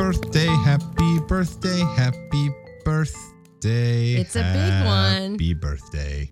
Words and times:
Birthday, 0.00 0.46
happy 0.46 1.18
birthday, 1.28 1.78
happy 1.94 2.48
birthday. 2.86 4.14
It's 4.14 4.34
a 4.34 4.40
big 4.40 4.86
one. 4.86 5.32
Happy 5.32 5.52
birthday. 5.52 6.30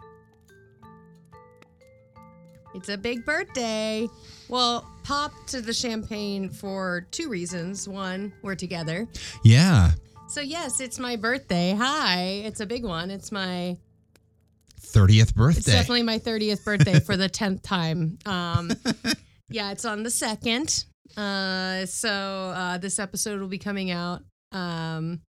It's 2.75 2.89
a 2.89 2.97
big 2.97 3.27
birthday. 3.27 4.09
Well, 4.49 4.91
pop 5.03 5.33
to 5.49 5.61
the 5.61 5.75
champagne 5.75 6.49
for 6.49 7.09
two 7.11 7.29
reasons. 7.29 7.87
One, 7.87 8.33
we're 8.41 8.55
together. 8.55 9.07
Yeah, 9.45 9.91
So, 10.29 10.41
yes, 10.41 10.81
it's 10.81 10.99
my 10.99 11.17
birthday. 11.17 11.75
Hi. 11.79 12.23
It's 12.47 12.61
a 12.61 12.67
big 12.67 12.87
one. 12.87 13.11
It's 13.11 13.31
my 13.31 13.77
30th 14.81 15.35
birthday. 15.35 15.59
It's 15.59 15.67
definitely 15.67 16.05
my 16.05 16.19
30th 16.19 16.65
birthday 16.65 17.01
for 17.01 17.19
the 17.19 17.29
10th 17.29 17.63
time. 17.63 18.19
Um, 18.25 18.71
yeah, 19.51 19.73
it's 19.73 19.85
on 19.85 20.05
the 20.05 20.11
2nd. 20.11 20.87
Uh, 21.17 21.87
so 21.87 22.09
uh, 22.11 22.79
this 22.79 22.99
episode 22.99 23.41
will 23.41 23.49
be 23.49 23.59
coming 23.59 23.91
out 23.91 24.23
um, 24.53 25.21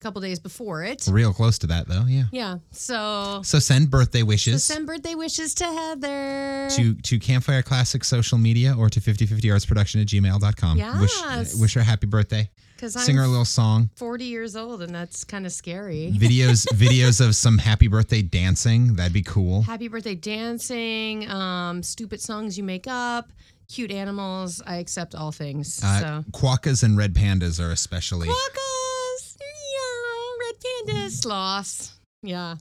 a 0.00 0.04
couple 0.04 0.20
days 0.20 0.38
before 0.38 0.82
it. 0.84 1.06
Real 1.10 1.32
close 1.32 1.58
to 1.58 1.66
that, 1.68 1.88
though, 1.88 2.04
yeah. 2.06 2.24
Yeah. 2.32 2.58
So, 2.70 3.40
So 3.44 3.58
send 3.58 3.90
birthday 3.90 4.20
so 4.20 4.26
wishes 4.26 4.64
send 4.64 4.86
birthday 4.86 5.14
wishes 5.14 5.54
to 5.54 5.64
Heather. 5.64 6.68
to, 6.76 6.94
to 6.94 7.18
Campfire 7.18 7.62
Classic 7.62 8.02
social 8.04 8.38
media 8.38 8.74
or 8.76 8.88
to 8.90 9.00
5050artsproduction 9.00 10.00
at 10.02 10.08
gmail.com. 10.08 10.78
Wish, 11.00 11.20
Yes. 11.22 11.54
wish 11.60 11.74
her 11.74 11.80
a 11.80 11.84
happy 11.84 12.06
birthday. 12.06 12.50
Sing 12.84 13.14
her 13.14 13.22
a 13.22 13.28
little 13.28 13.44
song. 13.44 13.90
40 13.94 14.24
years 14.24 14.56
old 14.56 14.82
and 14.82 14.92
that's 14.92 15.22
kind 15.22 15.46
of 15.46 15.52
scary. 15.52 16.12
Videos 16.16 16.66
videos 16.74 17.24
of 17.24 17.36
some 17.36 17.58
happy 17.58 17.86
birthday 17.86 18.22
dancing. 18.22 18.96
That'd 18.96 19.12
be 19.12 19.22
cool. 19.22 19.62
Happy 19.62 19.86
birthday 19.86 20.16
dancing, 20.16 21.30
um, 21.30 21.84
stupid 21.84 22.20
songs 22.20 22.58
you 22.58 22.64
make 22.64 22.86
up, 22.88 23.30
cute 23.72 23.90
animals. 23.90 24.60
I 24.66 24.76
accept 24.76 25.14
all 25.14 25.32
things. 25.32 25.80
Uh, 25.82 26.00
so. 26.00 26.24
Quokkas 26.32 26.82
and 26.82 26.96
red 26.96 27.14
pandas 27.14 27.58
are 27.58 27.70
especially. 27.70 28.28
Quokkas, 28.28 29.36
yeah, 29.40 30.46
red 30.46 30.54
pandas, 30.96 31.10
sloths. 31.12 31.94
Yeah, 32.22 32.56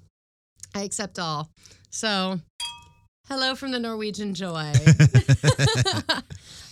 I 0.74 0.84
accept 0.84 1.20
all. 1.20 1.50
So, 1.90 2.40
hello 3.28 3.56
from 3.56 3.72
the 3.72 3.80
Norwegian 3.80 4.34
Joy. 4.34 4.72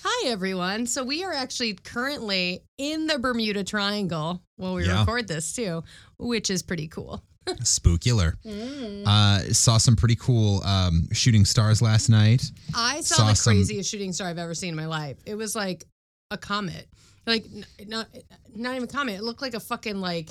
Hi, 0.02 0.28
everyone. 0.30 0.86
So, 0.88 1.04
we 1.04 1.24
are 1.24 1.34
actually 1.34 1.74
currently 1.74 2.64
in 2.78 3.08
the 3.08 3.20
Bermuda 3.20 3.64
Triangle 3.64 4.42
while 4.56 4.76
we 4.76 4.86
Yeah. 4.86 5.02
record 5.02 5.28
this, 5.28 5.54
too, 5.54 5.84
which 6.18 6.50
is 6.50 6.64
pretty 6.64 6.88
cool. 6.88 7.22
Spookular. 7.58 8.34
Mm. 8.46 9.04
Uh, 9.06 9.54
saw 9.54 9.78
some 9.78 9.96
pretty 9.96 10.16
cool 10.16 10.64
um, 10.64 11.08
shooting 11.12 11.46
stars 11.46 11.82
last 11.82 12.10
night. 12.10 12.44
I 12.76 13.02
saw, 13.02 13.16
Saw 13.16 13.28
the 13.30 13.36
some- 13.36 13.54
craziest 13.54 13.90
shooting 13.90 14.14
star 14.14 14.28
I've 14.28 14.38
ever 14.38 14.54
seen 14.54 14.70
in 14.70 14.76
my 14.76 14.86
life. 14.88 15.18
It 15.26 15.36
was 15.36 15.56
like 15.56 15.86
a 16.32 16.38
comet, 16.38 16.88
like 17.28 17.46
n- 17.54 17.66
not 17.88 18.08
not 18.56 18.76
even 18.76 18.84
a 18.84 18.92
comet. 18.92 19.16
It 19.16 19.24
looked 19.24 19.42
like 19.42 19.54
a 19.56 19.60
fucking 19.60 20.00
like. 20.00 20.30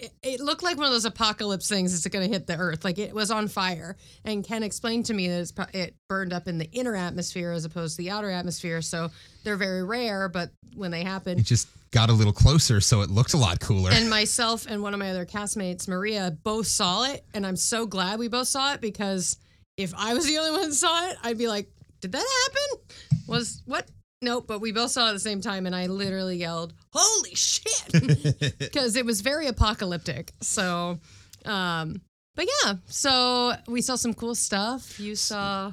It, 0.00 0.10
it 0.24 0.40
looked 0.40 0.64
like 0.64 0.76
one 0.76 0.86
of 0.86 0.92
those 0.92 1.04
apocalypse 1.04 1.68
things 1.68 1.92
that's 1.92 2.12
going 2.12 2.26
to 2.26 2.32
hit 2.32 2.48
the 2.48 2.56
earth. 2.56 2.84
Like 2.84 2.98
it 2.98 3.14
was 3.14 3.30
on 3.30 3.46
fire. 3.46 3.96
And 4.24 4.44
Ken 4.44 4.64
explained 4.64 5.06
to 5.06 5.14
me 5.14 5.28
that 5.28 5.52
pro- 5.54 5.66
it 5.72 5.94
burned 6.08 6.32
up 6.32 6.48
in 6.48 6.58
the 6.58 6.68
inner 6.72 6.96
atmosphere 6.96 7.52
as 7.52 7.64
opposed 7.64 7.96
to 7.96 8.02
the 8.02 8.10
outer 8.10 8.28
atmosphere. 8.28 8.82
So 8.82 9.10
they're 9.44 9.56
very 9.56 9.84
rare, 9.84 10.28
but 10.28 10.50
when 10.74 10.90
they 10.90 11.04
happen, 11.04 11.38
It 11.38 11.44
just 11.44 11.68
got 11.94 12.10
a 12.10 12.12
little 12.12 12.32
closer, 12.32 12.80
so 12.80 13.02
it 13.02 13.10
looked 13.10 13.34
a 13.34 13.36
lot 13.36 13.60
cooler. 13.60 13.92
and 13.92 14.10
myself 14.10 14.66
and 14.68 14.82
one 14.82 14.92
of 14.92 14.98
my 14.98 15.10
other 15.10 15.24
castmates, 15.24 15.86
Maria, 15.86 16.36
both 16.42 16.66
saw 16.66 17.04
it, 17.04 17.24
and 17.32 17.46
I'm 17.46 17.54
so 17.54 17.86
glad 17.86 18.18
we 18.18 18.26
both 18.26 18.48
saw 18.48 18.74
it 18.74 18.80
because 18.80 19.38
if 19.76 19.94
I 19.96 20.12
was 20.12 20.26
the 20.26 20.36
only 20.38 20.50
one 20.50 20.68
that 20.68 20.74
saw 20.74 21.08
it, 21.08 21.16
I'd 21.22 21.38
be 21.38 21.46
like, 21.46 21.70
"Did 22.00 22.10
that 22.12 22.26
happen? 22.46 22.86
Was 23.28 23.62
what? 23.64 23.88
Nope." 24.20 24.46
But 24.48 24.60
we 24.60 24.72
both 24.72 24.90
saw 24.90 25.06
it 25.06 25.10
at 25.10 25.12
the 25.12 25.20
same 25.20 25.40
time, 25.40 25.66
and 25.66 25.74
I 25.74 25.86
literally 25.86 26.36
yelled, 26.36 26.74
"Holy 26.92 27.34
shit!" 27.36 27.92
because 28.58 28.96
it 28.96 29.06
was 29.06 29.20
very 29.20 29.46
apocalyptic. 29.46 30.32
So, 30.40 30.98
um, 31.44 32.02
but 32.34 32.46
yeah, 32.64 32.74
so 32.86 33.52
we 33.68 33.80
saw 33.80 33.94
some 33.94 34.14
cool 34.14 34.34
stuff. 34.34 34.98
You 34.98 35.14
saw, 35.14 35.72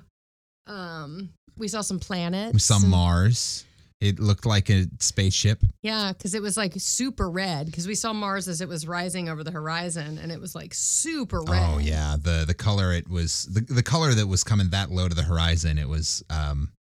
um, 0.67 1.29
we 1.57 1.67
saw 1.67 1.81
some 1.81 1.97
planets. 1.99 2.53
we 2.53 2.59
saw 2.59 2.77
Mars. 2.77 3.65
It 4.01 4.19
looked 4.19 4.45
like 4.47 4.69
a 4.71 4.87
spaceship. 4.99 5.59
yeah, 5.83 6.11
because 6.11 6.33
it 6.33 6.41
was 6.41 6.57
like 6.57 6.73
super 6.77 7.29
red. 7.29 7.67
Because 7.67 7.87
we 7.87 7.93
saw 7.95 8.11
Mars 8.13 8.47
as 8.47 8.59
it 8.59 8.67
was 8.67 8.87
rising 8.87 9.29
over 9.29 9.43
the 9.43 9.51
horizon, 9.51 10.17
and 10.17 10.31
it 10.31 10.41
was 10.41 10.55
like 10.55 10.73
super 10.73 11.41
red. 11.43 11.63
Oh 11.75 11.77
yeah, 11.77 12.15
the 12.19 12.43
the 12.47 12.53
color 12.55 12.91
it 12.93 13.07
was 13.07 13.43
the 13.45 13.61
the 13.61 13.83
color 13.83 14.11
that 14.13 14.27
was 14.27 14.43
coming 14.43 14.69
that 14.71 14.89
low 14.91 15.07
to 15.07 15.13
the 15.15 15.21
horizon. 15.23 15.77
It 15.77 15.87
was 15.87 16.23
um, 16.31 16.71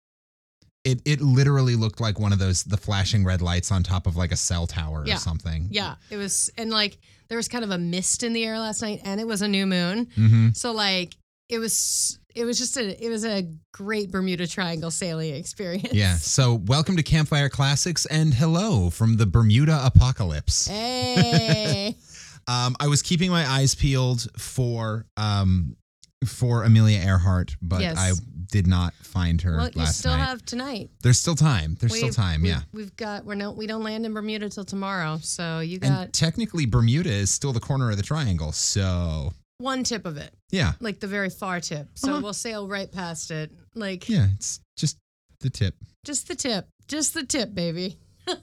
it 0.83 0.99
it 1.05 1.21
literally 1.21 1.75
looked 1.75 2.01
like 2.01 2.19
one 2.19 2.33
of 2.33 2.39
those 2.39 2.63
the 2.63 2.77
flashing 2.77 3.23
red 3.23 3.41
lights 3.41 3.71
on 3.71 3.83
top 3.83 4.07
of 4.07 4.15
like 4.17 4.31
a 4.31 4.35
cell 4.37 4.65
tower 4.65 5.03
Yeah. 5.05 5.15
or 5.15 5.17
something. 5.19 5.67
Yeah, 5.69 5.95
it 6.09 6.17
was, 6.17 6.49
and 6.57 6.71
like 6.71 6.97
there 7.27 7.37
was 7.37 7.47
kind 7.47 7.63
of 7.63 7.69
a 7.69 7.77
mist 7.77 8.23
in 8.23 8.33
the 8.33 8.43
air 8.43 8.57
last 8.57 8.81
night, 8.81 9.01
and 9.05 9.21
it 9.21 9.27
was 9.27 9.43
a 9.43 9.47
new 9.47 9.67
moon. 9.67 10.07
Mm-hmm. 10.17 10.49
So 10.53 10.71
like 10.71 11.13
it 11.49 11.59
was, 11.59 12.17
it 12.35 12.45
was 12.45 12.57
just 12.57 12.77
a, 12.77 13.03
it 13.05 13.09
was 13.09 13.25
a 13.25 13.47
great 13.73 14.11
Bermuda 14.11 14.47
Triangle 14.47 14.91
sailing 14.91 15.35
experience. 15.35 15.93
Yeah. 15.93 16.15
So 16.15 16.55
welcome 16.65 16.95
to 16.97 17.03
Campfire 17.03 17.49
Classics 17.49 18.05
and 18.05 18.33
hello 18.33 18.89
from 18.89 19.17
the 19.17 19.25
Bermuda 19.25 19.79
apocalypse. 19.85 20.67
Hey. 20.67 21.95
Um, 22.47 22.75
I 22.79 22.87
was 22.87 23.03
keeping 23.03 23.29
my 23.29 23.45
eyes 23.47 23.75
peeled 23.75 24.27
for 24.37 25.05
um 25.15 25.77
for 26.25 26.63
Amelia 26.63 26.97
Earhart, 26.99 27.55
but 27.61 27.81
Yes. 27.81 27.97
I 27.99 28.11
did 28.51 28.65
not 28.65 28.93
find 28.95 29.39
her 29.43 29.57
well, 29.57 29.69
you 29.69 29.79
last 29.81 29.99
still 29.99 30.17
night. 30.17 30.25
have 30.25 30.43
tonight. 30.43 30.89
There's 31.03 31.19
still 31.19 31.35
time. 31.35 31.77
There's 31.79 31.93
still 31.93 32.07
We've- 32.07 32.15
time. 32.15 32.41
we've- 32.41 32.49
Yeah. 32.49 32.61
We've 32.73 32.95
got 32.95 33.25
we're 33.25 33.35
no 33.35 33.51
we 33.51 33.67
don't 33.67 33.83
land 33.83 34.07
in 34.07 34.13
Bermuda 34.13 34.49
till 34.49 34.65
tomorrow, 34.65 35.19
so 35.21 35.59
you 35.59 35.77
got. 35.79 35.87
And 35.87 35.95
got 35.97 36.13
technically, 36.13 36.65
Bermuda 36.65 37.11
is 37.11 37.29
still 37.29 37.53
the 37.53 37.59
corner 37.59 37.91
of 37.91 37.97
the 37.97 38.03
triangle. 38.03 38.51
So 38.51 39.33
one 39.61 39.83
tip 39.83 40.05
of 40.05 40.17
it, 40.17 40.33
yeah, 40.51 40.73
like 40.79 40.99
the 40.99 41.07
very 41.07 41.29
far 41.29 41.59
tip. 41.59 41.87
So 41.95 42.11
Uh-huh. 42.13 42.21
we'll 42.21 42.33
sail 42.33 42.67
right 42.67 42.91
past 42.91 43.31
it, 43.31 43.51
like 43.75 44.09
yeah, 44.09 44.27
it's 44.33 44.59
just 44.77 44.97
the 45.39 45.49
tip. 45.49 45.75
just 46.05 46.27
the 46.27 46.35
tip, 46.35 46.67
just 46.87 47.13
the 47.13 47.23
tip, 47.25 47.53
baby. 47.55 47.97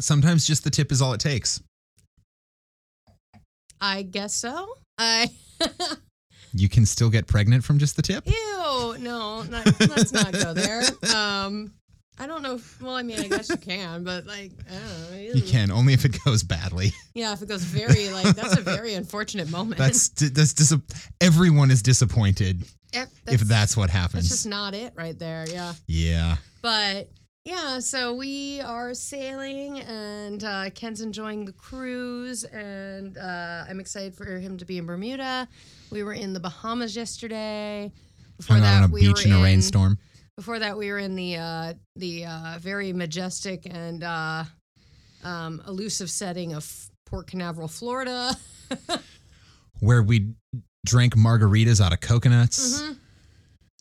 Sometimes 0.00 0.46
just 0.46 0.64
the 0.64 0.70
tip 0.70 0.92
is 0.92 1.02
all 1.02 1.12
it 1.12 1.20
takes. 1.20 1.60
I 3.80 4.02
guess 4.02 4.34
so. 4.34 4.74
I 4.98 5.30
You 6.52 6.68
can 6.68 6.86
still 6.86 7.10
get 7.10 7.26
pregnant 7.26 7.62
from 7.64 7.78
just 7.78 7.96
the 7.96 8.02
tip. 8.02 8.26
ew 8.26 8.96
no, 9.00 9.42
not, 9.42 9.66
let's 9.80 10.12
not 10.12 10.32
go 10.32 10.54
there. 10.54 10.82
Um, 11.14 11.72
I 12.20 12.26
don't 12.26 12.42
know. 12.42 12.54
If, 12.56 12.82
well, 12.82 12.94
I 12.96 13.02
mean, 13.02 13.20
I 13.20 13.28
guess 13.28 13.48
you 13.48 13.56
can, 13.56 14.02
but 14.04 14.26
like, 14.26 14.52
I 14.68 14.72
don't 14.74 15.10
know. 15.12 15.32
You 15.34 15.42
can 15.42 15.70
only 15.70 15.92
if 15.92 16.04
it 16.04 16.16
goes 16.24 16.42
badly. 16.42 16.92
Yeah, 17.14 17.32
if 17.32 17.42
it 17.42 17.48
goes 17.48 17.62
very 17.62 18.08
like 18.10 18.34
that's 18.36 18.56
a 18.56 18.60
very 18.60 18.94
unfortunate 18.94 19.50
moment. 19.50 19.78
That's 19.78 20.08
that's 20.08 20.54
dis- 20.54 20.74
everyone 21.20 21.70
is 21.70 21.82
disappointed 21.82 22.64
Eh, 22.94 23.04
if 23.26 23.40
that's 23.42 23.76
what 23.76 23.90
happens. 23.90 24.24
that's 24.28 24.42
just 24.42 24.46
not 24.46 24.74
it 24.74 24.92
right 24.96 25.18
there. 25.18 25.44
Yeah, 25.48 25.74
yeah. 25.86 26.36
but 26.62 27.10
yeah, 27.44 27.78
so 27.78 28.14
we 28.14 28.60
are 28.60 28.94
sailing, 28.94 29.80
and 29.80 30.42
uh, 30.44 30.70
Ken's 30.70 31.00
enjoying 31.00 31.44
the 31.44 31.52
cruise, 31.52 32.44
and 32.44 33.16
uh, 33.16 33.64
I'm 33.68 33.80
excited 33.80 34.14
for 34.14 34.24
him 34.38 34.58
to 34.58 34.64
be 34.64 34.78
in 34.78 34.86
Bermuda. 34.86 35.48
We 35.90 36.02
were 36.02 36.12
in 36.12 36.32
the 36.34 36.40
Bahamas 36.40 36.94
yesterday. 36.94 37.90
Before 38.36 38.56
Hung 38.56 38.64
out 38.66 38.84
on 38.84 38.90
a 38.90 38.92
we 38.92 39.00
beach 39.00 39.24
were 39.24 39.32
in 39.32 39.32
a 39.32 39.42
rainstorm. 39.42 39.98
Before 40.38 40.60
that, 40.60 40.78
we 40.78 40.88
were 40.92 41.00
in 41.00 41.16
the 41.16 41.36
uh, 41.36 41.74
the 41.96 42.26
uh, 42.26 42.58
very 42.60 42.92
majestic 42.92 43.66
and 43.68 44.04
uh, 44.04 44.44
um, 45.24 45.60
elusive 45.66 46.08
setting 46.08 46.54
of 46.54 46.64
Port 47.06 47.26
Canaveral, 47.26 47.66
Florida. 47.66 48.36
where 49.80 50.00
we 50.00 50.34
drank 50.86 51.16
margaritas 51.16 51.84
out 51.84 51.92
of 51.92 51.98
coconuts. 51.98 52.80
Mhm. 52.80 52.96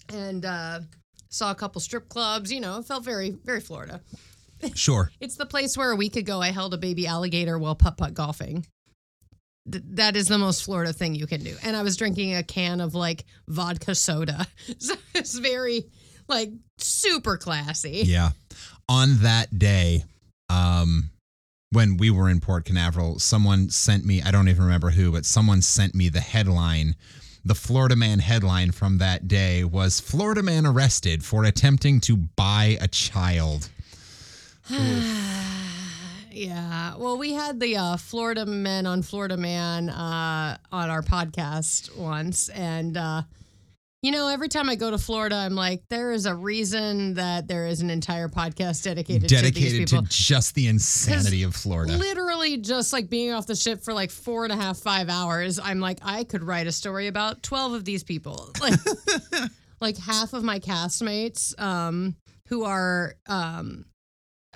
And 0.09 0.45
uh, 0.45 0.79
saw 1.29 1.51
a 1.51 1.55
couple 1.55 1.79
strip 1.79 2.09
clubs. 2.09 2.51
You 2.51 2.59
know, 2.59 2.79
it 2.79 2.85
felt 2.85 3.05
very, 3.05 3.37
very 3.45 3.61
Florida. 3.61 4.01
Sure. 4.73 5.11
It's 5.19 5.35
the 5.35 5.45
place 5.45 5.77
where 5.77 5.91
a 5.91 5.95
week 5.95 6.15
ago 6.15 6.41
I 6.41 6.49
held 6.49 6.73
a 6.73 6.79
baby 6.79 7.05
alligator 7.05 7.59
while 7.59 7.75
putt 7.75 7.95
putt 7.95 8.15
golfing. 8.15 8.65
Th- 9.71 9.83
that 9.89 10.15
is 10.15 10.25
the 10.25 10.39
most 10.39 10.63
Florida 10.63 10.91
thing 10.91 11.13
you 11.13 11.27
can 11.27 11.43
do. 11.43 11.55
And 11.61 11.75
I 11.77 11.83
was 11.83 11.95
drinking 11.95 12.33
a 12.33 12.41
can 12.41 12.81
of 12.81 12.95
like 12.95 13.25
vodka 13.47 13.93
soda. 13.93 14.47
So 14.79 14.95
it's 15.13 15.37
very 15.37 15.85
like 16.29 16.51
super 16.77 17.37
classy. 17.37 18.03
Yeah. 18.05 18.31
on 18.89 19.19
that 19.19 19.57
day, 19.57 20.03
um, 20.49 21.09
when 21.71 21.97
we 21.97 22.09
were 22.09 22.29
in 22.29 22.39
Port 22.39 22.65
Canaveral, 22.65 23.19
someone 23.19 23.69
sent 23.69 24.05
me, 24.05 24.21
I 24.21 24.31
don't 24.31 24.47
even 24.47 24.63
remember 24.63 24.91
who, 24.91 25.11
but 25.11 25.25
someone 25.25 25.61
sent 25.61 25.93
me 25.93 26.09
the 26.09 26.21
headline. 26.21 26.95
The 27.43 27.55
Florida 27.55 27.95
Man 27.95 28.19
headline 28.19 28.71
from 28.71 28.97
that 28.99 29.27
day 29.27 29.63
was 29.63 29.99
Florida 29.99 30.43
Man 30.43 30.65
arrested 30.65 31.23
for 31.23 31.43
attempting 31.43 31.99
to 32.01 32.17
buy 32.17 32.77
a 32.81 32.87
child. 32.87 33.69
yeah. 36.31 36.95
Well, 36.97 37.17
we 37.17 37.33
had 37.33 37.59
the 37.59 37.77
uh, 37.77 37.97
Florida 37.97 38.45
Men 38.45 38.85
on 38.85 39.01
Florida 39.01 39.37
Man 39.37 39.89
uh, 39.89 40.57
on 40.71 40.89
our 40.89 41.01
podcast 41.01 41.95
once, 41.97 42.49
and 42.49 42.97
uh, 42.97 43.21
you 44.07 44.13
know, 44.13 44.29
every 44.29 44.47
time 44.47 44.69
I 44.69 44.75
go 44.75 44.89
to 44.89 44.97
Florida, 44.97 45.35
I'm 45.35 45.53
like, 45.53 45.83
there 45.89 46.13
is 46.13 46.25
a 46.25 46.33
reason 46.33 47.15
that 47.15 47.45
there 47.49 47.67
is 47.67 47.81
an 47.81 47.89
entire 47.89 48.29
podcast 48.29 48.81
dedicated, 48.83 49.27
to 49.27 49.35
these 49.35 49.41
Dedicated 49.41 49.89
people. 49.89 50.03
to 50.03 50.09
just 50.09 50.55
the 50.55 50.67
insanity 50.67 51.43
of 51.43 51.53
Florida. 51.53 51.97
Literally, 51.97 52.55
just 52.55 52.93
like 52.93 53.09
being 53.09 53.33
off 53.33 53.47
the 53.47 53.55
ship 53.55 53.83
for 53.83 53.93
like 53.93 54.09
four 54.09 54.45
and 54.45 54.53
a 54.53 54.55
half, 54.55 54.77
five 54.77 55.09
hours. 55.09 55.59
I'm 55.59 55.81
like, 55.81 55.99
I 56.03 56.23
could 56.23 56.41
write 56.41 56.67
a 56.67 56.71
story 56.71 57.07
about 57.07 57.43
twelve 57.43 57.73
of 57.73 57.83
these 57.83 58.05
people. 58.05 58.49
Like, 58.61 58.79
like 59.81 59.97
half 59.97 60.31
of 60.31 60.41
my 60.41 60.59
castmates, 60.59 61.59
um, 61.61 62.15
who 62.47 62.63
are 62.63 63.15
um, 63.27 63.83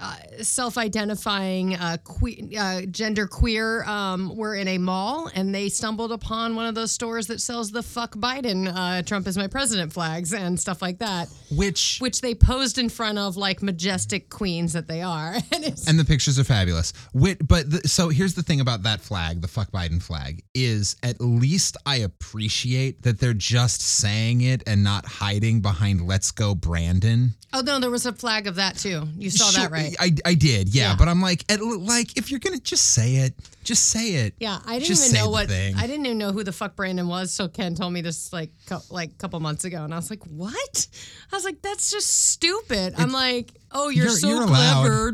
uh, 0.02 0.16
self-identifying 0.42 1.76
uh, 1.76 1.98
que- 2.04 2.58
uh, 2.58 2.82
gender 2.88 3.28
queer 3.28 3.84
um, 3.84 4.36
were 4.36 4.56
in 4.56 4.68
a 4.68 4.78
mall 4.78 5.30
and 5.34 5.54
they 5.54 5.70
stumbled 5.70 6.12
upon 6.12 6.56
one 6.56 6.66
of 6.66 6.76
those 6.76 6.92
stores 6.92 7.28
that 7.28 7.40
sells 7.40 7.72
the 7.72 7.84
fuck 7.84 8.16
biden 8.16 8.72
uh, 8.74 9.02
trump 9.04 9.28
is 9.28 9.38
my 9.38 9.48
president 9.48 9.94
flags 9.94 10.34
and 10.34 10.60
stuff 10.60 10.82
like 10.82 11.00
that 11.00 11.28
Which 11.56 12.00
which 12.00 12.22
they 12.22 12.34
posed 12.36 12.78
in 12.78 12.90
front 12.90 13.18
of 13.18 13.38
like 13.38 13.62
majestic 13.62 14.30
queens 14.30 14.74
that 14.74 14.88
they 14.88 15.02
are 15.02 15.34
and 15.52 15.64
it's 15.64 15.88
and 15.88 16.00
the 16.00 16.06
pictures 16.06 16.40
are 16.40 16.44
fabulous. 16.44 16.94
Wit, 17.14 17.46
but 17.48 17.70
the, 17.70 17.88
so 17.88 18.10
here's 18.10 18.34
the 18.34 18.44
thing 18.44 18.62
about 18.62 18.84
that 18.84 19.02
flag, 19.02 19.42
the 19.42 19.48
fuck 19.48 19.72
Biden 19.72 20.02
flag, 20.02 20.44
is 20.54 20.96
at 21.04 21.20
least 21.20 21.78
I 21.86 21.98
appreciate 21.98 23.04
that 23.04 23.20
they're 23.20 23.34
just 23.34 23.82
saying 23.82 24.42
it 24.42 24.64
and 24.66 24.84
not 24.84 25.06
hiding 25.06 25.62
behind 25.62 26.08
"Let's 26.08 26.32
go, 26.32 26.56
Brandon." 26.56 27.36
oh 27.54 27.62
no 27.62 27.80
there 27.80 27.90
was 27.92 28.06
a 28.06 28.14
flag 28.14 28.48
of 28.48 28.56
that 28.56 28.78
too 28.78 29.04
you 29.18 29.30
saw 29.30 29.50
Sure, 29.50 29.64
that 29.64 29.72
right 29.72 29.91
I, 30.00 30.12
I 30.26 30.34
did, 30.34 30.74
yeah, 30.74 30.92
Yeah. 30.92 30.96
But 30.98 31.08
I'm 31.08 31.22
like, 31.22 31.44
at, 31.52 31.62
like 31.62 32.18
if 32.18 32.32
you're 32.32 32.40
gonna 32.40 32.60
just 32.60 32.94
say 32.94 33.16
it, 33.18 33.34
just 33.64 33.90
say 33.90 34.14
it. 34.26 34.34
yeah, 34.40 34.60
I 34.66 34.74
didn't 34.80 34.88
Just 34.88 35.10
even 35.14 35.24
know 35.24 35.30
what 35.30 35.48
thing. 35.48 35.76
I 35.76 35.86
didn't 35.88 36.06
even 36.06 36.18
know 36.18 36.32
who 36.32 36.44
the 36.44 36.52
fuck 36.52 36.76
Brandon 36.76 37.08
was. 37.08 37.32
So 37.32 37.48
Ken 37.48 37.76
told 37.76 37.94
me 37.94 38.02
this 38.02 38.34
like 38.34 38.52
co- 38.68 38.82
like 38.90 39.18
couple 39.18 39.40
months 39.40 39.66
ago, 39.66 39.84
and 39.84 39.94
I 39.94 39.98
was 39.98 40.10
like, 40.10 40.24
"What?" 40.26 40.88
I 41.32 41.36
was 41.36 41.44
like, 41.46 41.62
"That's 41.62 41.92
just 41.92 42.08
stupid." 42.32 42.96
I'm 42.98 43.12
like, 43.12 43.52
"Oh, 43.72 43.90
you're, 43.90 44.06
You're- 44.06 44.16
so 44.18 44.28
you're 44.30 44.48
clever, 44.48 45.12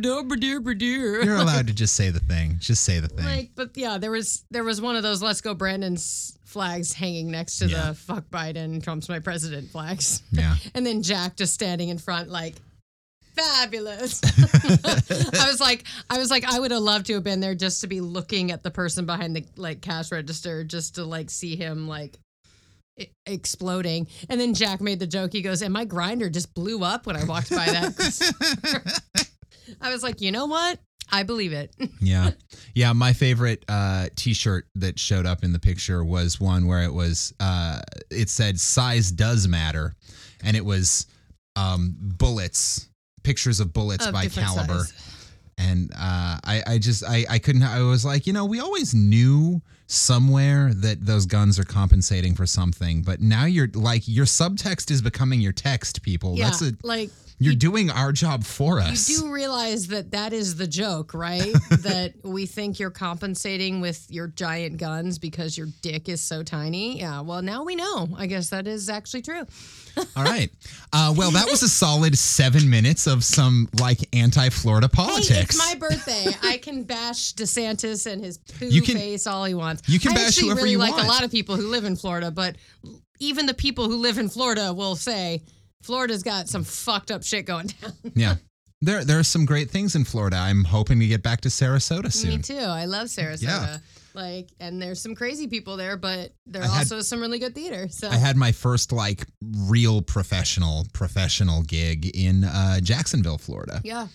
dear." 0.75 1.23
You're 1.23 1.35
allowed 1.35 1.67
to 1.67 1.73
just 1.73 1.95
say 1.95 2.09
the 2.09 2.19
thing. 2.21 2.55
Just 2.59 2.83
say 2.83 2.99
the 2.99 3.07
thing. 3.09 3.25
like, 3.25 3.51
but 3.55 3.71
yeah, 3.75 3.97
there 3.97 4.11
was 4.11 4.45
there 4.49 4.63
was 4.63 4.79
one 4.81 4.95
of 4.95 5.03
those 5.03 5.21
"Let's 5.21 5.41
go, 5.41 5.53
Brandon's" 5.53 6.33
flags 6.45 6.93
hanging 6.93 7.29
next 7.29 7.59
to 7.59 7.67
Yeah. 7.67 7.87
the 7.89 7.93
"Fuck 7.95 8.29
Biden, 8.29 8.81
Trump's 8.81 9.09
my 9.09 9.19
president" 9.19 9.69
flags. 9.71 10.21
yeah. 10.31 10.55
And 10.73 10.85
then 10.85 11.03
Jack 11.03 11.35
just 11.35 11.53
standing 11.53 11.89
in 11.89 11.97
front, 11.97 12.29
like, 12.29 12.55
fabulous. 13.37 14.21
I 15.41 15.47
was 15.49 15.59
like, 15.59 15.85
I 16.09 16.17
was 16.17 16.31
like, 16.31 16.43
I 16.45 16.59
would 16.59 16.71
have 16.71 16.81
loved 16.81 17.05
to 17.07 17.13
have 17.15 17.23
been 17.23 17.39
there 17.39 17.55
just 17.55 17.81
to 17.81 17.87
be 17.87 18.01
looking 18.01 18.51
at 18.51 18.63
the 18.63 18.71
person 18.71 19.05
behind 19.05 19.35
the 19.35 19.45
like 19.55 19.81
cash 19.81 20.11
register, 20.11 20.63
just 20.63 20.95
to 20.95 21.05
like 21.05 21.29
see 21.29 21.55
him 21.55 21.87
like 21.87 22.17
exploding. 23.25 24.07
And 24.29 24.39
then 24.39 24.53
Jack 24.53 24.81
made 24.81 24.99
the 24.99 25.07
joke. 25.07 25.31
He 25.33 25.41
goes, 25.41 25.61
"And 25.61 25.73
my 25.73 25.85
grinder 25.85 26.29
just 26.29 26.53
blew 26.53 26.83
up 26.83 27.05
when 27.05 27.15
I 27.15 27.23
walked 27.25 27.51
by 27.51 27.65
that." 27.65 29.01
I 29.81 29.91
was 29.91 30.03
like, 30.03 30.21
you 30.21 30.31
know 30.31 30.45
what? 30.45 30.79
I 31.11 31.23
believe 31.23 31.53
it. 31.53 31.75
Yeah. 31.99 32.31
Yeah. 32.73 32.93
My 32.93 33.11
favorite 33.11 33.65
uh, 33.67 34.07
t 34.15 34.33
shirt 34.33 34.67
that 34.75 34.97
showed 34.97 35.25
up 35.25 35.43
in 35.43 35.51
the 35.51 35.59
picture 35.59 36.05
was 36.05 36.39
one 36.39 36.67
where 36.67 36.83
it 36.83 36.93
was, 36.93 37.33
uh, 37.39 37.81
it 38.09 38.29
said 38.29 38.59
size 38.59 39.11
does 39.11 39.47
matter. 39.47 39.93
And 40.43 40.55
it 40.55 40.63
was 40.63 41.07
um, 41.55 41.95
bullets, 41.99 42.87
pictures 43.27 43.59
of 43.59 43.73
bullets 43.73 44.05
Of 44.07 44.13
by 44.13 44.27
caliber. 44.27 44.79
size. 44.79 45.33
And 45.57 45.91
uh, 45.93 46.39
I, 46.43 46.63
I 46.65 46.77
just, 46.77 47.03
I, 47.03 47.25
I 47.29 47.39
couldn't, 47.39 47.63
I 47.63 47.81
was 47.81 48.05
like, 48.05 48.25
you 48.25 48.31
know, 48.31 48.45
we 48.45 48.59
always 48.61 48.93
knew 48.93 49.61
somewhere 49.87 50.71
that 50.73 51.05
those 51.05 51.25
guns 51.25 51.59
are 51.59 51.65
compensating 51.65 52.35
for 52.35 52.45
something. 52.45 53.01
But 53.01 53.19
now 53.19 53.45
you're 53.45 53.69
like, 53.73 54.03
your 54.05 54.25
subtext 54.25 54.91
is 54.91 55.01
becoming 55.01 55.41
your 55.41 55.51
text, 55.53 56.03
people. 56.03 56.35
Yeah, 56.35 56.45
That's 56.45 56.61
a, 56.61 56.71
like 56.83 57.09
you're 57.39 57.55
doing 57.55 57.89
our 57.89 58.11
job 58.11 58.43
for 58.43 58.79
us. 58.79 59.09
You 59.09 59.21
do 59.23 59.31
realize 59.31 59.87
that 59.87 60.11
that 60.11 60.31
is 60.31 60.55
the 60.55 60.67
joke, 60.67 61.13
right? 61.13 61.53
that 61.81 62.13
we 62.23 62.45
think 62.45 62.79
you're 62.79 62.89
compensating 62.89 63.81
with 63.81 64.05
your 64.09 64.27
giant 64.27 64.77
guns 64.77 65.19
because 65.19 65.57
your 65.57 65.67
dick 65.81 66.07
is 66.07 66.21
so 66.21 66.43
tiny. 66.43 66.99
Yeah, 66.99 67.21
well, 67.21 67.41
now 67.41 67.63
we 67.63 67.75
know. 67.75 68.09
I 68.15 68.27
guess 68.27 68.49
that 68.51 68.67
is 68.67 68.89
actually 68.89 69.23
true. 69.23 69.45
All 70.15 70.23
right. 70.23 70.49
Uh, 70.93 71.13
well, 71.17 71.31
that 71.31 71.47
was 71.49 71.63
a 71.63 71.69
solid 71.69 72.17
seven 72.17 72.69
minutes 72.69 73.07
of 73.07 73.23
some 73.23 73.67
like 73.79 73.99
anti-Florida 74.13 74.89
politics. 74.89 75.29
Hey, 75.29 75.41
it's 75.41 75.57
my 75.57 75.75
birthday. 75.79 76.25
I 76.43 76.57
can 76.57 76.83
bash 76.83 77.33
DeSantis 77.33 78.11
and 78.11 78.23
his 78.23 78.37
poo 78.37 78.67
You 78.67 78.81
can- 78.81 78.95
face 78.97 79.27
all 79.27 79.45
he 79.45 79.53
wants. 79.53 79.87
you 79.89 79.99
can 79.99 80.11
I 80.11 80.15
bash 80.15 80.27
actually 80.29 80.43
whoever 80.47 80.59
really 80.61 80.71
you 80.71 80.77
like 80.77 80.91
want. 80.93 81.05
a 81.05 81.07
lot 81.07 81.23
of 81.23 81.31
people 81.31 81.55
who 81.55 81.67
live 81.69 81.85
in 81.85 81.95
Florida, 81.95 82.31
but 82.31 82.55
even 83.19 83.45
the 83.45 83.53
people 83.53 83.85
who 83.89 83.97
live 83.97 84.17
in 84.17 84.29
Florida 84.29 84.73
will 84.73 84.95
say 84.95 85.41
Florida's 85.83 86.23
got 86.23 86.47
some 86.49 86.63
fucked 86.63 87.11
up 87.11 87.23
shit 87.23 87.45
going 87.45 87.67
down. 87.67 87.93
yeah. 88.15 88.35
There, 88.81 89.03
there 89.03 89.17
are 89.17 89.23
some 89.23 89.45
great 89.45 89.71
things 89.71 89.95
in 89.95 90.03
Florida. 90.03 90.35
I'm 90.37 90.63
hoping 90.63 90.99
to 90.99 91.07
get 91.07 91.23
back 91.23 91.41
to 91.41 91.49
Sarasota 91.49 92.13
soon. 92.13 92.29
Me 92.29 92.37
too. 92.37 92.57
I 92.59 92.85
love 92.85 93.07
Sarasota. 93.07 93.41
Yeah. 93.41 93.77
Like, 94.17 94.49
and 94.59 94.81
there's 94.81 94.99
some 94.99 95.13
crazy 95.13 95.47
people 95.47 95.77
there, 95.77 95.95
but 95.95 96.33
there 96.47 96.63
are 96.63 96.69
also 96.79 97.01
some 97.01 97.21
really 97.21 97.37
good 97.37 97.53
theater. 97.53 97.87
So 97.89 98.09
I 98.09 98.15
had 98.15 98.35
my 98.35 98.51
first 98.51 98.91
like 98.91 99.25
real 99.41 100.01
professional 100.01 100.87
professional 100.91 101.61
gig 101.61 102.07
in 102.17 102.43
uh, 102.43 102.79
Jacksonville, 102.81 103.37
Florida. 103.37 103.79
Yeah. 103.83 104.07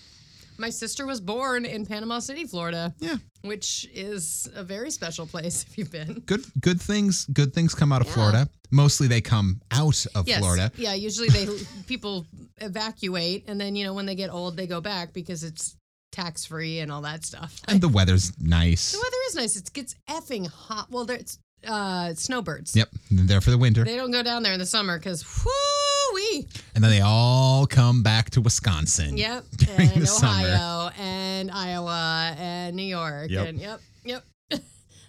My 0.59 0.71
sister 0.71 1.07
was 1.07 1.21
born 1.21 1.65
in 1.65 1.87
Panama 1.87 2.19
City, 2.19 2.45
Florida. 2.45 2.95
Yeah. 2.99 3.17
Which 3.43 3.89
is 3.95 4.49
a 4.55 4.63
very 4.65 4.91
special 4.91 5.27
place 5.27 5.65
if 5.69 5.79
you've 5.79 5.91
been. 5.91 6.23
Good, 6.27 6.45
good 6.61 6.81
things. 6.81 7.25
Good 7.27 7.55
things 7.55 7.73
come 7.75 7.93
out 7.93 8.01
of 8.01 8.09
Yeah. 8.09 8.13
Florida. 8.15 8.49
Mostly 8.71 9.07
they 9.07 9.21
come 9.21 9.61
out 9.71 10.05
of 10.15 10.27
Yes. 10.29 10.39
Florida. 10.41 10.71
Yeah, 10.77 10.95
usually 10.95 11.29
they 11.29 11.47
people 11.87 12.27
evacuate 12.61 13.45
and 13.49 13.61
then, 13.61 13.77
you 13.77 13.85
know, 13.85 13.95
when 13.95 14.07
they 14.07 14.15
get 14.15 14.31
old 14.31 14.57
they 14.57 14.67
go 14.67 14.81
back 14.81 15.13
because 15.13 15.45
it's 15.45 15.77
tax 16.13 16.45
free 16.45 16.79
and 16.79 16.93
all 16.93 17.01
that 17.03 17.25
stuff. 17.25 17.61
And 17.67 17.81
the 17.81 17.89
weather's 17.89 18.33
nice. 18.41 18.93
the 18.93 18.99
weather 18.99 19.17
is 19.29 19.35
nice. 19.35 19.57
It 19.57 19.73
gets 19.73 19.95
effing 20.09 20.47
hot. 20.47 20.89
Well, 20.91 21.05
there's 21.05 21.39
uh 21.67 22.13
snowbirds. 22.15 22.75
Yep, 22.77 22.89
they're 23.11 23.25
there 23.27 23.41
for 23.41 23.51
the 23.51 23.59
winter, 23.59 23.85
They 23.85 23.97
don't 23.97 24.11
go 24.11 24.23
down 24.23 24.43
there 24.43 24.53
in 24.53 24.59
the 24.59 24.67
summer 24.67 24.99
because 24.99 25.25
whoo 25.45 26.15
wee. 26.15 26.47
and 26.75 26.83
then 26.83 26.91
they 26.91 27.01
all 27.01 27.67
come 27.67 28.03
back 28.03 28.31
to 28.31 28.41
Wisconsin. 28.41 29.17
Yep. 29.17 29.45
And 29.79 30.03
the 30.03 30.07
summer. 30.07 30.49
Ohio 30.49 30.91
and 30.99 31.51
Iowa 31.51 32.35
and 32.37 32.77
New 32.77 32.83
York. 32.83 33.31
Yep. 33.31 33.47
And 33.49 33.59
yep, 33.61 33.81
yep. 34.05 34.25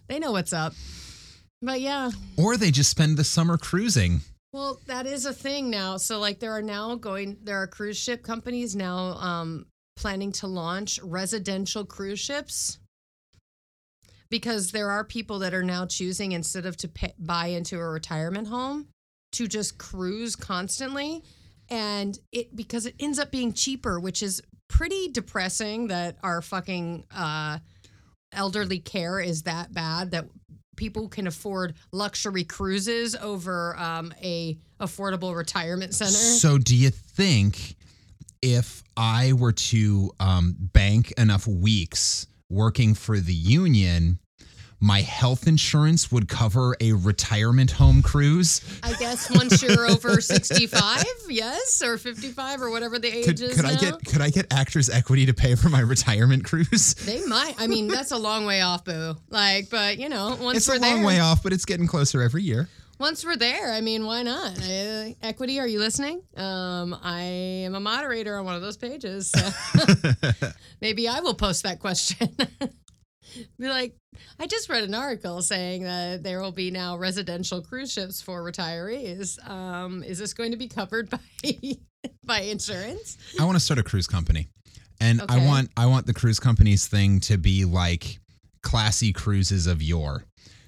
they 0.07 0.19
know 0.19 0.31
what's 0.31 0.53
up. 0.53 0.73
But 1.61 1.81
yeah, 1.81 2.11
Or 2.37 2.55
they 2.57 2.71
just 2.71 2.89
spend 2.91 3.17
the 3.17 3.23
summer 3.23 3.57
cruising. 3.57 4.21
well, 4.51 4.79
that 4.87 5.05
is 5.07 5.25
a 5.25 5.33
thing 5.33 5.69
now. 5.71 5.97
So 5.97 6.19
like 6.19 6.39
there 6.39 6.51
are 6.51 6.61
now 6.61 6.95
going 6.95 7.37
there 7.43 7.57
are 7.61 7.67
cruise 7.67 7.97
ship 7.97 8.21
companies 8.23 8.75
now 8.75 9.15
um 9.17 9.65
planning 9.95 10.31
to 10.33 10.47
launch 10.47 10.99
residential 11.03 11.85
cruise 11.85 12.19
ships 12.19 12.79
because 14.29 14.71
there 14.71 14.89
are 14.89 15.03
people 15.03 15.39
that 15.39 15.53
are 15.53 15.63
now 15.63 15.85
choosing 15.85 16.31
instead 16.31 16.65
of 16.65 16.75
to 16.77 16.87
pay, 16.87 17.13
buy 17.19 17.47
into 17.47 17.77
a 17.77 17.87
retirement 17.87 18.47
home 18.47 18.87
to 19.31 19.47
just 19.47 19.77
cruise 19.77 20.35
constantly. 20.35 21.23
And 21.69 22.17
it 22.31 22.55
because 22.55 22.85
it 22.85 22.95
ends 22.99 23.19
up 23.19 23.31
being 23.31 23.53
cheaper 23.53 23.99
which 23.99 24.21
is 24.21 24.41
pretty 24.67 25.09
depressing 25.09 25.87
that 25.87 26.17
our 26.23 26.41
fucking 26.41 27.05
uh 27.15 27.59
elderly 28.33 28.79
care 28.79 29.19
is 29.19 29.43
that 29.43 29.73
bad 29.73 30.11
that 30.11 30.25
people 30.75 31.07
can 31.07 31.27
afford 31.27 31.75
luxury 31.91 32.43
cruises 32.43 33.15
over 33.15 33.75
um, 33.77 34.13
a 34.21 34.57
affordable 34.79 35.35
retirement 35.35 35.93
center. 35.93 36.11
So, 36.11 36.57
do 36.57 36.75
you 36.75 36.89
think 36.89 37.75
if 38.43 38.83
I 38.97 39.33
were 39.33 39.53
to 39.53 40.11
um, 40.19 40.55
bank 40.59 41.13
enough 41.17 41.47
weeks 41.47 42.27
working 42.49 42.93
for 42.93 43.17
the 43.19 43.33
union, 43.33 44.19
my 44.81 44.99
health 44.99 45.47
insurance 45.47 46.11
would 46.11 46.27
cover 46.27 46.75
a 46.81 46.91
retirement 46.91 47.71
home 47.71 48.01
cruise? 48.01 48.59
i 48.83 48.91
guess 48.95 49.33
once 49.33 49.63
you're 49.63 49.85
over 49.89 50.19
65 50.19 51.05
yes 51.29 51.81
or 51.81 51.97
55 51.97 52.61
or 52.61 52.69
whatever 52.69 52.99
the 52.99 53.07
age 53.07 53.25
Could, 53.25 53.39
is 53.41 53.55
could 53.55 53.63
now. 53.63 53.71
I 53.71 53.75
get 53.75 54.05
could 54.05 54.21
I 54.21 54.29
get 54.29 54.51
actors 54.51 54.89
equity 54.89 55.25
to 55.27 55.33
pay 55.33 55.55
for 55.55 55.69
my 55.69 55.79
retirement 55.95 56.43
cruise? 56.43 56.95
they 56.95 57.25
might 57.25 57.53
i 57.59 57.67
mean 57.67 57.87
that's 57.87 58.11
a 58.11 58.17
long 58.17 58.45
way 58.45 58.59
off 58.59 58.83
boo 58.83 59.15
like 59.29 59.69
but 59.69 59.97
you 59.99 60.09
know 60.09 60.37
once 60.41 60.57
It's 60.57 60.67
a 60.67 60.71
long 60.73 60.81
there 60.81 61.05
way 61.05 61.19
off, 61.21 61.41
but 61.43 61.53
it's 61.53 61.63
getting 61.65 61.87
closer 61.87 62.21
every 62.21 62.43
year. 62.43 62.67
Once 63.03 63.25
we're 63.25 63.35
there, 63.35 63.69
I 63.73 63.81
mean, 63.81 64.05
why 64.05 64.23
not? 64.23 64.57
I, 64.61 65.17
Equity, 65.21 65.59
are 65.59 65.67
you 65.67 65.77
listening? 65.77 66.23
Um, 66.37 66.97
I 67.03 67.21
am 67.65 67.75
a 67.75 67.79
moderator 67.81 68.37
on 68.37 68.45
one 68.45 68.55
of 68.55 68.61
those 68.61 68.77
pages. 68.77 69.29
So 69.29 69.45
maybe 70.81 71.09
I 71.09 71.19
will 71.19 71.33
post 71.33 71.63
that 71.63 71.79
question. 71.79 72.29
be 73.59 73.67
like, 73.67 73.97
I 74.39 74.47
just 74.47 74.69
read 74.69 74.85
an 74.85 74.95
article 74.95 75.41
saying 75.41 75.83
that 75.83 76.23
there 76.23 76.41
will 76.41 76.53
be 76.53 76.71
now 76.71 76.95
residential 76.95 77.61
cruise 77.61 77.91
ships 77.91 78.21
for 78.21 78.41
retirees. 78.41 79.37
Um, 79.49 80.01
is 80.03 80.17
this 80.17 80.33
going 80.33 80.51
to 80.51 80.57
be 80.57 80.69
covered 80.69 81.09
by 81.09 81.19
by 82.23 82.39
insurance? 82.43 83.17
I 83.37 83.43
want 83.43 83.57
to 83.57 83.59
start 83.59 83.79
a 83.79 83.83
cruise 83.83 84.07
company, 84.07 84.47
and 85.01 85.21
I 85.27 85.45
want 85.45 85.71
I 85.75 85.87
want 85.87 86.05
the 86.05 86.13
cruise 86.13 86.39
company's 86.39 86.87
thing 86.87 87.19
to 87.21 87.37
be 87.37 87.65
like 87.65 88.19
classy 88.61 89.11
cruises 89.11 89.67
of 89.67 89.81
yore. 89.81 90.23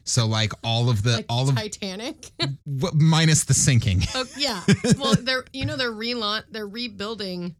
So 0.06 0.28
like 0.28 0.54
all 0.64 0.90
of 0.90 1.04
the 1.04 1.18
Like 1.18 1.26
all 1.30 1.50
of 1.50 1.56
Titanic? 1.56 2.32
w- 2.40 2.94
minus 2.96 3.44
the 3.44 3.54
sinking. 3.54 4.04
oh, 4.14 4.26
yeah. 4.38 4.62
Well, 5.00 5.16
they're 5.16 5.46
you 5.52 5.66
know 5.66 5.78
they're 5.78 5.92
relaunch 5.92 6.44
they're 6.52 6.68
rebuilding 6.68 7.56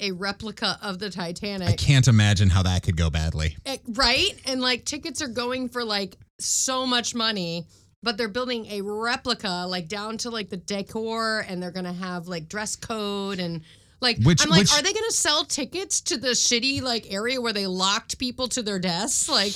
a 0.00 0.10
replica 0.12 0.78
of 0.82 0.98
the 0.98 1.10
Titanic. 1.10 1.68
I 1.68 1.76
can't 1.76 2.08
imagine 2.08 2.50
how 2.50 2.62
that 2.64 2.82
could 2.82 2.96
go 2.96 3.10
badly. 3.10 3.56
Eh, 3.66 3.76
right? 3.90 4.32
And 4.46 4.60
like 4.60 4.84
tickets 4.84 5.22
are 5.22 5.28
going 5.28 5.68
for 5.68 5.84
like 5.84 6.16
so 6.40 6.86
much 6.86 7.14
money, 7.14 7.66
but 8.02 8.16
they're 8.16 8.28
building 8.28 8.66
a 8.66 8.80
replica 8.80 9.66
like 9.68 9.88
down 9.88 10.16
to 10.18 10.30
like 10.30 10.48
the 10.48 10.56
decor 10.56 11.44
and 11.46 11.62
they're 11.62 11.70
going 11.70 11.84
to 11.84 11.92
have 11.92 12.26
like 12.26 12.48
dress 12.48 12.74
code 12.74 13.38
and 13.38 13.60
like 14.02 14.18
Which- 14.22 14.42
I'm 14.42 14.50
like 14.50 14.60
which- 14.60 14.72
are 14.72 14.82
they 14.82 14.92
going 14.92 15.08
to 15.08 15.14
sell 15.16 15.44
tickets 15.44 16.00
to 16.02 16.18
the 16.18 16.28
shitty 16.30 16.82
like 16.82 17.10
area 17.12 17.40
where 17.40 17.52
they 17.54 17.66
locked 17.66 18.18
people 18.18 18.48
to 18.48 18.62
their 18.62 18.78
desks? 18.78 19.28
Like 19.28 19.52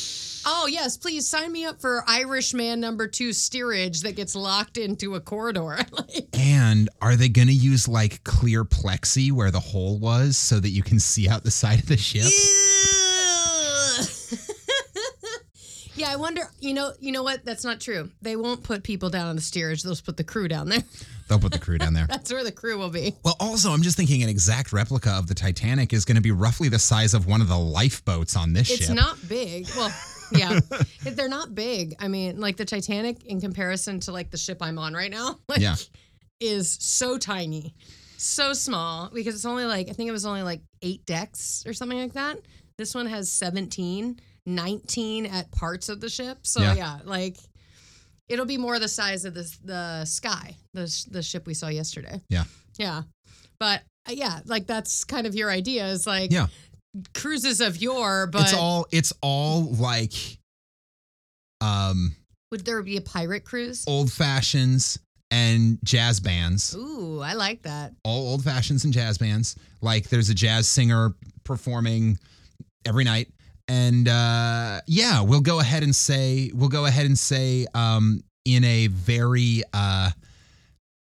Oh 0.49 0.69
yes, 0.69 0.97
please 0.97 1.27
sign 1.29 1.51
me 1.51 1.65
up 1.65 1.81
for 1.81 2.05
Irishman 2.07 2.79
number 2.79 3.09
2 3.09 3.33
steerage 3.33 4.03
that 4.03 4.15
gets 4.15 4.37
locked 4.37 4.79
into 4.79 5.17
a 5.17 5.21
corridor. 5.21 5.77
like 5.91 6.29
And 6.39 6.89
are 7.03 7.17
they 7.17 7.29
going 7.29 7.49
to 7.49 7.53
use 7.55 7.89
like 7.89 8.23
clear 8.23 8.65
plexi 8.65 9.33
where 9.33 9.51
the 9.51 9.59
hole 9.59 9.99
was 9.99 10.37
so 10.37 10.61
that 10.61 10.69
you 10.69 10.85
can 10.85 11.01
see 11.01 11.29
out 11.29 11.43
the 11.43 11.51
side 11.51 11.81
of 11.81 11.87
the 11.87 11.97
ship? 11.97 12.23
yeah, 12.23 12.66
I 16.05 16.17
wonder. 16.17 16.43
You 16.61 16.75
know, 16.75 16.93
you 17.01 17.13
know 17.13 17.23
what? 17.23 17.45
That's 17.45 17.65
not 17.65 17.81
true. 17.81 18.11
They 18.23 18.37
won't 18.37 18.63
put 18.63 18.83
people 18.83 19.09
down 19.11 19.29
on 19.29 19.37
the 19.37 19.43
steerage. 19.43 19.83
They'll 19.83 19.93
just 19.93 20.05
put 20.05 20.17
the 20.17 20.25
crew 20.25 20.49
down 20.49 20.69
there. 20.69 20.83
They'll 21.29 21.39
put 21.39 21.53
the 21.53 21.59
crew 21.59 21.79
down 21.79 21.95
there. 21.95 22.07
That's 22.09 22.33
where 22.33 22.45
the 22.45 22.53
crew 22.53 22.79
will 22.79 22.91
be. 22.91 23.15
Well, 23.25 23.37
also, 23.41 23.71
I'm 23.71 23.83
just 23.83 23.97
thinking 23.97 24.23
an 24.23 24.29
exact 24.29 24.73
replica 24.73 25.11
of 25.11 25.27
the 25.27 25.35
Titanic 25.35 25.93
is 25.93 26.05
going 26.05 26.17
to 26.17 26.23
be 26.23 26.31
roughly 26.33 26.69
the 26.69 26.79
size 26.79 27.15
of 27.15 27.27
one 27.27 27.41
of 27.41 27.49
the 27.49 27.59
lifeboats 27.59 28.37
on 28.37 28.53
this 28.53 28.71
It's 28.71 28.81
ship. 28.87 28.91
It's 28.91 29.01
not 29.01 29.17
big. 29.29 29.67
Well, 29.77 29.93
yeah, 30.33 30.61
If 31.05 31.17
they're 31.17 31.29
not 31.29 31.55
big. 31.55 31.95
I 31.99 32.09
mean, 32.09 32.39
like 32.41 32.57
the 32.57 32.65
Titanic 32.65 33.25
in 33.25 33.41
comparison 33.41 33.99
to 34.01 34.13
like 34.13 34.31
the 34.31 34.37
ship 34.39 34.59
I'm 34.61 34.79
on 34.79 34.95
right 34.95 35.11
now, 35.11 35.39
like, 35.49 35.61
Yeah. 35.61 35.75
is 36.41 36.77
so 36.81 37.19
tiny, 37.19 37.75
so 38.19 38.53
small 38.53 39.11
because 39.13 39.35
it's 39.35 39.45
only 39.45 39.65
like 39.65 39.89
I 39.89 39.93
think 39.93 40.09
it 40.09 40.13
was 40.13 40.27
only 40.27 40.43
like 40.43 40.61
eight 40.83 41.05
decks 41.07 41.65
or 41.67 41.73
something 41.73 41.99
like 41.99 42.13
that. 42.15 42.39
This 42.77 42.95
one 42.95 43.07
has 43.07 43.33
17, 43.33 44.21
19 44.47 45.27
at 45.27 45.51
parts 45.51 45.89
of 45.89 46.01
the 46.01 46.09
ship. 46.09 46.39
So 46.47 46.61
Yeah. 46.63 46.75
yeah, 46.75 46.99
like 47.05 47.37
it'll 48.29 48.47
be 48.47 48.59
more 48.59 48.79
the 48.79 48.89
size 48.89 49.25
of 49.25 49.35
the 49.35 49.51
the 49.65 50.05
sky, 50.05 50.57
the 50.75 51.07
the 51.11 51.23
ship 51.23 51.47
we 51.47 51.55
saw 51.55 51.69
yesterday. 51.69 52.21
Yeah. 52.29 52.45
Yeah. 52.79 53.03
But 53.59 53.83
uh, 54.09 54.13
yeah, 54.13 54.41
like 54.47 54.67
that's 54.67 55.05
kind 55.05 55.27
of 55.27 55.35
your 55.35 55.51
idea 55.51 55.87
is 55.89 56.07
like 56.07 56.31
Yeah. 56.31 56.47
cruises 57.15 57.61
of 57.61 57.77
yore, 57.81 58.27
but 58.27 58.43
it's 58.43 58.55
all 58.55 58.87
it's 58.93 59.13
all 59.21 59.73
like 59.75 60.13
um 61.61 62.15
would 62.51 62.65
there 62.65 62.83
be 62.83 62.97
a 62.97 63.01
pirate 63.01 63.45
cruise? 63.45 63.85
old 63.89 64.13
fashions 64.13 64.99
and 65.33 65.79
jazz 65.83 66.21
bands. 66.21 66.75
Ooh, 66.77 67.21
I 67.21 67.33
like 67.33 67.63
that. 67.63 67.93
All 68.05 68.29
old 68.29 68.45
fashions 68.45 68.85
and 68.85 68.93
jazz 68.93 69.19
bands. 69.19 69.57
Like 69.81 70.09
there's 70.09 70.31
a 70.31 70.35
jazz 70.35 70.69
singer 70.69 71.15
performing 71.45 72.19
every 72.85 73.03
night. 73.05 73.29
And 73.69 74.09
uh 74.09 74.81
yeah, 74.87 75.23
we'll 75.23 75.41
go 75.41 75.61
ahead 75.61 75.83
and 75.83 75.95
say 75.95 76.51
we'll 76.55 76.69
go 76.69 76.87
ahead 76.87 77.07
and 77.07 77.19
say 77.19 77.67
um 77.75 78.23
in 78.45 78.63
a 78.65 78.87
very 78.87 79.63
uh 79.73 80.11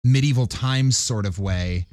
medieval 0.04 0.46
times 0.46 0.96
sort 0.96 1.26
of 1.26 1.38
way, 1.38 1.86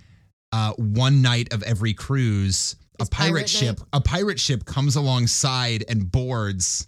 uh 0.51 0.73
one 0.73 1.21
night 1.21 1.53
of 1.53 1.63
every 1.63 1.93
cruise 1.93 2.75
a 2.99 3.05
pirate, 3.05 3.31
pirate 3.31 3.49
ship 3.49 3.79
night? 3.79 3.87
a 3.93 4.01
pirate 4.01 4.39
ship 4.39 4.65
comes 4.65 4.95
alongside 4.95 5.83
and 5.89 6.11
boards 6.11 6.87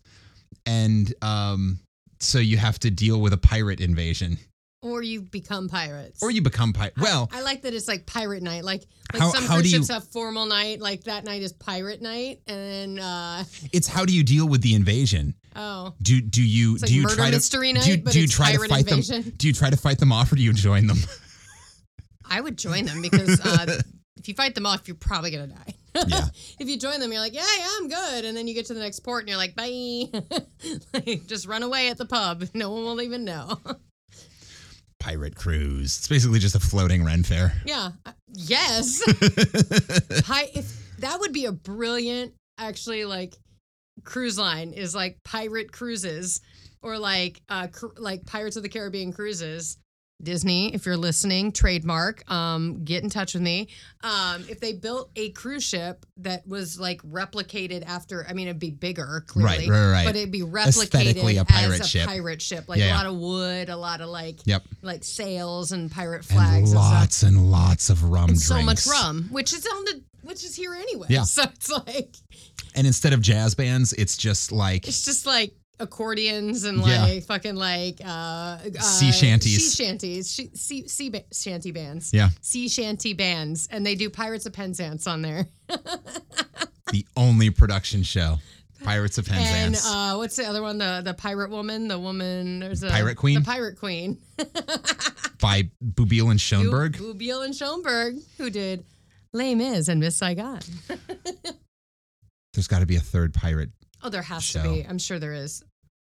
and 0.65 1.13
um 1.21 1.79
so 2.19 2.37
you 2.39 2.57
have 2.57 2.79
to 2.79 2.91
deal 2.91 3.19
with 3.19 3.33
a 3.33 3.37
pirate 3.37 3.81
invasion 3.81 4.37
Or 4.85 5.01
you 5.01 5.21
become 5.21 5.67
pirates. 5.67 6.21
or 6.21 6.29
you 6.29 6.41
become 6.43 6.71
pirate 6.73 6.93
well 6.99 7.27
I 7.33 7.41
like 7.41 7.63
that 7.63 7.73
it's 7.73 7.87
like 7.87 8.05
pirate 8.05 8.43
night. 8.43 8.63
Like 8.63 8.83
like 9.13 9.21
How- 9.21 9.31
some 9.31 9.43
how 9.45 9.57
you- 9.57 9.69
ships 9.69 9.89
have 9.89 10.07
formal 10.09 10.45
night. 10.45 10.79
Like 10.79 11.05
that 11.05 11.23
night 11.25 11.41
is 11.41 11.53
pirate 11.53 12.01
night, 12.01 12.41
and 12.47 12.97
then 12.97 12.99
uh, 12.99 13.43
it's 13.73 13.87
how 13.87 14.05
do 14.05 14.13
you 14.15 14.23
deal 14.23 14.47
with 14.47 14.61
the 14.61 14.75
invasion 14.75 15.33
oh, 15.55 15.93
do 16.01 16.21
do 16.21 16.43
you 16.43 16.75
It's 16.75 16.83
do 16.83 16.93
you 16.93 17.07
try 17.07 17.31
to 17.31 17.37
mystery 17.37 17.73
do, 17.73 17.97
but 17.97 18.13
do 18.13 18.21
you 18.21 18.27
try 18.27 18.51
to 18.53 18.59
fight 18.67 18.87
invasion. 18.87 19.21
them 19.23 19.33
do 19.37 19.47
you 19.47 19.53
try 19.53 19.69
to 19.69 19.77
fight 19.77 19.97
them 19.99 20.11
off 20.11 20.31
or 20.31 20.35
do 20.35 20.43
you 20.43 20.53
join 20.53 20.85
them 20.87 20.97
I 22.29 22.41
would 22.41 22.57
join 22.57 22.85
them 22.85 23.01
because 23.01 23.39
uh, 23.39 23.65
if 24.17 24.27
you 24.27 24.33
fight 24.33 24.55
them 24.55 24.65
off, 24.65 24.87
you're 24.87 24.95
probably 24.95 25.31
gonna 25.31 25.47
die. 25.47 25.73
Yeah. 26.07 26.25
if 26.59 26.67
you 26.67 26.77
join 26.77 26.99
them, 26.99 27.11
you're 27.11 27.21
like, 27.21 27.33
yeah, 27.33 27.45
yeah, 27.57 27.67
I'm 27.79 27.87
good, 27.87 28.25
and 28.25 28.35
then 28.35 28.47
you 28.47 28.53
get 28.53 28.65
to 28.65 28.73
the 28.73 28.79
next 28.81 28.99
port 29.01 29.21
and 29.21 29.29
you're 29.29 29.37
like, 29.37 29.55
bye. 29.55 30.09
like, 30.93 31.25
just 31.27 31.47
run 31.47 31.63
away 31.63 31.89
at 31.89 31.97
the 31.97 32.05
pub. 32.05 32.43
No 32.53 32.71
one 32.71 32.83
will 32.83 33.01
even 33.01 33.23
know. 33.23 33.59
Pirate 35.05 35.35
cruise 35.35 35.97
it's 35.97 36.07
basically 36.07 36.39
just 36.39 36.55
a 36.55 36.59
floating 36.59 37.03
ren 37.03 37.21
fair 37.23 37.53
yeah. 37.65 37.91
Uh, 38.05 38.11
Yes. 38.37 39.01
Hi. 40.27 40.49
If 40.53 40.97
that 40.99 41.19
would 41.19 41.31
be 41.31 41.45
a 41.45 41.51
brilliant, 41.51 42.33
actually, 42.57 43.05
like 43.05 43.35
cruise 44.03 44.37
line 44.37 44.73
is 44.73 44.93
like 44.93 45.17
pirate 45.23 45.71
cruises 45.71 46.41
or 46.81 46.99
like 46.99 47.41
uh 47.49 47.67
cr- 47.67 47.97
like 47.97 48.25
Pirates 48.25 48.57
of 48.57 48.63
the 48.63 48.69
Caribbean 48.69 49.13
cruises. 49.13 49.77
Disney, 50.25 50.73
if 50.75 50.85
you're 50.85 50.97
listening, 50.97 51.53
trademark, 51.53 52.29
um, 52.29 52.83
get 52.83 53.03
in 53.03 53.09
touch 53.09 53.33
with 53.33 53.43
me. 53.43 53.69
Um, 54.03 54.43
if 54.49 54.59
they 54.59 54.73
built 54.73 55.09
a 55.15 55.29
cruise 55.31 55.63
ship 55.63 56.05
that 56.17 56.45
was 56.45 56.77
like 56.79 57.01
replicated 57.03 57.85
after, 57.85 58.25
I 58.27 58.33
mean, 58.33 58.47
it'd 58.47 58.59
be 58.59 58.71
bigger, 58.71 59.23
clearly, 59.27 59.69
Right, 59.69 59.69
right, 59.69 59.91
right. 59.91 60.05
but 60.05 60.15
it'd 60.17 60.31
be 60.31 60.41
replicated 60.41 61.39
a 61.39 61.45
pirate 61.45 61.79
as 61.79 61.85
a 61.85 61.87
ship. 61.87 62.07
pirate 62.07 62.41
ship, 62.41 62.65
like 62.67 62.79
Yeah, 62.79 62.93
a 62.93 62.97
lot 62.97 63.05
of 63.05 63.15
wood, 63.15 63.69
a 63.69 63.77
lot 63.77 64.01
of 64.01 64.09
like, 64.09 64.39
Yep. 64.45 64.63
like 64.81 65.03
sails 65.05 65.71
and 65.71 65.89
pirate 65.89 66.17
and 66.17 66.25
flags 66.25 66.71
and, 66.71 66.79
lots 66.79 67.23
and 67.23 67.49
lots 67.51 67.89
of 67.89 68.03
rum 68.03 68.29
and 68.31 68.39
drinks 68.41 68.45
so 68.47 68.61
much 68.61 68.85
rum, 68.87 69.29
which 69.31 69.53
is 69.53 69.65
on 69.65 69.85
the 69.85 70.03
which 70.23 70.43
is 70.43 70.55
here 70.55 70.73
anyway. 70.73 71.05
Yeah. 71.09 71.23
So 71.25 71.43
it's 71.43 71.69
like 71.69 72.15
and 72.73 72.85
instead 72.87 73.13
of 73.13 73.21
jazz 73.21 73.53
bands 73.55 73.93
it's 73.93 74.17
just 74.17 74.51
like 74.51 74.87
it's 74.87 75.05
just 75.05 75.25
like 75.25 75.53
accordions 75.79 76.63
and 76.63 76.79
Yeah. 76.85 77.03
like 77.03 77.23
fucking 77.23 77.55
like 77.55 77.99
uh, 78.03 78.07
uh 78.07 78.59
Sea 78.79 79.11
shanties. 79.11 79.73
sea 79.73 79.83
shanties, 79.83 80.31
she, 80.33 80.49
sea, 80.53 80.87
sea 80.87 81.09
ba- 81.09 81.25
shanty 81.33 81.71
bands, 81.71 82.11
yeah 82.13 82.29
sea 82.41 82.67
shanty 82.67 83.13
bands, 83.13 83.67
and 83.71 83.85
they 83.85 83.95
do 83.95 84.09
Pirates 84.09 84.45
of 84.45 84.53
Penzance 84.53 85.07
on 85.07 85.21
there. 85.21 85.47
the 86.91 87.05
only 87.17 87.49
production 87.49 88.03
show 88.03 88.37
pirates 88.83 89.17
of 89.17 89.27
And 89.29 89.37
penzance 89.37 89.85
uh, 89.87 90.15
what's 90.15 90.35
the 90.35 90.45
other 90.45 90.61
one? 90.61 90.77
The 90.77 91.01
the 91.03 91.13
pirate 91.13 91.49
woman, 91.49 91.87
the 91.87 91.97
woman. 91.99 92.59
There's 92.59 92.83
a 92.83 92.89
Pirate 92.89 93.15
Queen? 93.15 93.39
the 93.39 93.45
pirate 93.45 93.77
queen, 93.77 94.17
by 95.41 95.69
Boublil 95.83 96.29
and 96.31 96.39
schoenberg 96.39 96.97
Boublil 96.97 97.43
and 97.45 97.55
Schoenberg, 97.55 98.17
who 98.37 98.49
did 98.49 98.85
Les 99.33 99.55
Mis 99.55 99.87
and 99.87 99.99
Miss 99.99 100.15
Saigon. 100.17 100.59
there's 102.53 102.67
got 102.67 102.79
to 102.79 102.85
be 102.85 102.95
a 102.95 103.01
third 103.01 103.33
pirate 103.33 103.69
Oh, 104.03 104.09
there 104.09 104.21
has 104.21 104.43
show. 104.43 104.61
to 104.63 104.69
be. 104.69 104.81
I'm 104.87 104.97
sure 104.99 105.19
there 105.19 105.33
is. 105.33 105.63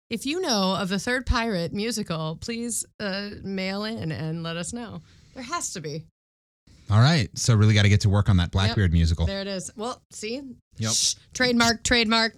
If 0.09 0.25
you 0.25 0.41
know 0.41 0.75
of 0.79 0.89
the 0.89 0.99
third 0.99 1.25
pirate 1.25 1.73
musical, 1.73 2.37
please 2.41 2.85
uh, 2.99 3.29
mail 3.43 3.83
in 3.85 4.11
and 4.11 4.43
let 4.43 4.57
us 4.57 4.73
know. 4.73 5.01
There 5.33 5.43
has 5.43 5.73
to 5.73 5.81
be. 5.81 6.03
all 6.91 6.99
right 6.99 7.29
so 7.35 7.55
really 7.55 7.73
got 7.73 7.83
to 7.83 7.89
get 7.89 8.01
to 8.01 8.09
work 8.09 8.29
on 8.29 8.37
that 8.37 8.51
blackbeard 8.51 8.91
musical 8.93 9.25
There 9.25 9.41
it 9.41 9.47
is. 9.47 9.71
Well, 9.75 10.01
see? 10.11 10.41
Yep. 10.77 10.91
Shh. 10.91 11.15
Trademark, 11.33 11.83
trademark. 11.83 12.35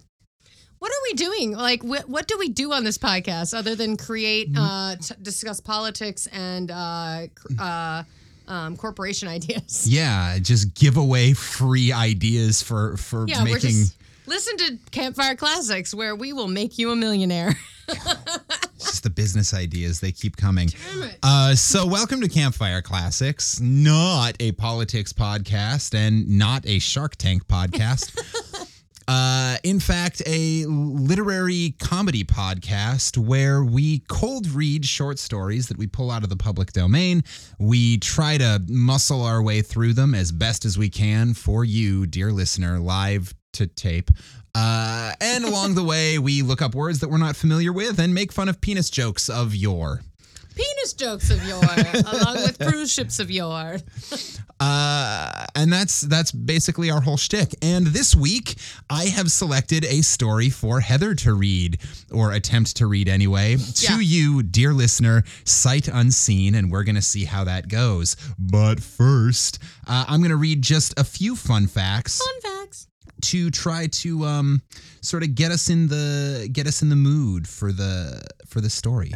What 0.78 0.90
are 0.92 1.02
we 1.04 1.14
doing? 1.14 1.52
Like, 1.52 1.82
wh- 1.82 2.08
what 2.08 2.28
do 2.28 2.36
we 2.38 2.48
do 2.50 2.72
on 2.72 2.84
this 2.84 2.98
podcast 2.98 3.56
other 3.56 3.74
than 3.74 3.96
create, 3.96 4.52
Mm-hmm. 4.52 4.62
uh, 4.62 4.96
t- 4.96 5.14
discuss 5.22 5.58
politics 5.60 6.26
and 6.28 6.70
uh, 6.70 7.26
uh, 7.58 8.02
um, 8.46 8.76
corporation 8.76 9.26
ideas? 9.38 9.86
Yeah, 9.88 10.38
just 10.38 10.74
give 10.74 10.96
away 10.98 11.32
free 11.32 11.92
ideas 11.92 12.62
for 12.62 12.96
for 12.98 13.26
Yeah, 13.26 13.42
making 13.42 13.60
just 13.70 13.96
listen 14.26 14.56
to 14.58 14.78
Campfire 14.90 15.36
Classics, 15.36 15.94
where 15.94 16.14
we 16.14 16.32
will 16.32 16.48
make 16.48 16.78
you 16.78 16.90
a 16.90 16.96
millionaire. 16.96 17.54
just 18.78 19.02
the 19.02 19.10
business 19.10 19.54
ideas. 19.54 20.00
They 20.00 20.12
keep 20.12 20.36
coming. 20.36 20.68
Uh, 21.22 21.54
so 21.54 21.86
welcome 21.86 22.20
to 22.20 22.28
Campfire 22.28 22.82
Classics, 22.82 23.60
not 23.60 24.36
a 24.40 24.52
politics 24.52 25.12
podcast 25.12 25.94
and 25.94 26.28
not 26.28 26.66
a 26.66 26.78
Shark 26.78 27.16
Tank 27.16 27.46
podcast. 27.46 28.12
Uh, 29.08 29.56
in 29.62 29.78
fact, 29.78 30.20
a 30.26 30.64
literary 30.66 31.76
comedy 31.78 32.24
podcast 32.24 33.16
where 33.16 33.62
we 33.62 34.00
cold 34.08 34.48
read 34.48 34.84
short 34.84 35.20
stories 35.20 35.68
that 35.68 35.78
we 35.78 35.86
pull 35.86 36.10
out 36.10 36.24
of 36.24 36.28
the 36.28 36.36
public 36.36 36.72
domain. 36.72 37.22
We 37.60 37.98
try 37.98 38.36
to 38.38 38.60
muscle 38.68 39.22
our 39.22 39.40
way 39.40 39.62
through 39.62 39.92
them 39.92 40.12
as 40.12 40.32
best 40.32 40.64
as 40.64 40.76
we 40.76 40.88
can 40.88 41.34
for 41.34 41.64
you, 41.64 42.08
dear 42.08 42.32
listener, 42.32 42.80
live 42.80 43.32
to 43.56 43.66
tape. 43.66 44.10
Uh, 44.54 45.12
and 45.20 45.44
along 45.50 45.74
the 45.74 45.84
way, 45.84 46.18
we 46.18 46.42
look 46.42 46.62
up 46.62 46.74
words 46.74 47.00
that 47.00 47.08
we're 47.08 47.18
not 47.18 47.36
familiar 47.36 47.72
with 47.72 47.98
and 47.98 48.14
make 48.14 48.32
fun 48.32 48.48
of 48.48 48.60
penis 48.60 48.88
jokes 48.90 49.28
of 49.28 49.54
yore. 49.54 50.00
Penis 50.54 50.94
jokes 50.94 51.28
of 51.30 51.44
yore, 51.46 51.60
along 52.14 52.36
with 52.36 52.58
cruise 52.58 52.90
ships 52.90 53.18
of 53.18 53.30
yore. 53.30 53.78
Uh, 54.58 55.44
and 55.54 55.70
that's 55.70 56.00
that's 56.00 56.32
basically 56.32 56.90
our 56.90 57.02
whole 57.02 57.18
shtick. 57.18 57.54
And 57.60 57.88
this 57.88 58.16
week, 58.16 58.54
I 58.88 59.04
have 59.04 59.30
selected 59.30 59.84
a 59.84 60.00
story 60.00 60.48
for 60.48 60.80
Heather 60.80 61.14
to 61.16 61.34
read 61.34 61.78
or 62.10 62.32
attempt 62.32 62.74
to 62.78 62.86
read 62.86 63.06
anyway 63.06 63.56
to 63.56 63.84
Yeah. 63.92 63.98
you, 64.00 64.42
dear 64.42 64.72
listener, 64.72 65.24
sight 65.44 65.88
unseen, 65.88 66.54
and 66.54 66.70
we're 66.72 66.84
gonna 66.84 67.02
see 67.02 67.26
how 67.26 67.44
that 67.44 67.68
goes. 67.68 68.16
But 68.38 68.80
first, 68.80 69.58
uh, 69.86 70.06
I'm 70.08 70.22
gonna 70.22 70.36
read 70.36 70.62
just 70.62 70.98
a 70.98 71.04
few 71.04 71.36
fun 71.36 71.66
facts 71.66 72.18
Fun 72.24 72.40
facts. 72.62 72.86
To 73.22 73.50
try 73.50 73.86
to 73.88 74.24
um, 74.24 74.62
sort 75.00 75.22
of 75.22 75.34
get 75.34 75.50
us 75.50 75.70
in 75.70 75.88
the 75.88 76.48
get 76.52 76.66
us 76.66 76.82
in 76.82 76.88
the 76.88 76.96
mood 76.96 77.48
for 77.48 77.72
the 77.72 78.22
for 78.46 78.60
the 78.60 78.70
story. 78.70 79.12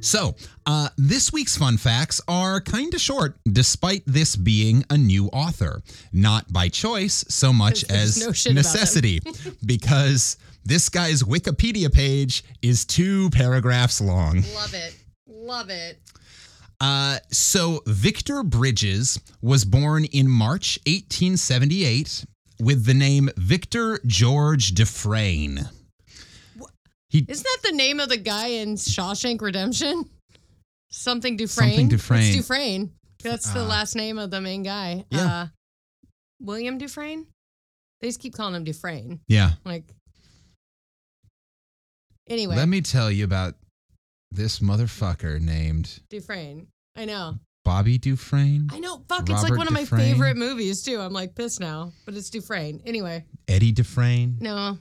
So, 0.00 0.34
uh, 0.66 0.90
this 0.98 1.32
week's 1.32 1.56
fun 1.56 1.78
facts 1.78 2.20
are 2.28 2.60
kind 2.60 2.92
of 2.92 3.00
short, 3.00 3.36
despite 3.50 4.02
this 4.06 4.36
being 4.36 4.84
a 4.90 4.98
new 4.98 5.28
author. 5.28 5.82
Not 6.12 6.52
by 6.52 6.68
choice 6.68 7.24
so 7.28 7.54
much 7.54 7.84
as 7.90 8.18
no 8.18 8.30
shit 8.32 8.52
about 8.52 8.62
them. 8.64 8.72
necessity, 8.72 9.20
because 9.66 10.36
this 10.62 10.90
guy's 10.90 11.22
Wikipedia 11.22 11.90
page 11.90 12.44
is 12.60 12.84
two 12.84 13.30
paragraphs 13.30 14.00
long. 14.00 14.44
Love 14.54 14.74
it. 14.74 14.94
Love 15.26 15.70
it. 15.70 15.98
Uh, 16.80 17.18
so 17.30 17.82
Victor 17.86 18.42
Bridges 18.42 19.20
was 19.40 19.64
born 19.64 20.04
in 20.06 20.28
March 20.28 20.78
1878 20.86 22.24
with 22.60 22.84
the 22.84 22.94
name 22.94 23.30
Victor 23.36 24.00
George 24.06 24.72
Dufresne. 24.74 25.68
Isn't 27.12 27.28
that 27.44 27.58
the 27.62 27.72
name 27.76 28.00
of 28.00 28.08
the 28.08 28.16
guy 28.16 28.48
in 28.48 28.74
Shawshank 28.74 29.40
Redemption? 29.40 30.08
Something 30.90 31.36
Dufresne. 31.36 31.68
Something 31.70 31.88
Dufresne. 31.88 32.22
It's 32.22 32.36
Dufresne. 32.36 32.90
That's 33.22 33.52
the 33.52 33.60
Uh, 33.60 33.66
last 33.66 33.94
name 33.94 34.18
of 34.18 34.30
the 34.30 34.40
main 34.40 34.62
guy. 34.64 35.04
Yeah. 35.10 35.26
Uh, 35.34 35.46
William 36.40 36.76
Dufresne? 36.78 37.26
They 38.00 38.08
just 38.08 38.20
keep 38.20 38.34
calling 38.34 38.54
him 38.54 38.64
Dufresne. 38.64 39.20
Yeah. 39.28 39.52
Like, 39.64 39.84
anyway, 42.28 42.56
Let 42.56 42.68
me 42.68 42.80
tell 42.82 43.10
you 43.10 43.24
about 43.24 43.54
this 44.34 44.58
motherfucker 44.58 45.40
named 45.40 46.00
Dufresne. 46.10 46.66
I 46.96 47.04
know. 47.04 47.38
Bobby 47.64 47.96
Dufresne, 47.96 48.68
I 48.70 48.78
know. 48.78 49.02
Fuck, 49.08 49.30
it's 49.30 49.42
like 49.42 49.56
one 49.56 49.66
of 49.66 49.72
my 49.72 49.80
Dufresne. 49.80 50.00
favorite 50.00 50.36
movies, 50.36 50.82
too. 50.82 51.00
I'm 51.00 51.14
like 51.14 51.34
pissed 51.34 51.60
now, 51.60 51.92
but 52.04 52.14
it's 52.14 52.28
Dufresne. 52.28 52.82
Anyway, 52.84 53.24
Eddie 53.48 53.72
Dufresne, 53.72 54.36
no. 54.38 54.76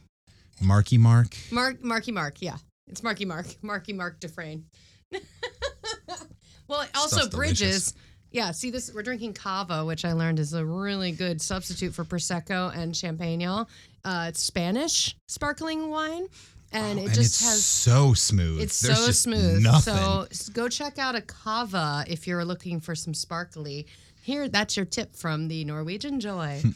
Marky 0.61 0.97
Mark. 0.97 1.35
Mark, 1.49 1.81
Marky 1.83 2.11
Mark. 2.11 2.41
Yeah. 2.41 2.57
It's 2.87 3.01
Marky 3.01 3.25
Mark. 3.25 3.45
Marky 3.61 3.93
Mark 3.93 4.19
Dufresne. 4.19 4.65
well, 6.67 6.85
also 6.95 7.17
Stuff's 7.17 7.35
Bridges. 7.35 7.59
delicious. 7.59 7.93
Yeah, 8.31 8.51
see 8.51 8.71
this 8.71 8.91
we're 8.93 9.03
drinking 9.03 9.33
cava, 9.33 9.85
which 9.85 10.05
I 10.05 10.13
learned 10.13 10.39
is 10.39 10.53
a 10.53 10.65
really 10.65 11.11
good 11.11 11.39
substitute 11.41 11.93
for 11.93 12.03
prosecco 12.03 12.75
and 12.75 12.95
champagne, 12.97 13.39
y'all. 13.39 13.69
Uh, 14.03 14.25
it's 14.29 14.41
Spanish 14.41 15.15
sparkling 15.27 15.89
wine 15.89 16.27
and 16.73 16.99
Oh, 16.99 17.01
it 17.03 17.05
and 17.05 17.13
just 17.13 17.41
it's 17.41 17.43
has 17.43 17.65
so 17.65 18.13
smooth. 18.13 18.61
it's 18.61 18.79
There's 18.81 18.97
so 19.05 19.11
smooth. 19.11 19.61
Nothing. 19.61 19.93
So 19.95 20.27
go 20.53 20.67
check 20.69 20.97
out 20.99 21.15
a 21.15 21.21
cava 21.21 22.03
if 22.07 22.27
you're 22.27 22.43
looking 22.45 22.79
for 22.79 22.95
some 22.95 23.13
sparkly. 23.13 23.87
Here, 24.21 24.47
that's 24.49 24.75
your 24.77 24.85
tip 24.85 25.15
from 25.15 25.47
the 25.49 25.63
Norwegian 25.65 26.19
Joy. 26.19 26.61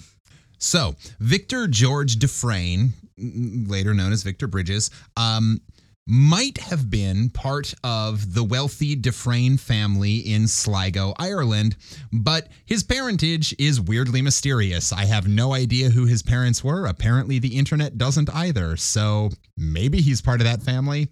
So, 0.60 0.96
Victor 1.20 1.68
George 1.68 2.16
Dufresne, 2.16 2.94
later 3.16 3.94
known 3.94 4.12
as 4.12 4.24
Victor 4.24 4.48
Bridges, 4.48 4.90
um, 5.16 5.62
might 6.08 6.58
have 6.58 6.90
been 6.90 7.30
part 7.30 7.74
of 7.84 8.34
the 8.34 8.44
wealthy 8.44 8.96
Dufresne 8.96 9.58
family 9.58 10.18
in 10.18 10.48
Sligo, 10.48 11.14
Ireland, 11.20 11.76
but 12.14 12.48
his 12.66 12.82
parentage 12.84 13.54
is 13.60 13.82
weirdly 13.82 14.22
mysterious. 14.22 14.94
I 14.94 15.06
have 15.06 15.28
no 15.28 15.54
idea 15.54 15.90
who 15.90 16.06
his 16.06 16.24
parents 16.24 16.64
were. 16.64 16.86
Apparently, 16.86 17.40
the 17.40 17.58
internet 17.58 17.98
doesn't 17.98 18.34
either. 18.34 18.78
So, 18.78 19.30
maybe 19.58 20.00
he's 20.00 20.22
part 20.22 20.40
of 20.40 20.46
that 20.46 20.64
family. 20.64 21.10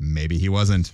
Maybe 0.00 0.38
he 0.38 0.48
wasn't. 0.48 0.92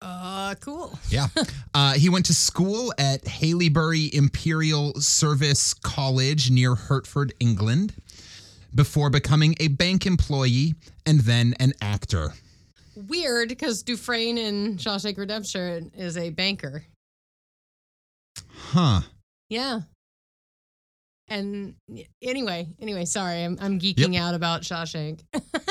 uh, 0.00 0.54
cool. 0.60 0.98
Yeah. 1.10 1.28
Uh, 1.74 1.94
he 1.94 2.08
went 2.08 2.24
to 2.26 2.32
school 2.32 2.94
at 2.98 3.24
Haileybury 3.24 4.14
Imperial 4.14 4.94
Service 5.00 5.74
College 5.74 6.48
near 6.48 6.76
Hertford, 6.76 7.34
England, 7.40 7.92
before 8.72 9.10
becoming 9.10 9.56
a 9.58 9.66
bank 9.66 10.06
employee 10.06 10.74
and 11.04 11.18
then 11.22 11.54
an 11.58 11.72
actor. 11.80 12.32
Weird 12.96 13.48
because 13.48 13.82
Dufresne 13.82 14.38
in 14.38 14.76
Shawshank 14.76 15.16
Redemption 15.18 15.90
is 15.96 16.16
a 16.16 16.30
banker. 16.30 16.84
Huh. 18.48 19.00
Yeah. 19.48 19.80
And 21.28 21.74
anyway, 22.22 22.68
anyway, 22.80 23.04
sorry, 23.06 23.44
I'm, 23.44 23.58
I'm 23.60 23.80
geeking 23.80 24.16
out 24.16 24.34
about 24.34 24.62
Shawshank. 24.62 25.20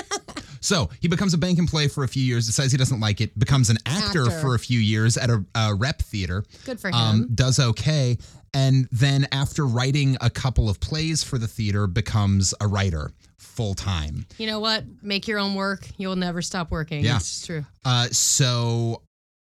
So 0.64 0.90
he 1.02 1.10
becomes 1.10 1.34
a 1.34 1.38
bank 1.38 1.60
employee 1.60 1.90
for 1.90 2.06
a 2.06 2.08
few 2.08 2.24
years, 2.24 2.46
decides 2.46 2.72
he 2.72 2.78
doesn't 2.78 3.02
like 3.02 3.20
it, 3.20 3.38
becomes 3.38 3.70
an 3.70 3.78
actor, 3.86 4.28
Actor. 4.28 4.40
for 4.40 4.56
a 4.56 4.60
few 4.60 4.80
years 4.80 5.18
at 5.18 5.30
a, 5.30 5.44
a 5.54 5.76
rep 5.76 6.02
theater, 6.02 6.46
Good 6.64 6.80
for 6.80 6.88
him. 6.88 6.94
um, 6.96 7.30
does 7.36 7.60
okay, 7.60 8.18
and 8.54 8.88
then 8.90 9.28
after 9.34 9.66
writing 9.66 10.16
a 10.22 10.30
couple 10.30 10.70
of 10.70 10.80
plays 10.80 11.22
for 11.22 11.38
the 11.38 11.50
theater, 11.50 11.86
becomes 11.86 12.54
a 12.62 12.68
writer 12.68 13.12
full 13.56 13.74
time. 13.76 14.26
you 14.38 14.48
know 14.48 14.60
what? 14.60 14.84
Make 15.02 15.28
your 15.28 15.40
own 15.40 15.54
work. 15.56 15.88
You'll 15.98 16.16
never 16.16 16.42
stop 16.42 16.72
working. 16.72 17.04
Yeah. 17.04 17.18
It's 17.18 17.46
true. 17.46 17.66
Uh, 17.86 18.08
so 18.12 19.02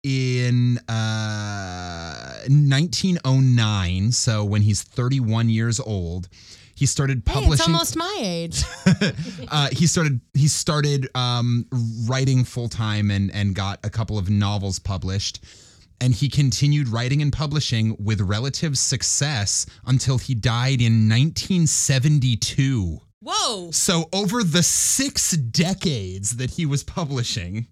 in 0.05 0.79
uh, 0.89 2.39
1909, 2.49 4.13
so 4.13 4.45
when 4.45 4.63
he's 4.63 4.83
31 4.83 5.49
years 5.49 5.81
old, 5.81 6.29
he 6.75 6.87
started 6.87 7.23
Hey, 7.27 7.33
it's 7.33 7.41
publishing. 7.43 7.73
almost 7.75 7.97
my 7.97 8.17
age. 8.21 8.63
uh, 9.49 9.69
he 9.73 9.87
started 9.87 10.21
he 10.35 10.47
started 10.47 11.09
um, 11.15 11.67
writing 12.07 12.45
full 12.45 12.69
time 12.69 13.11
and 13.11 13.31
and 13.33 13.55
got 13.55 13.81
a 13.85 13.91
couple 13.91 14.19
of 14.19 14.29
novels 14.31 14.79
published. 14.79 15.43
And 15.99 16.13
he 16.15 16.29
continued 16.29 16.89
writing 16.89 17.23
and 17.23 17.33
publishing 17.33 17.97
with 17.99 18.21
relative 18.21 18.77
success 18.77 19.65
until 19.87 20.19
he 20.19 20.35
died 20.35 20.83
in 20.83 21.09
1972. 21.09 23.01
Whoa. 23.21 23.71
So, 23.71 24.09
over 24.13 24.43
the 24.43 24.63
six 24.63 25.33
decades 25.33 26.37
that 26.37 26.51
he 26.51 26.67
was 26.67 26.85
publishing, 26.85 27.67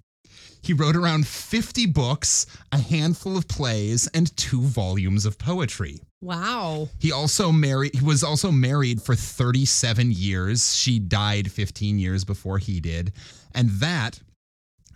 he 0.63 0.73
wrote 0.73 0.97
around 0.97 1.27
50 1.27 1.87
books, 1.87 2.47
a 2.73 2.79
handful 2.79 3.37
of 3.37 3.47
plays, 3.47 4.09
and 4.15 4.35
two 4.37 4.63
volumes 4.63 5.27
of 5.27 5.39
poetry. 5.39 6.01
Wow. 6.23 6.89
He 6.99 7.13
also 7.13 7.53
married 7.53 7.95
he 7.95 8.03
was 8.03 8.25
also 8.25 8.51
married 8.51 9.03
for 9.03 9.15
37 9.15 10.11
years. 10.11 10.75
She 10.75 10.99
died 10.99 11.53
15 11.53 11.99
years 11.99 12.25
before 12.25 12.57
he 12.57 12.81
did. 12.81 13.13
And 13.55 13.69
that 13.73 14.21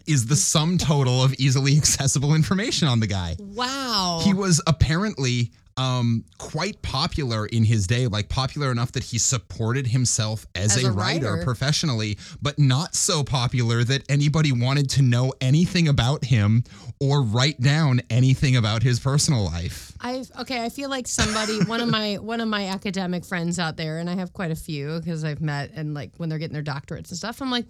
is 0.06 0.24
the 0.24 0.36
sum 0.36 0.78
total 0.78 1.22
of 1.22 1.34
easily 1.34 1.76
accessible 1.76 2.34
information 2.34 2.88
on 2.88 3.00
the 3.00 3.06
guy. 3.06 3.36
Wow. 3.38 4.22
He 4.24 4.32
was 4.32 4.62
apparently 4.66 5.52
um, 5.78 6.24
quite 6.38 6.82
popular 6.82 7.46
in 7.46 7.64
his 7.64 7.86
day, 7.86 8.08
like 8.08 8.28
popular 8.28 8.70
enough 8.72 8.92
that 8.92 9.04
he 9.04 9.18
supported 9.18 9.86
himself 9.86 10.46
as, 10.54 10.76
As 10.76 10.84
a, 10.84 10.88
a 10.88 10.92
writer, 10.92 11.32
writer. 11.34 11.44
professionally, 11.44 12.18
but 12.42 12.58
not 12.58 12.94
so 12.94 13.22
popular 13.22 13.84
that 13.84 14.02
anybody 14.10 14.50
wanted 14.50 14.90
to 14.90 15.02
know 15.02 15.32
anything 15.40 15.86
about 15.86 16.24
him 16.24 16.64
or 17.00 17.22
write 17.22 17.60
down 17.60 18.00
anything 18.10 18.56
about 18.56 18.82
his 18.82 18.98
personal 18.98 19.44
life. 19.44 19.92
I 20.00 20.24
okay. 20.40 20.64
I 20.64 20.68
feel 20.68 20.90
like 20.90 21.06
somebody, 21.06 21.62
one 21.64 21.80
of 21.80 21.88
my 21.88 22.14
one 22.20 22.40
of 22.40 22.48
my 22.48 22.66
academic 22.66 23.24
friends 23.24 23.58
out 23.58 23.76
there, 23.76 23.98
and 23.98 24.10
I 24.10 24.14
have 24.16 24.32
quite 24.32 24.50
a 24.50 24.56
few 24.56 24.98
because 24.98 25.22
I've 25.22 25.40
met 25.40 25.70
and 25.74 25.94
like 25.94 26.10
when 26.16 26.28
they're 26.28 26.38
getting 26.38 26.54
their 26.54 26.62
doctorates 26.62 27.08
and 27.10 27.16
stuff. 27.16 27.40
I'm 27.40 27.50
like, 27.50 27.66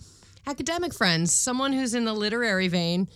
academic 0.46 0.94
friends, 0.94 1.32
someone 1.34 1.72
who's 1.74 1.94
in 1.94 2.04
the 2.04 2.14
literary 2.14 2.68
vein. 2.68 3.08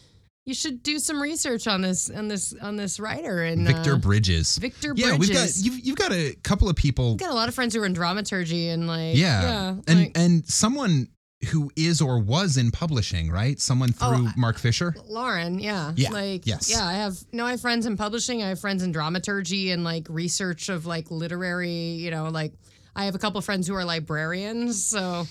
You 0.44 0.54
should 0.54 0.82
do 0.82 0.98
some 0.98 1.22
research 1.22 1.68
on 1.68 1.82
this 1.82 2.10
on 2.10 2.26
this 2.26 2.52
on 2.60 2.74
this 2.76 2.98
writer 2.98 3.42
and 3.44 3.64
Victor 3.66 3.94
uh, 3.94 3.98
Bridges. 3.98 4.58
Victor 4.58 4.92
Yeah, 4.96 5.16
we've 5.16 5.32
got 5.32 5.50
you've, 5.56 5.78
you've 5.78 5.96
got 5.96 6.12
a 6.12 6.34
couple 6.42 6.68
of 6.68 6.74
people. 6.74 7.12
I've 7.12 7.18
got 7.18 7.30
a 7.30 7.34
lot 7.34 7.48
of 7.48 7.54
friends 7.54 7.74
who 7.74 7.82
are 7.82 7.86
in 7.86 7.92
dramaturgy 7.92 8.68
and 8.68 8.88
like 8.88 9.16
Yeah, 9.16 9.42
yeah, 9.42 9.74
and 9.86 10.00
like, 10.00 10.12
and 10.18 10.44
someone 10.48 11.08
who 11.50 11.70
is 11.76 12.00
or 12.00 12.18
was 12.20 12.56
in 12.56 12.70
publishing, 12.72 13.30
right? 13.30 13.60
Someone 13.60 13.90
Oh, 14.00 14.16
through 14.16 14.26
I- 14.28 14.32
Mark 14.36 14.58
Fisher. 14.58 14.94
Lauren, 15.06 15.60
yeah. 15.60 15.92
Yeah, 15.96 16.10
Like 16.10 16.44
yes. 16.46 16.68
yeah, 16.70 16.84
I 16.86 16.94
have 16.94 17.14
no 17.32 17.46
I 17.46 17.52
have 17.52 17.60
friends 17.60 17.86
in 17.86 17.96
publishing, 17.96 18.42
I 18.42 18.48
have 18.48 18.58
friends 18.60 18.82
in 18.82 18.90
dramaturgy 18.90 19.70
and 19.70 19.84
like 19.84 20.08
research 20.08 20.68
of 20.68 20.86
like 20.86 21.10
literary, 21.12 21.70
you 21.70 22.10
know, 22.10 22.28
like 22.30 22.52
I 22.96 23.04
have 23.04 23.14
a 23.14 23.18
couple 23.18 23.40
friends 23.42 23.68
who 23.68 23.74
are 23.74 23.84
librarians, 23.84 24.84
so 24.84 25.26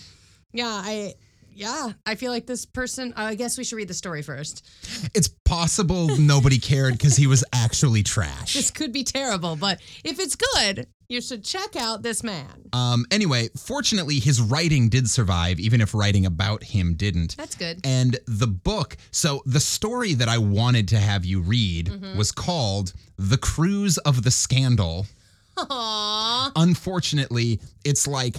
yeah, 0.54 0.68
I 0.70 1.16
yeah, 1.62 1.92
I 2.06 2.16
feel 2.16 2.32
like 2.32 2.48
this 2.48 2.66
person. 2.66 3.14
I 3.16 3.36
guess 3.36 3.58
we 3.58 3.64
should 3.64 3.76
read 3.76 3.88
the 3.88 3.94
story 3.94 4.24
first. 4.24 4.68
It's 5.14 5.28
possible 5.46 6.18
nobody 6.18 6.58
cared 6.58 6.94
because 6.94 7.16
he 7.16 7.28
was 7.28 7.44
actually 7.54 8.02
trash. 8.04 8.56
This 8.56 8.72
could 8.72 8.92
be 8.92 9.04
terrible, 9.04 9.56
but 9.56 9.80
if 10.04 10.20
it's 10.20 10.36
good, 10.36 10.88
you 11.08 11.22
should 11.22 11.44
check 11.44 11.76
out 11.76 12.02
this 12.02 12.24
man. 12.24 12.70
Um, 12.74 13.06
anyway, 13.12 13.50
fortunately, 13.58 14.20
his 14.20 14.42
writing 14.42 14.90
did 14.90 15.08
survive, 15.10 15.60
even 15.60 15.82
if 15.82 15.94
writing 15.94 16.26
about 16.26 16.64
him 16.64 16.96
didn't. 16.96 17.38
That's 17.38 17.56
good. 17.56 17.82
And 17.84 18.18
the 18.26 18.48
book, 18.48 18.98
so 19.12 19.44
the 19.46 19.60
story 19.60 20.14
that 20.16 20.30
I 20.30 20.40
wanted 20.40 20.88
to 20.90 20.98
have 20.98 21.26
you 21.26 21.42
read 21.42 21.90
Mm-hmm. 21.92 22.18
was 22.18 22.32
called 22.32 22.94
The 23.18 23.38
Cruise 23.38 23.98
of 24.00 24.24
the 24.24 24.32
Scandal. 24.32 25.06
Aww. 25.58 26.52
Unfortunately, 26.56 27.60
it's 27.84 28.08
like 28.08 28.38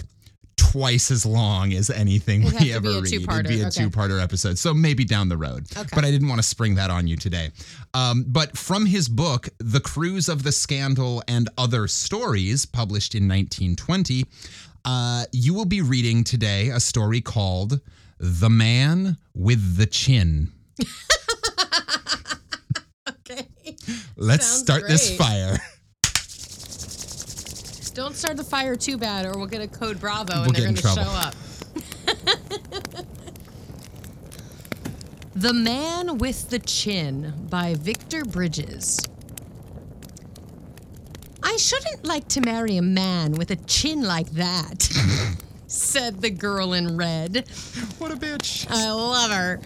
twice 0.55 1.11
as 1.11 1.25
long 1.25 1.73
as 1.73 1.89
anything 1.89 2.43
It'd 2.43 2.59
we 2.59 2.73
ever 2.73 2.89
read. 3.01 3.13
It'd 3.13 3.47
be 3.47 3.61
a 3.61 3.67
okay. 3.67 3.83
two-parter 3.83 4.21
episode, 4.21 4.57
so 4.57 4.73
maybe 4.73 5.05
down 5.05 5.29
the 5.29 5.37
road. 5.37 5.65
Okay. 5.75 5.87
But 5.93 6.05
I 6.05 6.11
didn't 6.11 6.27
want 6.27 6.39
to 6.39 6.47
spring 6.47 6.75
that 6.75 6.89
on 6.89 7.07
you 7.07 7.15
today. 7.15 7.51
Um, 7.93 8.25
but 8.27 8.57
from 8.57 8.85
his 8.85 9.09
book, 9.09 9.49
The 9.59 9.79
Cruise 9.79 10.29
of 10.29 10.43
the 10.43 10.51
Scandal 10.51 11.23
and 11.27 11.49
Other 11.57 11.87
Stories, 11.87 12.65
published 12.65 13.15
in 13.15 13.23
1920, 13.23 14.25
uh, 14.85 15.25
you 15.31 15.53
will 15.53 15.65
be 15.65 15.81
reading 15.81 16.23
today 16.23 16.69
a 16.69 16.79
story 16.79 17.21
called 17.21 17.79
The 18.19 18.49
Man 18.49 19.17
with 19.33 19.77
the 19.77 19.85
Chin. 19.85 20.51
Okay. 23.29 23.47
Let's 24.15 24.45
Sounds 24.45 24.61
start 24.61 24.87
this 24.87 25.15
fire. 25.17 25.57
Don't 27.93 28.15
start 28.15 28.37
the 28.37 28.43
fire 28.43 28.75
too 28.75 28.97
bad, 28.97 29.25
or 29.25 29.37
we'll 29.37 29.47
get 29.47 29.61
a 29.61 29.67
code 29.67 29.99
Bravo 29.99 30.33
We'll 30.33 30.43
and 30.45 30.55
they're 30.55 30.63
going 30.63 30.75
to 30.75 30.81
show 30.81 31.01
up. 31.01 31.35
the 35.35 35.53
Man 35.53 36.17
with 36.17 36.49
the 36.49 36.59
Chin 36.59 37.33
by 37.49 37.75
Victor 37.75 38.25
Bridges. 38.25 38.99
I 41.43 41.55
shouldn't 41.57 42.03
like 42.03 42.27
to 42.29 42.41
marry 42.41 42.77
a 42.77 42.81
man 42.81 43.33
with 43.33 43.51
a 43.51 43.57
chin 43.57 44.01
like 44.01 44.31
that, 44.31 44.89
said 45.67 46.21
the 46.21 46.31
girl 46.31 46.73
in 46.73 46.97
red. 46.97 47.47
What 47.99 48.11
a 48.11 48.15
bitch. 48.15 48.65
I 48.71 48.89
love 48.91 49.29
her. 49.29 49.59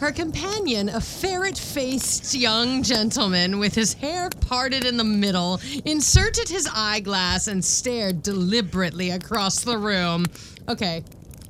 Her 0.00 0.12
companion, 0.12 0.88
a 0.90 1.00
ferret 1.00 1.58
faced 1.58 2.32
young 2.32 2.84
gentleman 2.84 3.58
with 3.58 3.74
his 3.74 3.94
hair 3.94 4.30
parted 4.42 4.84
in 4.84 4.96
the 4.96 5.04
middle, 5.04 5.60
inserted 5.84 6.48
his 6.48 6.68
eyeglass 6.72 7.48
and 7.48 7.64
stared 7.64 8.22
deliberately 8.22 9.10
across 9.10 9.64
the 9.64 9.76
room. 9.76 10.26
Okay, 10.68 11.02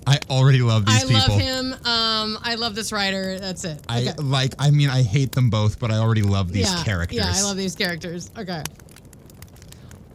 I 0.07 0.19
already 0.31 0.63
love 0.63 0.87
these 0.87 1.05
I 1.05 1.07
people. 1.07 1.17
I 1.17 1.27
love 1.27 1.41
him. 1.41 1.73
Um, 1.85 2.39
I 2.43 2.55
love 2.55 2.75
this 2.75 2.91
writer. 2.91 3.39
That's 3.39 3.65
it. 3.65 3.83
I 3.87 4.15
like. 4.17 4.55
I 4.59 4.71
mean, 4.71 4.89
I 4.89 5.03
hate 5.03 5.33
them 5.33 5.51
both, 5.51 5.79
but 5.79 5.91
I 5.91 5.99
already 5.99 6.23
love 6.23 6.51
these 6.51 6.73
yeah, 6.73 6.83
characters. 6.83 7.19
Yeah, 7.19 7.31
I 7.35 7.43
love 7.43 7.59
these 7.59 7.77
characters. 7.77 8.31
Okay. 8.39 8.63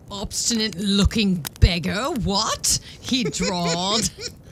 Obstinate 0.09 0.75
looking 0.79 1.45
beggar, 1.59 2.09
what? 2.23 2.79
He 2.99 3.23
drawled. 3.25 4.09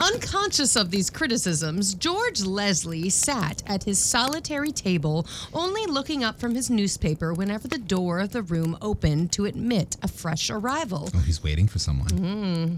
Unconscious 0.00 0.76
of 0.76 0.90
these 0.90 1.10
criticisms, 1.10 1.94
George 1.94 2.42
Leslie 2.42 3.10
sat 3.10 3.62
at 3.66 3.84
his 3.84 3.98
solitary 3.98 4.70
table, 4.70 5.26
only 5.52 5.86
looking 5.86 6.22
up 6.22 6.38
from 6.38 6.54
his 6.54 6.70
newspaper 6.70 7.32
whenever 7.34 7.66
the 7.66 7.78
door 7.78 8.20
of 8.20 8.30
the 8.30 8.42
room 8.42 8.78
opened 8.80 9.32
to 9.32 9.46
admit 9.46 9.96
a 10.02 10.08
fresh 10.08 10.50
arrival. 10.50 11.10
Oh, 11.14 11.18
he's 11.18 11.42
waiting 11.42 11.66
for 11.66 11.78
someone. 11.78 12.08
Mm-hmm. 12.08 12.76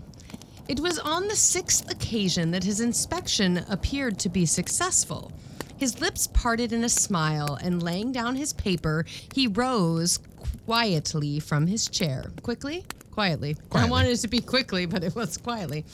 It 0.68 0.80
was 0.80 0.98
on 0.98 1.28
the 1.28 1.36
sixth 1.36 1.90
occasion 1.90 2.52
that 2.52 2.64
his 2.64 2.80
inspection 2.80 3.64
appeared 3.68 4.18
to 4.20 4.28
be 4.28 4.46
successful. 4.46 5.32
His 5.76 6.00
lips 6.00 6.26
parted 6.28 6.72
in 6.72 6.84
a 6.84 6.88
smile, 6.88 7.58
and 7.62 7.82
laying 7.82 8.12
down 8.12 8.36
his 8.36 8.52
paper, 8.52 9.04
he 9.34 9.46
rose 9.46 10.18
quietly 10.66 11.40
from 11.40 11.66
his 11.66 11.88
chair. 11.88 12.30
Quickly? 12.42 12.84
Quietly. 13.10 13.56
I 13.72 13.88
wanted 13.88 14.12
it 14.12 14.18
to 14.18 14.28
be 14.28 14.40
quickly, 14.40 14.86
but 14.86 15.02
it 15.02 15.14
was 15.14 15.36
quietly. 15.36 15.84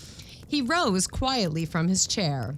He 0.49 0.63
rose 0.63 1.07
quietly 1.07 1.65
from 1.65 1.89
his 1.89 2.07
chair. 2.07 2.57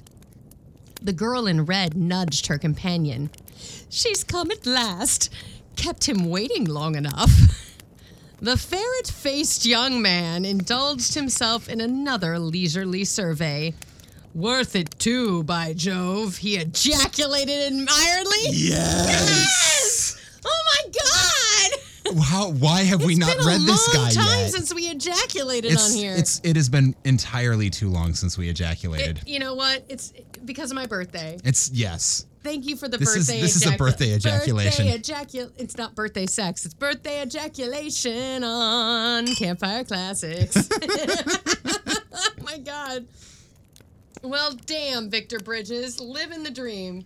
The 1.01 1.12
girl 1.12 1.46
in 1.46 1.64
red 1.64 1.96
nudged 1.96 2.48
her 2.48 2.59
companion. 2.59 3.31
She's 3.88 4.24
come 4.24 4.51
at 4.51 4.66
last. 4.66 5.33
Kept 5.77 6.09
him 6.09 6.29
waiting 6.29 6.64
long 6.64 6.96
enough. 6.96 7.31
The 8.40 8.57
ferret 8.57 9.09
faced 9.09 9.66
young 9.66 10.01
man 10.01 10.44
indulged 10.44 11.14
himself 11.14 11.68
in 11.68 11.81
another 11.81 12.38
leisurely 12.38 13.05
survey. 13.05 13.74
Worth 14.33 14.77
it 14.77 14.96
too, 15.01 15.42
by 15.42 15.72
Jove, 15.72 16.37
he 16.37 16.57
ejaculated 16.57 17.66
admiringly. 17.66 18.51
Yes. 18.51 19.18
yes! 19.18 20.40
Oh 20.44 20.62
my 20.66 20.90
god! 20.92 21.47
How? 22.22 22.50
Why 22.50 22.82
have 22.82 23.04
we 23.04 23.12
It's 23.14 23.20
not 23.20 23.36
been 23.36 23.46
read 23.46 23.60
a 23.60 23.64
this 23.64 23.94
long 23.94 24.04
guy 24.06 24.10
time 24.12 24.38
yet? 24.40 24.50
since 24.52 24.74
we 24.74 24.82
ejaculated 24.88 25.72
it's, 25.72 25.90
on 25.92 25.96
here. 25.98 26.14
it's. 26.16 26.40
It 26.44 26.56
has 26.56 26.68
been 26.68 26.94
entirely 27.04 27.70
too 27.70 27.88
long 27.88 28.14
since 28.14 28.36
we 28.38 28.48
ejaculated. 28.48 29.18
It- 29.18 29.28
you 29.28 29.38
know 29.38 29.54
what? 29.54 29.84
It's 29.88 30.12
because 30.44 30.70
of 30.70 30.74
my 30.76 30.86
birthday. 30.86 31.38
it's 31.44 31.70
yes. 31.70 32.26
Thank 32.44 32.66
you 32.66 32.76
for 32.76 32.88
the 32.88 32.96
This 32.98 33.14
is- 33.16 33.26
birthday. 33.26 33.40
this 33.42 33.56
is 33.56 33.66
a 33.66 33.76
birthday 33.76 34.14
ejaculation. 34.14 34.86
Birthday 34.86 34.98
ejacul- 35.12 35.52
It's 35.58 35.76
not 35.76 35.94
birthday 35.94 36.26
sex. 36.26 36.64
It's 36.64 36.74
birthday 36.74 37.22
ejaculation 37.22 38.44
on 38.44 39.26
Campfire 39.34 39.84
Classics. 39.84 40.56
oh 40.82 42.30
my 42.42 42.58
god. 42.58 43.06
Well, 44.22 44.52
damn, 44.66 45.10
Victor 45.10 45.38
Bridges, 45.38 46.00
living 46.00 46.42
the 46.42 46.50
dream. 46.50 47.04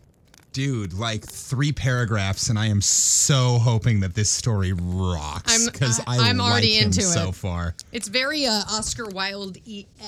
Dude, 0.52 0.92
like 0.92 1.24
three 1.24 1.72
paragraphs, 1.72 2.50
and 2.50 2.58
I 2.58 2.66
am 2.66 2.80
so 2.82 3.58
hoping 3.58 4.00
that 4.00 4.14
this 4.14 4.28
story 4.28 4.72
rocks 4.74 5.52
I'm- 5.52 5.72
because 5.72 5.98
I- 6.00 6.18
I, 6.18 6.28
I'm 6.28 6.36
like 6.38 6.50
already 6.50 6.78
into 6.78 7.00
so 7.02 7.28
it. 7.30 7.34
far. 7.34 7.74
It's 7.90 8.08
very 8.08 8.44
uh, 8.46 8.62
Oscar 8.70 9.06
Wilde 9.06 9.56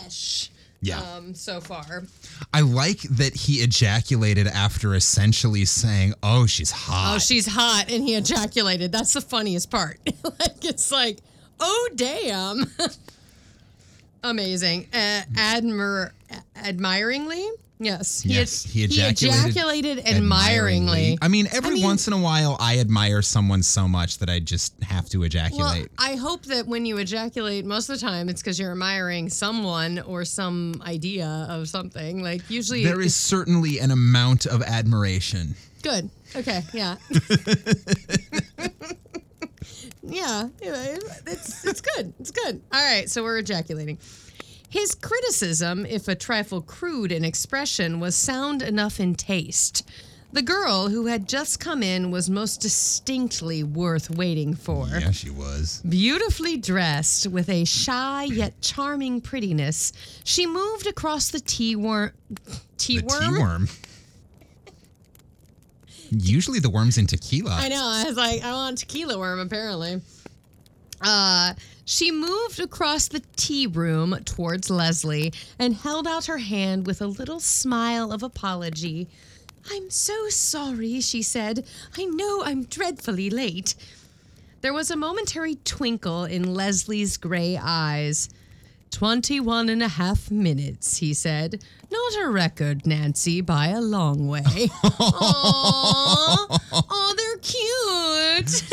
ish. 0.06 0.50
Yeah. 0.82 1.00
Um, 1.00 1.34
so 1.34 1.62
far. 1.62 2.02
I 2.52 2.60
like 2.60 3.00
that 3.02 3.34
he 3.34 3.54
ejaculated 3.62 4.46
after 4.46 4.94
essentially 4.94 5.64
saying, 5.64 6.12
"Oh, 6.22 6.44
she's 6.44 6.70
hot." 6.70 7.14
Oh, 7.14 7.18
she's 7.18 7.46
hot, 7.46 7.86
and 7.90 8.04
he 8.04 8.14
ejaculated. 8.14 8.92
That's 8.92 9.14
the 9.14 9.22
funniest 9.22 9.70
part. 9.70 9.98
like 10.38 10.62
it's 10.62 10.92
like, 10.92 11.20
oh 11.58 11.88
damn, 11.94 12.66
amazing. 14.22 14.88
Uh, 14.92 15.22
admir, 15.36 16.10
admiringly, 16.56 17.48
yes, 17.78 18.20
he, 18.20 18.34
Yes, 18.34 18.62
he 18.64 18.80
he 18.80 18.84
ejaculated 18.84 19.48
ejaculated 19.48 20.06
admiringly. 20.06 21.18
I 21.20 21.28
mean, 21.28 21.48
every 21.52 21.74
mean- 21.74 21.84
once 21.84 22.06
in 22.06 22.12
a 22.12 22.18
while, 22.18 22.56
I 22.60 22.78
admire 22.78 23.22
someone 23.22 23.62
so 23.62 23.88
much 23.88 24.18
that 24.18 24.28
I 24.30 24.40
just 24.40 24.74
have 24.82 25.08
to 25.10 25.18
Well, 25.18 25.26
ejaculate. 25.26 25.88
I 25.98 26.14
hope 26.16 26.44
that 26.46 26.66
when 26.66 26.86
you 26.86 26.98
ejaculate, 26.98 27.64
most 27.64 27.88
of 27.88 27.98
the 27.98 28.06
time 28.06 28.28
it's 28.28 28.42
because 28.42 28.58
you're 28.58 28.72
admiring 28.72 29.28
someone 29.28 29.98
or 30.00 30.24
some 30.24 30.82
idea 30.86 31.46
of 31.48 31.68
something. 31.68 32.22
Like 32.22 32.48
usually, 32.50 32.84
there 32.84 33.00
is 33.00 33.14
certainly 33.14 33.78
an 33.78 33.90
amount 33.90 34.46
of 34.46 34.62
admiration. 34.62 35.54
Good. 35.82 36.08
Okay. 36.34 36.62
Yeah. 36.72 36.96
yeah. 40.02 40.48
It's 40.60 41.64
it's 41.64 41.80
good. 41.80 42.12
It's 42.20 42.30
good. 42.30 42.60
All 42.72 42.82
right. 42.82 43.08
So 43.10 43.22
we're 43.22 43.38
ejaculating. 43.38 43.98
His 44.74 44.96
criticism, 44.96 45.86
if 45.86 46.08
a 46.08 46.16
trifle 46.16 46.60
crude 46.60 47.12
in 47.12 47.24
expression, 47.24 48.00
was 48.00 48.16
sound 48.16 48.60
enough 48.60 48.98
in 48.98 49.14
taste. 49.14 49.88
The 50.32 50.42
girl 50.42 50.88
who 50.88 51.06
had 51.06 51.28
just 51.28 51.60
come 51.60 51.80
in 51.80 52.10
was 52.10 52.28
most 52.28 52.60
distinctly 52.60 53.62
worth 53.62 54.10
waiting 54.10 54.52
for. 54.56 54.88
Yeah, 54.88 55.12
she 55.12 55.30
was. 55.30 55.80
Beautifully 55.88 56.56
dressed 56.56 57.28
with 57.28 57.48
a 57.48 57.64
shy 57.64 58.24
yet 58.24 58.60
charming 58.62 59.20
prettiness, 59.20 59.92
she 60.24 60.44
moved 60.44 60.88
across 60.88 61.30
the 61.30 61.38
tea 61.38 61.76
worm. 61.76 62.10
Tea 62.76 62.98
The 62.98 63.06
worm? 63.06 63.20
tea 63.32 63.40
worm. 63.40 63.68
Usually 66.10 66.58
the 66.58 66.70
worm's 66.70 66.98
in 66.98 67.06
tequila. 67.06 67.54
I 67.54 67.68
know. 67.68 67.80
I 67.80 68.02
was 68.08 68.16
like, 68.16 68.42
I 68.42 68.50
want 68.50 68.78
tequila 68.78 69.16
worm, 69.20 69.38
apparently. 69.38 70.00
Uh, 71.00 71.54
she 71.84 72.10
moved 72.10 72.60
across 72.60 73.08
the 73.08 73.22
tea 73.36 73.66
room 73.66 74.18
towards 74.24 74.70
Leslie 74.70 75.32
and 75.58 75.74
held 75.74 76.06
out 76.06 76.26
her 76.26 76.38
hand 76.38 76.86
with 76.86 77.00
a 77.02 77.06
little 77.06 77.40
smile 77.40 78.12
of 78.12 78.22
apology. 78.22 79.08
I'm 79.70 79.90
so 79.90 80.28
sorry, 80.28 81.00
she 81.00 81.22
said. 81.22 81.66
I 81.96 82.04
know 82.04 82.42
I'm 82.44 82.64
dreadfully 82.64 83.30
late. 83.30 83.74
There 84.60 84.72
was 84.72 84.90
a 84.90 84.96
momentary 84.96 85.56
twinkle 85.64 86.24
in 86.24 86.54
Leslie's 86.54 87.16
gray 87.16 87.58
eyes. 87.60 88.28
Twenty-one 88.90 89.68
and 89.68 89.82
a 89.82 89.88
half 89.88 90.30
minutes, 90.30 90.98
he 90.98 91.14
said. 91.14 91.62
Not 91.90 92.22
a 92.22 92.28
record, 92.28 92.86
Nancy, 92.86 93.40
by 93.40 93.68
a 93.68 93.80
long 93.80 94.28
way. 94.28 94.40
Aww. 94.84 96.60
Oh, 96.72 97.14
they're 97.16 97.38
cute. 97.38 98.64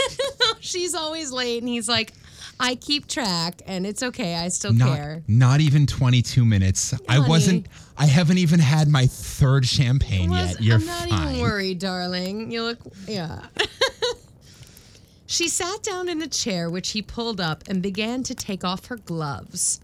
She's 0.59 0.93
always 0.93 1.31
late, 1.31 1.63
and 1.63 1.69
he's 1.69 1.89
like, 1.89 2.13
I 2.61 2.75
keep 2.75 3.07
track, 3.07 3.61
and 3.65 3.87
it's 3.87 4.03
okay. 4.03 4.35
I 4.35 4.49
still 4.49 4.71
Not, 4.73 4.95
care. 4.95 5.23
not 5.27 5.61
even 5.61 5.87
22 5.87 6.45
minutes. 6.45 6.93
I 7.09 7.19
wasn't. 7.19 7.65
I 7.97 8.05
haven't 8.05 8.37
even 8.37 8.59
had 8.59 8.87
my 8.87 9.07
third 9.07 9.65
champagne 9.65 10.29
Was- 10.29 10.51
yet. 10.51 10.61
You're 10.61 10.75
I'm 10.77 10.85
not 10.85 11.09
fine. 11.09 11.29
even 11.29 11.41
worried, 11.41 11.79
darling. 11.79 12.51
You 12.51 12.63
look, 12.63 12.77
yeah. 13.07 13.41
she 15.25 15.47
sat 15.47 15.81
down 15.83 16.07
in 16.09 16.21
a 16.21 16.27
chair, 16.27 16.69
which 16.69 16.91
he 16.91 17.01
pulled 17.01 17.41
up, 17.41 17.63
and 17.67 17.81
began 17.81 18.23
to 18.23 18.35
take 18.35 18.63
off 18.63 18.85
her 18.87 18.97
gloves. 18.97 19.79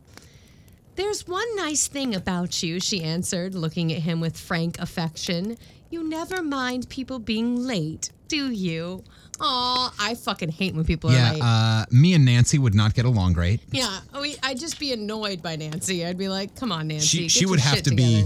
There's 0.95 1.27
one 1.27 1.55
nice 1.55 1.87
thing 1.87 2.15
about 2.15 2.63
you, 2.63 2.79
she 2.79 3.03
answered, 3.03 3.53
looking 3.55 3.91
at 3.93 4.01
him 4.01 4.19
with 4.19 4.37
frank 4.37 4.79
affection. 4.79 5.57
You 5.89 6.03
never 6.03 6.41
mind 6.43 6.89
people 6.89 7.19
being 7.19 7.55
late, 7.55 8.09
do 8.27 8.51
you? 8.51 9.03
Aw, 9.39 9.93
I 9.99 10.15
fucking 10.15 10.49
hate 10.49 10.73
when 10.75 10.83
people 10.85 11.09
are 11.11 11.13
Yeah, 11.13 11.31
late. 11.33 11.41
uh, 11.43 11.85
me 11.91 12.13
and 12.15 12.25
Nancy 12.25 12.57
would 12.57 12.73
not 12.73 12.93
get 12.95 13.05
along 13.05 13.33
great. 13.33 13.61
yeah, 13.71 13.99
we, 14.19 14.35
I'd 14.41 14.59
just 14.59 14.79
be 14.79 14.93
annoyed 14.93 15.41
by 15.43 15.55
Nancy. 15.55 16.05
I'd 16.05 16.17
be 16.17 16.27
like, 16.29 16.55
come 16.55 16.71
on, 16.71 16.87
Nancy. 16.87 17.05
She 17.05 17.29
she 17.29 17.45
would 17.45 17.59
have 17.59 17.77
to 17.83 17.89
together." 17.91 17.95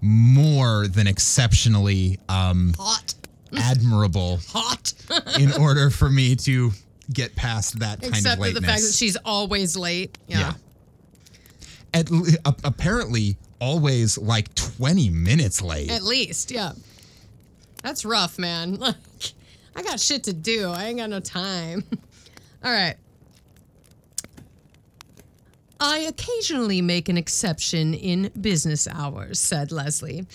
more 0.00 0.88
than 0.88 1.06
exceptionally 1.06 2.18
um, 2.28 2.72
hot. 2.78 3.14
admirable 3.56 4.38
Hot. 4.48 4.92
in 5.38 5.52
order 5.52 5.90
for 5.90 6.08
me 6.10 6.34
to 6.36 6.72
get 7.12 7.36
past 7.36 7.78
that 7.80 8.00
kind 8.00 8.14
Except 8.14 8.32
of 8.34 8.38
for 8.38 8.42
lateness. 8.44 8.60
the 8.62 8.66
fact 8.66 8.82
that 8.82 8.94
she's 8.94 9.16
always 9.24 9.76
late. 9.76 10.16
Yeah. 10.26 10.38
yeah. 10.38 10.52
At, 11.94 12.08
apparently, 12.64 13.36
always 13.60 14.16
like 14.18 14.52
20 14.54 15.10
minutes 15.10 15.60
late. 15.60 15.90
At 15.90 16.02
least, 16.02 16.50
yeah. 16.50 16.72
That's 17.82 18.04
rough, 18.04 18.38
man. 18.38 18.78
I 19.74 19.82
got 19.82 20.00
shit 20.00 20.24
to 20.24 20.32
do. 20.32 20.70
I 20.70 20.84
ain't 20.84 20.98
got 20.98 21.10
no 21.10 21.20
time. 21.20 21.84
All 22.64 22.72
right. 22.72 22.96
I 25.80 25.98
occasionally 25.98 26.80
make 26.80 27.08
an 27.08 27.16
exception 27.16 27.94
in 27.94 28.30
business 28.40 28.86
hours, 28.86 29.40
said 29.40 29.72
Leslie. 29.72 30.26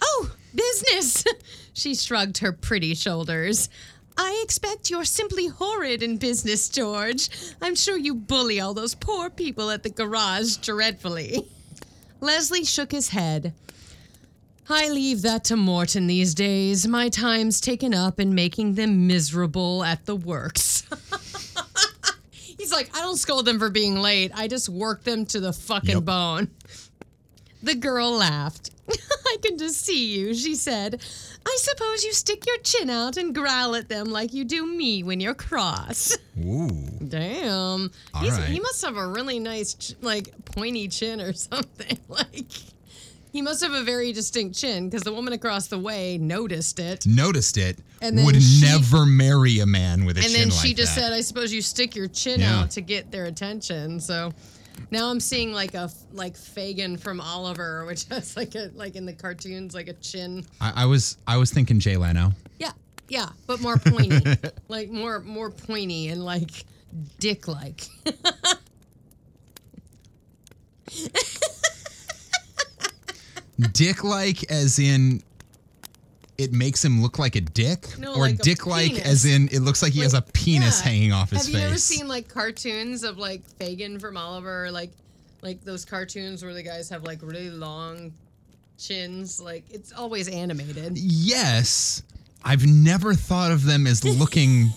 Oh, 0.00 0.30
business! 0.54 1.24
she 1.72 1.94
shrugged 1.94 2.38
her 2.38 2.52
pretty 2.52 2.94
shoulders. 2.94 3.68
I 4.16 4.40
expect 4.44 4.90
you're 4.90 5.04
simply 5.04 5.48
horrid 5.48 6.02
in 6.02 6.18
business, 6.18 6.68
George. 6.68 7.30
I'm 7.60 7.74
sure 7.74 7.96
you 7.96 8.14
bully 8.14 8.60
all 8.60 8.74
those 8.74 8.94
poor 8.94 9.30
people 9.30 9.70
at 9.70 9.82
the 9.82 9.90
garage 9.90 10.56
dreadfully. 10.56 11.48
Leslie 12.20 12.64
shook 12.64 12.92
his 12.92 13.08
head. 13.08 13.54
I 14.72 14.88
leave 14.88 15.22
that 15.22 15.44
to 15.44 15.56
Morton 15.56 16.06
these 16.06 16.34
days. 16.34 16.86
My 16.88 17.08
time's 17.08 17.60
taken 17.60 17.94
up 17.94 18.18
in 18.18 18.34
making 18.34 18.74
them 18.74 19.06
miserable 19.06 19.84
at 19.84 20.06
the 20.06 20.16
works. 20.16 20.84
He's 22.32 22.72
like, 22.72 22.96
I 22.96 23.00
don't 23.00 23.16
scold 23.16 23.44
them 23.46 23.58
for 23.58 23.70
being 23.70 23.96
late. 24.00 24.30
I 24.34 24.48
just 24.48 24.68
work 24.68 25.04
them 25.04 25.26
to 25.26 25.40
the 25.40 25.52
fucking 25.52 25.96
Yep. 25.96 26.04
bone. 26.04 26.50
The 27.62 27.74
girl 27.74 28.12
laughed. 28.12 28.70
I 28.90 29.36
can 29.42 29.58
just 29.58 29.80
see 29.84 30.16
you, 30.18 30.34
she 30.34 30.54
said. 30.54 31.00
I 31.46 31.56
suppose 31.60 32.04
you 32.04 32.12
stick 32.12 32.44
your 32.46 32.58
chin 32.58 32.90
out 32.90 33.16
and 33.16 33.34
growl 33.34 33.74
at 33.74 33.88
them 33.88 34.10
like 34.10 34.32
you 34.32 34.44
do 34.44 34.64
me 34.66 35.02
when 35.02 35.20
you're 35.20 35.34
cross. 35.34 36.16
Ooh. 36.38 36.68
Damn. 37.06 37.90
Right. 38.14 38.44
He 38.44 38.60
must 38.60 38.84
have 38.84 38.96
a 38.96 39.06
really 39.06 39.38
nice, 39.38 39.94
like, 40.02 40.32
pointy 40.44 40.88
chin 40.88 41.20
or 41.20 41.32
something. 41.32 41.98
Like, 42.08 42.46
he 43.32 43.40
must 43.42 43.62
have 43.62 43.72
a 43.72 43.82
very 43.82 44.12
distinct 44.12 44.54
chin 44.56 44.88
because 44.88 45.02
the 45.02 45.12
woman 45.12 45.32
across 45.32 45.66
the 45.68 45.78
way 45.78 46.18
noticed 46.18 46.78
it. 46.78 47.06
Noticed 47.06 47.56
it. 47.56 47.78
And 48.02 48.16
then 48.18 48.26
would 48.26 48.40
she- 48.42 48.60
never 48.60 49.06
marry 49.06 49.60
a 49.60 49.66
man 49.66 50.04
with 50.04 50.18
a 50.18 50.20
chin. 50.20 50.30
And 50.30 50.40
then 50.40 50.48
like 50.50 50.66
she 50.66 50.74
just 50.74 50.94
that. 50.94 51.00
said, 51.00 51.12
I 51.14 51.22
suppose 51.22 51.52
you 51.52 51.62
stick 51.62 51.96
your 51.96 52.08
chin 52.08 52.40
Yeah. 52.40 52.60
out 52.60 52.70
to 52.72 52.82
get 52.82 53.10
their 53.10 53.24
attention. 53.24 53.98
So 54.00 54.32
now 54.90 55.08
I'm 55.10 55.18
seeing 55.20 55.52
like 55.52 55.72
a, 55.74 55.90
like 56.12 56.34
Fagin 56.36 56.98
from 56.98 57.20
Oliver, 57.22 57.86
which 57.86 58.04
has 58.10 58.36
like 58.36 58.54
a, 58.54 58.70
like 58.74 58.96
in 58.96 59.06
the 59.06 59.14
cartoons, 59.14 59.74
like 59.74 59.88
a 59.88 59.94
chin. 59.94 60.44
I, 60.60 60.82
I 60.82 60.84
was 60.86 61.16
I 61.26 61.38
was 61.38 61.50
thinking 61.50 61.80
Jay 61.80 61.96
Leno. 61.96 62.32
Yeah. 62.58 62.72
Yeah. 63.08 63.30
But 63.46 63.60
more 63.62 63.78
pointy. 63.78 64.20
like 64.68 64.90
more, 64.90 65.20
more 65.20 65.50
pointy 65.50 66.08
and 66.08 66.22
like 66.24 66.50
dick 67.18 67.48
like. 67.48 67.86
Dick 73.72 74.02
like 74.02 74.50
as 74.50 74.78
in 74.78 75.22
it 76.38 76.52
makes 76.52 76.84
him 76.84 77.02
look 77.02 77.18
like 77.18 77.36
a 77.36 77.40
dick? 77.40 77.98
No, 77.98 78.14
or 78.14 78.22
like 78.22 78.38
dick 78.38 78.66
like 78.66 78.98
as 79.06 79.24
in 79.24 79.48
it 79.52 79.60
looks 79.60 79.82
like 79.82 79.92
he 79.92 80.00
has 80.00 80.14
a 80.14 80.22
penis 80.22 80.80
yeah. 80.80 80.90
hanging 80.90 81.12
off 81.12 81.30
his 81.30 81.40
Have 81.40 81.46
face. 81.46 81.54
Have 81.54 81.62
you 81.62 81.68
ever 81.68 81.78
seen 81.78 82.08
like 82.08 82.28
cartoons 82.28 83.04
of 83.04 83.18
like 83.18 83.42
Fagin 83.58 84.00
from 84.00 84.16
Oliver, 84.16 84.70
like 84.70 84.90
like 85.42 85.62
those 85.64 85.84
cartoons 85.84 86.44
where 86.44 86.54
the 86.54 86.62
guys 86.62 86.88
have 86.88 87.04
like 87.04 87.20
really 87.22 87.50
long 87.50 88.12
chins? 88.78 89.40
Like 89.40 89.64
it's 89.70 89.92
always 89.92 90.28
animated. 90.28 90.96
yes. 90.98 92.02
I've 92.44 92.66
never 92.66 93.14
thought 93.14 93.52
of 93.52 93.64
them 93.64 93.86
as 93.86 94.04
looking 94.18 94.70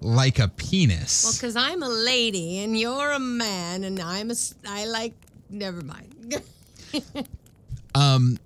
like 0.00 0.38
a 0.38 0.48
penis. 0.48 1.24
Well, 1.24 1.32
because 1.34 1.56
I'm 1.56 1.82
a 1.82 1.88
lady 1.88 2.60
and 2.60 2.78
you're 2.78 3.10
a 3.10 3.18
man, 3.18 3.84
and 3.84 4.00
I'm 4.00 4.30
a 4.30 4.34
I 4.66 4.86
like. 4.86 5.14
Never 5.50 5.82
mind. 5.82 6.42
um 7.94 8.38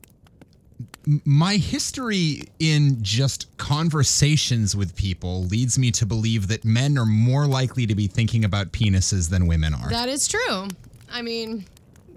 my 1.26 1.56
history 1.56 2.44
in 2.58 3.02
just 3.02 3.54
conversations 3.58 4.74
with 4.74 4.96
people 4.96 5.44
leads 5.44 5.78
me 5.78 5.90
to 5.92 6.06
believe 6.06 6.48
that 6.48 6.64
men 6.64 6.96
are 6.96 7.04
more 7.06 7.46
likely 7.46 7.86
to 7.86 7.94
be 7.94 8.06
thinking 8.06 8.44
about 8.44 8.72
penises 8.72 9.28
than 9.28 9.46
women 9.46 9.74
are. 9.74 9.90
that 9.90 10.08
is 10.08 10.26
true. 10.26 10.66
I 11.12 11.20
mean, 11.20 11.66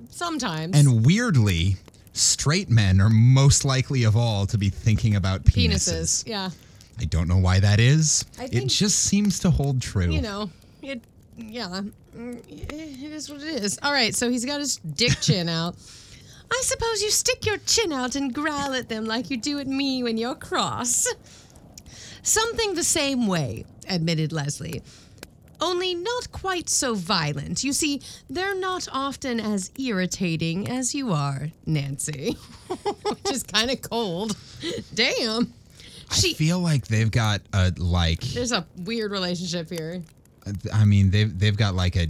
sometimes. 0.09 0.77
and 0.77 1.05
weirdly, 1.05 1.75
straight 2.13 2.69
men 2.69 3.01
are 3.01 3.09
most 3.09 3.65
likely 3.65 4.03
of 4.05 4.15
all 4.15 4.45
to 4.47 4.57
be 4.57 4.69
thinking 4.69 5.15
about 5.17 5.43
penises. 5.43 6.23
penises. 6.23 6.27
Yeah. 6.27 6.49
I 6.99 7.05
don't 7.05 7.27
know 7.27 7.37
why 7.37 7.59
that 7.59 7.79
is. 7.81 8.25
I 8.39 8.45
it 8.45 8.67
just 8.67 8.99
seems 8.99 9.39
to 9.39 9.51
hold 9.51 9.81
true. 9.81 10.09
You 10.11 10.21
know, 10.21 10.49
it. 10.81 11.01
Yeah. 11.35 11.81
Mm, 12.17 12.41
It 12.49 13.11
is 13.11 13.29
what 13.29 13.41
it 13.41 13.63
is. 13.63 13.77
All 13.83 13.91
right. 13.91 14.15
So 14.15 14.29
he's 14.31 14.45
got 14.45 14.59
his 14.61 14.77
dick 14.77 15.19
chin 15.21 15.49
out. 15.49 15.75
I 16.51 16.61
suppose 16.63 17.01
you 17.01 17.09
stick 17.11 17.45
your 17.45 17.57
chin 17.57 17.91
out 17.91 18.15
and 18.15 18.33
growl 18.33 18.73
at 18.73 18.89
them 18.89 19.05
like 19.05 19.29
you 19.29 19.37
do 19.37 19.59
at 19.59 19.67
me 19.67 20.03
when 20.03 20.17
you're 20.17 20.35
cross. 20.35 21.07
Something 22.23 22.73
the 22.75 22.83
same 22.83 23.27
way, 23.27 23.65
admitted 23.89 24.31
Leslie. 24.31 24.81
Only 25.59 25.95
not 25.95 26.31
quite 26.31 26.69
so 26.69 26.93
violent. 26.93 27.63
You 27.63 27.73
see, 27.73 28.01
they're 28.29 28.55
not 28.55 28.87
often 28.91 29.39
as 29.39 29.71
irritating 29.77 30.69
as 30.69 30.93
you 30.93 31.11
are, 31.11 31.49
Nancy. 31.65 32.33
Which 32.67 33.31
is 33.33 33.43
kind 33.43 33.71
of 33.71 33.81
cold. 33.81 34.37
Damn. 34.93 35.53
I 36.11 36.13
She, 36.15 36.33
feel 36.35 36.59
like 36.59 36.87
they've 36.87 37.09
got 37.09 37.41
a 37.53 37.73
like. 37.77 38.21
there's 38.21 38.51
a 38.51 38.65
weird 38.77 39.11
relationship 39.11 39.69
here. 39.69 40.03
I 40.73 40.85
mean, 40.85 41.09
they've 41.11 41.37
they've 41.37 41.57
got 41.57 41.75
like 41.75 41.95
a 41.97 42.07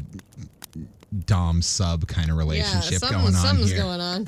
dom 1.26 1.62
sub 1.62 2.08
kind 2.08 2.30
of 2.30 2.38
relationship 2.38 3.02
yeah, 3.02 3.12
going 3.12 3.26
on 3.26 3.34
something's 3.34 3.72
here. 3.72 3.82
going 3.82 4.02
on. 4.02 4.28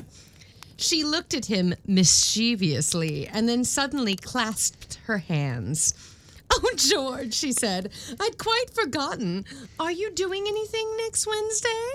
She 0.76 1.04
looked 1.04 1.34
at 1.34 1.44
him 1.44 1.74
mischievously 1.86 3.28
and 3.28 3.48
then 3.48 3.64
suddenly 3.64 4.16
clasped 4.16 4.98
her 5.04 5.18
hands. 5.18 5.94
Oh, 6.52 6.72
George, 6.74 7.32
she 7.32 7.52
said, 7.52 7.92
I'd 8.18 8.36
quite 8.36 8.70
forgotten. 8.74 9.44
Are 9.78 9.92
you 9.92 10.10
doing 10.10 10.44
anything 10.48 10.96
next 10.96 11.24
Wednesday? 11.24 11.92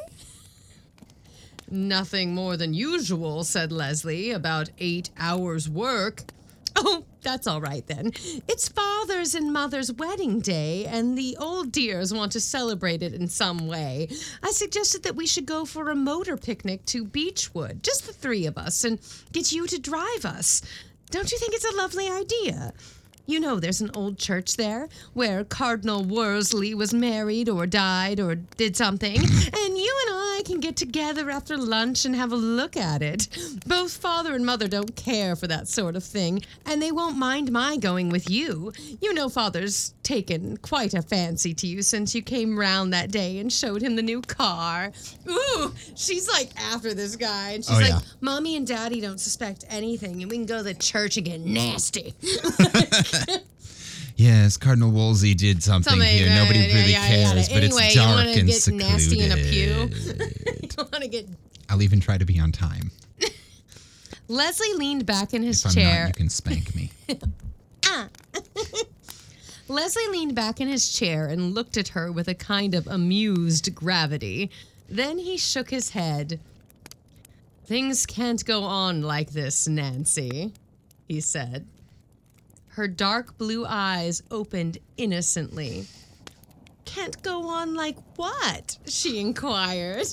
Nothing 1.69 2.33
more 2.33 2.55
than 2.55 2.73
usual, 2.73 3.43
said 3.43 3.73
Leslie, 3.73 4.31
about 4.31 4.69
eight 4.79 5.09
hours' 5.17 5.69
work. 5.69 6.21
Oh, 6.87 7.05
that's 7.21 7.47
all 7.47 7.61
right 7.61 7.87
then. 7.87 8.11
It's 8.47 8.67
father's 8.67 9.33
and 9.33 9.51
mother's 9.51 9.93
wedding 9.93 10.41
day, 10.41 10.85
and 10.85 11.17
the 11.17 11.37
old 11.39 11.71
dears 11.71 12.13
want 12.13 12.33
to 12.33 12.39
celebrate 12.39 13.01
it 13.01 13.13
in 13.13 13.27
some 13.27 13.67
way. 13.67 14.09
I 14.43 14.51
suggested 14.51 15.03
that 15.03 15.15
we 15.15 15.25
should 15.25 15.45
go 15.45 15.63
for 15.65 15.89
a 15.89 15.95
motor 15.95 16.35
picnic 16.37 16.85
to 16.87 17.05
Beechwood, 17.05 17.81
just 17.81 18.05
the 18.05 18.13
three 18.13 18.45
of 18.45 18.57
us, 18.57 18.83
and 18.83 18.99
get 19.31 19.51
you 19.53 19.67
to 19.67 19.79
drive 19.79 20.25
us. 20.25 20.61
Don't 21.11 21.31
you 21.31 21.39
think 21.39 21.53
it's 21.53 21.73
a 21.73 21.77
lovely 21.77 22.09
idea? 22.09 22.73
You 23.25 23.39
know, 23.39 23.59
there's 23.59 23.81
an 23.81 23.91
old 23.95 24.19
church 24.19 24.55
there 24.55 24.87
where 25.13 25.43
Cardinal 25.43 26.03
Wolsey 26.03 26.75
was 26.75 26.93
married 26.93 27.49
or 27.49 27.65
died 27.65 28.19
or 28.19 28.35
did 28.35 28.75
something, 28.75 29.17
and 29.17 29.77
you 29.77 30.01
and 30.07 30.15
I 30.15 30.34
can 30.43 30.59
get 30.59 30.75
together 30.75 31.29
after 31.29 31.57
lunch 31.57 32.05
and 32.05 32.15
have 32.15 32.31
a 32.31 32.35
look 32.35 32.75
at 32.77 33.01
it. 33.01 33.27
Both 33.65 33.97
father 33.97 34.33
and 34.33 34.45
mother 34.45 34.67
don't 34.67 34.95
care 34.95 35.35
for 35.35 35.47
that 35.47 35.67
sort 35.67 35.95
of 35.95 36.03
thing, 36.03 36.41
and 36.65 36.81
they 36.81 36.91
won't 36.91 37.17
mind 37.17 37.51
my 37.51 37.77
going 37.77 38.09
with 38.09 38.29
you. 38.29 38.71
You 39.01 39.13
know, 39.13 39.29
father's 39.29 39.93
taken 40.03 40.57
quite 40.57 40.93
a 40.93 41.01
fancy 41.01 41.53
to 41.55 41.67
you 41.67 41.81
since 41.81 42.13
you 42.13 42.21
came 42.21 42.57
round 42.57 42.93
that 42.93 43.11
day 43.11 43.39
and 43.39 43.51
showed 43.51 43.81
him 43.81 43.95
the 43.95 44.01
new 44.03 44.21
car. 44.21 44.91
Ooh, 45.27 45.73
she's 45.95 46.27
like 46.27 46.49
after 46.59 46.93
this 46.93 47.15
guy, 47.15 47.51
and 47.51 47.63
she's 47.65 47.75
Oh, 47.75 47.79
like, 47.79 47.89
yeah. 47.89 47.99
Mommy 48.21 48.55
and 48.55 48.65
Daddy 48.67 49.01
don't 49.01 49.19
suspect 49.19 49.65
anything, 49.69 50.21
and 50.21 50.29
we 50.31 50.37
can 50.37 50.45
go 50.45 50.57
to 50.57 50.63
the 50.63 50.73
church 50.73 51.17
and 51.17 51.25
get 51.25 51.41
nasty. 51.41 52.13
Yes, 54.17 54.55
Cardinal 54.57 54.91
Wolsey 54.91 55.33
did 55.33 55.61
something, 55.61 55.91
Something, 55.91 56.07
here. 56.07 56.29
uh, 56.31 56.35
Nobody 56.35 56.59
really 56.73 56.91
yeah, 56.91 57.07
cares, 57.07 57.49
yeah. 57.49 57.55
but 57.55 57.63
Anyway, 57.63 57.83
it's 57.85 57.95
you 57.95 58.01
dark 58.01 58.25
and 58.27 58.47
get 58.47 58.55
secluded. 58.61 58.87
nasty 58.89 59.19
in 59.19 59.31
a 59.31 59.35
pew? 59.35 59.89
want 60.77 60.93
to 61.03 61.07
get 61.07 61.27
I'll 61.69 61.81
even 61.81 61.99
try 61.99 62.17
to 62.17 62.25
be 62.25 62.39
on 62.39 62.51
time. 62.51 62.91
Leslie 64.27 64.73
leaned 64.75 65.05
back 65.05 65.33
in 65.33 65.43
his 65.43 65.65
If 65.65 65.73
chair. 65.73 66.01
not, 66.01 66.07
you 66.09 66.13
can 66.13 66.29
spank 66.29 66.73
me. 66.75 66.91
ah. 67.85 68.07
Leslie 69.67 70.07
leaned 70.11 70.35
back 70.35 70.61
in 70.61 70.67
his 70.67 70.93
chair 70.93 71.27
and 71.27 71.53
looked 71.55 71.75
at 71.75 71.89
her 71.89 72.11
with 72.11 72.27
a 72.27 72.35
kind 72.35 72.75
of 72.75 72.87
amused 72.87 73.73
gravity. 73.75 74.49
Then 74.87 75.17
he 75.17 75.37
shook 75.37 75.69
his 75.71 75.89
head. 75.91 76.39
Things 77.65 78.05
can't 78.05 78.45
go 78.45 78.63
on 78.63 79.01
like 79.01 79.31
this, 79.31 79.67
Nancy, 79.67 80.53
he 81.07 81.19
said. 81.19 81.65
Her 82.75 82.89
dark 82.89 83.37
blue 83.37 83.65
eyes 83.65 84.21
opened 84.29 84.79
innocently. 84.97 85.85
Can't 86.83 87.23
go 87.23 87.47
on 87.47 87.73
like 87.73 87.95
what? 88.17 88.77
she 88.85 89.17
inquired. 89.21 90.07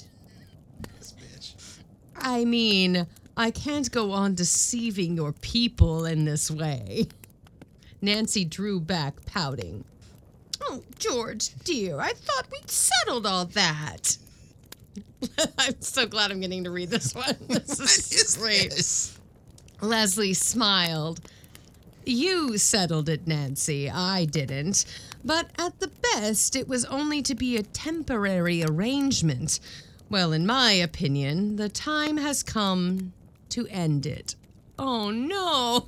I 2.16 2.44
mean, 2.44 3.04
I 3.36 3.50
can't 3.50 3.90
go 3.90 4.12
on 4.12 4.36
deceiving 4.36 5.16
your 5.16 5.32
people 5.32 6.04
in 6.04 6.24
this 6.24 6.52
way. 6.52 7.08
Nancy 8.00 8.44
drew 8.44 8.78
back, 8.78 9.26
pouting. 9.26 9.84
Oh, 10.60 10.84
George, 11.00 11.56
dear, 11.64 11.98
I 11.98 12.12
thought 12.12 12.46
we'd 12.52 12.70
settled 12.70 13.26
all 13.26 13.46
that. 13.46 14.16
I'm 15.58 15.80
so 15.80 16.06
glad 16.06 16.30
I'm 16.30 16.38
getting 16.38 16.62
to 16.62 16.70
read 16.70 16.90
this 16.90 17.12
one. 17.12 17.34
This 17.48 17.80
is, 18.12 18.36
great. 18.40 19.18
Leslie 19.80 20.34
smiled. 20.34 21.20
You 22.04 22.58
settled 22.58 23.08
it, 23.08 23.26
Nancy. 23.26 23.88
I 23.88 24.24
didn't. 24.24 24.84
But 25.24 25.50
at 25.58 25.78
the 25.80 25.90
best, 26.14 26.56
it 26.56 26.66
was 26.66 26.84
only 26.86 27.22
to 27.22 27.34
be 27.34 27.56
a 27.56 27.62
temporary 27.62 28.64
arrangement. 28.64 29.60
Well, 30.10 30.32
in 30.32 30.44
my 30.46 30.72
opinion, 30.72 31.56
the 31.56 31.68
time 31.68 32.16
has 32.16 32.42
come 32.42 33.12
to 33.50 33.66
end 33.68 34.04
it. 34.06 34.34
Oh, 34.78 35.10
no. 35.10 35.86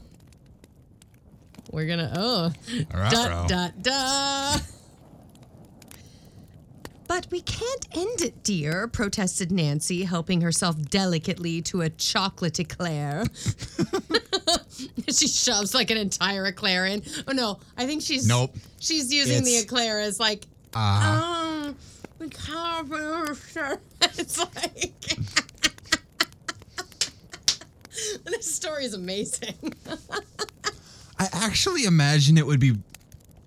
We're 1.70 1.86
gonna, 1.86 2.12
oh. 2.16 2.52
Ruh-roh. 2.92 3.10
Dot, 3.10 3.48
dot, 3.48 3.82
dot. 3.82 4.62
But 7.06 7.26
we 7.30 7.40
can't 7.42 7.86
end 7.96 8.22
it, 8.22 8.42
dear, 8.42 8.88
protested 8.88 9.52
Nancy, 9.52 10.04
helping 10.04 10.40
herself 10.40 10.80
delicately 10.90 11.60
to 11.62 11.82
a 11.82 11.90
chocolate 11.90 12.58
eclair. 12.58 13.24
she 15.08 15.28
shoves 15.28 15.74
like 15.74 15.90
an 15.90 15.98
entire 15.98 16.46
eclair 16.46 16.86
in. 16.86 17.02
Oh 17.28 17.32
no, 17.32 17.60
I 17.76 17.86
think 17.86 18.02
she's 18.02 18.26
Nope. 18.26 18.56
She's 18.80 19.12
using 19.12 19.44
the 19.44 19.50
It's- 19.50 19.64
eclair 19.64 20.00
as 20.00 20.18
like 20.18 20.46
Uh, 20.74 21.02
oh, 21.04 21.74
we 22.18 22.28
can't 22.30 22.88
it's 24.02 24.38
like 24.38 24.94
this 28.24 28.52
story 28.54 28.84
is 28.84 28.94
amazing. 28.94 29.54
I 31.18 31.28
actually 31.32 31.84
imagine 31.84 32.36
it 32.38 32.46
would 32.46 32.60
be 32.60 32.76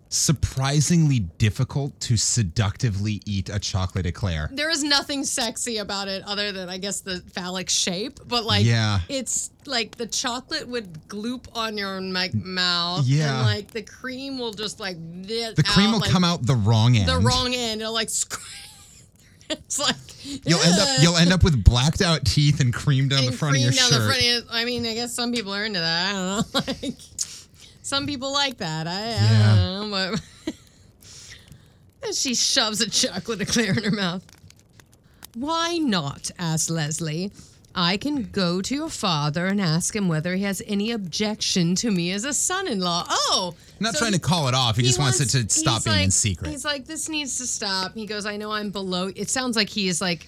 surprisingly 0.09 1.19
difficult 1.19 1.99
to 2.01 2.17
seductively 2.17 3.21
eat 3.25 3.49
a 3.49 3.59
chocolate 3.59 4.05
eclair. 4.05 4.49
There 4.53 4.69
is 4.69 4.83
nothing 4.83 5.23
sexy 5.23 5.77
about 5.77 6.07
it 6.07 6.23
other 6.25 6.51
than 6.51 6.69
I 6.69 6.77
guess 6.77 7.01
the 7.01 7.21
phallic 7.33 7.69
shape, 7.69 8.19
but 8.27 8.45
like 8.45 8.65
Yeah. 8.65 8.99
it's 9.09 9.51
like 9.65 9.95
the 9.97 10.07
chocolate 10.07 10.67
would 10.67 11.07
gloop 11.07 11.45
on 11.55 11.77
your 11.77 11.99
like 12.01 12.33
mouth, 12.33 13.05
Yeah. 13.05 13.37
and 13.37 13.41
like 13.45 13.71
the 13.71 13.81
cream 13.83 14.37
will 14.39 14.53
just 14.53 14.79
like 14.79 14.97
The 15.23 15.63
cream 15.67 15.91
will 15.91 16.01
come 16.01 16.23
out 16.23 16.45
the 16.45 16.55
wrong 16.55 16.95
end. 16.95 17.09
the 17.09 17.17
wrong 17.19 17.53
end. 17.53 17.81
It'll 17.81 17.93
like 17.93 18.09
it's 19.49 19.79
like 19.79 19.95
You'll 20.45 20.59
end 20.61 20.77
up 20.79 20.89
you'll 21.01 21.15
end 21.17 21.31
up 21.31 21.43
with 21.43 21.63
blacked 21.63 22.01
out 22.01 22.25
teeth 22.25 22.59
and 22.59 22.73
cream 22.73 23.07
down 23.07 23.19
and 23.19 23.27
the 23.29 23.31
front 23.31 23.55
of 23.55 23.61
your 23.61 23.71
shirt. 23.71 23.91
the 23.91 24.05
front. 24.07 24.43
Of 24.43 24.47
I 24.51 24.65
mean, 24.65 24.85
I 24.85 24.93
guess 24.93 25.13
some 25.13 25.31
people 25.31 25.53
are 25.53 25.63
into 25.65 25.79
that. 25.79 26.09
I 26.09 26.11
don't 26.13 26.53
know. 26.53 26.61
Like 26.83 26.95
some 27.87 28.05
people 28.05 28.33
like 28.33 28.57
that. 28.57 28.85
I, 28.85 29.15
I 29.15 29.79
don't 29.79 29.89
know, 29.89 30.15
and 32.03 32.13
she 32.13 32.35
shoves 32.35 32.81
a 32.81 32.89
chocolate 32.89 33.41
eclair 33.41 33.71
in 33.71 33.83
her 33.83 33.91
mouth. 33.91 34.23
Why 35.35 35.77
not? 35.77 36.31
asked 36.37 36.69
Leslie. 36.69 37.31
I 37.73 37.97
can 37.97 38.23
go 38.23 38.59
to 38.61 38.73
your 38.73 38.89
father 38.89 39.45
and 39.45 39.61
ask 39.61 39.95
him 39.95 40.07
whether 40.07 40.35
he 40.35 40.41
has 40.43 40.63
any 40.65 40.91
objection 40.91 41.75
to 41.75 41.91
me 41.91 42.11
as 42.11 42.25
a 42.25 42.33
son-in-law. 42.33 43.05
Oh, 43.07 43.53
I'm 43.55 43.83
not 43.83 43.93
so 43.93 43.99
trying 43.99 44.13
he- 44.13 44.17
to 44.19 44.25
call 44.25 44.47
it 44.47 44.55
off. 44.55 44.77
He, 44.77 44.81
just 44.83 44.97
wants, 44.97 45.19
it 45.21 45.29
to 45.29 45.47
stop 45.53 45.83
being 45.85 46.05
in 46.05 46.11
secret. 46.11 46.49
He's 46.49 46.65
like, 46.65 46.85
this 46.85 47.07
needs 47.07 47.37
to 47.37 47.45
stop. 47.45 47.93
He 47.93 48.07
goes, 48.07 48.25
I 48.25 48.35
know 48.35 48.51
I'm 48.51 48.71
below. 48.71 49.11
It 49.15 49.29
sounds 49.29 49.55
like 49.55 49.69
he 49.69 49.87
is 49.87 50.01
like 50.01 50.25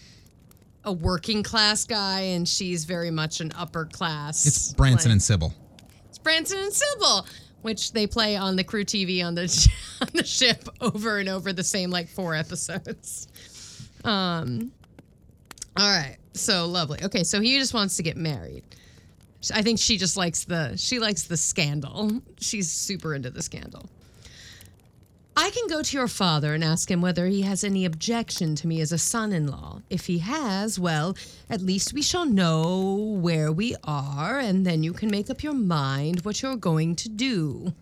a 0.86 0.91
working 0.93 1.41
class 1.41 1.86
guy, 1.86 2.19
and 2.22 2.48
she's 2.48 2.86
very 2.86 3.10
much 3.10 3.41
an 3.41 3.52
upper 3.58 3.86
class. 3.86 4.45
It's 4.45 4.72
Branson 4.74 5.10
like- 5.10 5.13
and 5.13 5.24
Sybil. 5.24 5.52
it's 6.08 6.19
Branson 6.19 6.60
and 6.60 6.72
Sybil, 6.72 7.26
which 7.62 7.91
they 7.91 8.08
play 8.08 8.36
on 8.36 8.56
the 8.56 8.63
crew 8.63 8.86
TV 8.86 9.24
on 9.24 9.36
the 9.36 9.69
on 10.02 10.10
the 10.13 10.26
ship 10.26 10.67
over 10.82 11.17
and 11.17 11.30
over 11.30 11.54
the 11.54 11.63
same 11.63 11.89
like 11.89 12.08
four 12.08 12.36
episodes. 12.36 13.28
Um. 14.04 14.72
All 15.78 15.89
right, 15.89 16.17
so 16.34 16.65
lovely. 16.65 17.00
Okay, 17.04 17.24
so 17.24 17.39
he 17.39 17.58
just 17.58 17.74
wants 17.74 17.95
to 17.98 18.04
get 18.04 18.17
married. 18.17 18.63
I 19.54 19.62
think 19.62 19.80
she 19.80 19.98
just 19.98 20.17
likes 20.17 20.43
the 20.43 20.76
she 20.78 21.00
likes 21.00 21.24
the 21.24 21.38
scandal. 21.38 22.22
She's 22.39 22.72
super 22.72 23.15
into 23.15 23.30
the 23.30 23.41
scandal. 23.41 23.89
I 25.41 25.52
can 25.52 25.67
go 25.67 25.82
to 25.82 25.97
your 25.97 26.10
father 26.10 26.54
and 26.54 26.65
ask 26.65 26.91
him 26.91 27.02
whether 27.02 27.25
he 27.25 27.43
has 27.43 27.63
any 27.63 27.86
objection 27.86 28.56
to 28.56 28.67
me 28.67 28.82
as 28.82 28.91
a 28.91 28.97
son 28.97 29.32
in 29.32 29.47
law. 29.47 29.82
If 29.89 30.08
he 30.08 30.17
has, 30.17 30.78
well, 30.78 31.15
at 31.49 31.62
least 31.62 31.93
we 31.93 32.02
shall 32.02 32.25
know 32.25 33.15
where 33.21 33.49
we 33.49 33.73
are, 33.86 34.38
and 34.38 34.65
then 34.65 34.84
you 34.84 34.91
can 34.91 35.10
make 35.10 35.30
up 35.30 35.41
your 35.41 35.54
mind 35.54 36.25
what 36.25 36.41
you're 36.41 36.58
going 36.58 36.97
to 36.97 37.08
do. 37.08 37.73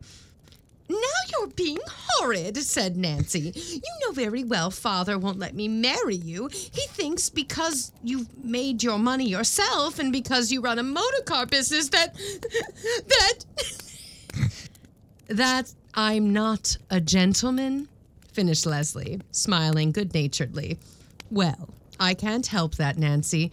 Now 0.88 0.98
you're 1.32 1.48
being 1.48 1.80
horrid, 1.88 2.58
said 2.58 2.96
Nancy. 2.96 3.52
You 3.56 3.92
know 4.06 4.12
very 4.12 4.44
well 4.44 4.70
father 4.70 5.18
won't 5.18 5.40
let 5.40 5.56
me 5.56 5.68
marry 5.68 6.16
you. 6.16 6.50
He 6.50 6.86
thinks 6.90 7.28
because 7.28 7.92
you've 8.04 8.28
made 8.46 8.84
your 8.84 9.00
money 9.00 9.28
yourself 9.28 9.98
and 9.98 10.12
because 10.12 10.52
you 10.52 10.62
run 10.62 10.78
a 10.78 10.84
motor 10.84 11.24
car 11.26 11.48
business 11.48 11.90
that. 11.90 12.14
that. 13.08 13.46
that 15.30 15.74
I'm 16.00 16.32
not 16.32 16.78
a 16.92 17.02
gentleman, 17.02 17.88
finished 18.32 18.68
Leslie, 18.68 19.20
smiling 19.32 19.92
good 19.92 20.14
naturedly. 20.14 20.78
Well, 21.32 21.70
I 22.00 22.14
can't 22.14 22.46
help 22.46 22.76
that, 22.76 23.00
Nancy. 23.00 23.52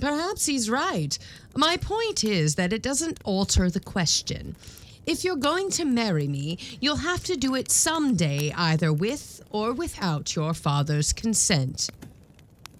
Perhaps 0.00 0.46
he's 0.46 0.70
right. 0.70 1.18
My 1.54 1.76
point 1.76 2.24
is 2.24 2.54
that 2.54 2.72
it 2.72 2.80
doesn't 2.80 3.20
alter 3.24 3.68
the 3.68 3.78
question. 3.78 4.56
If 5.04 5.22
you're 5.22 5.36
going 5.36 5.68
to 5.72 5.84
marry 5.84 6.26
me, 6.26 6.56
you'll 6.80 6.96
have 6.96 7.24
to 7.24 7.36
do 7.36 7.54
it 7.54 7.70
someday, 7.70 8.54
either 8.56 8.90
with 8.90 9.42
or 9.50 9.74
without 9.74 10.34
your 10.34 10.54
father's 10.54 11.12
consent. 11.12 11.90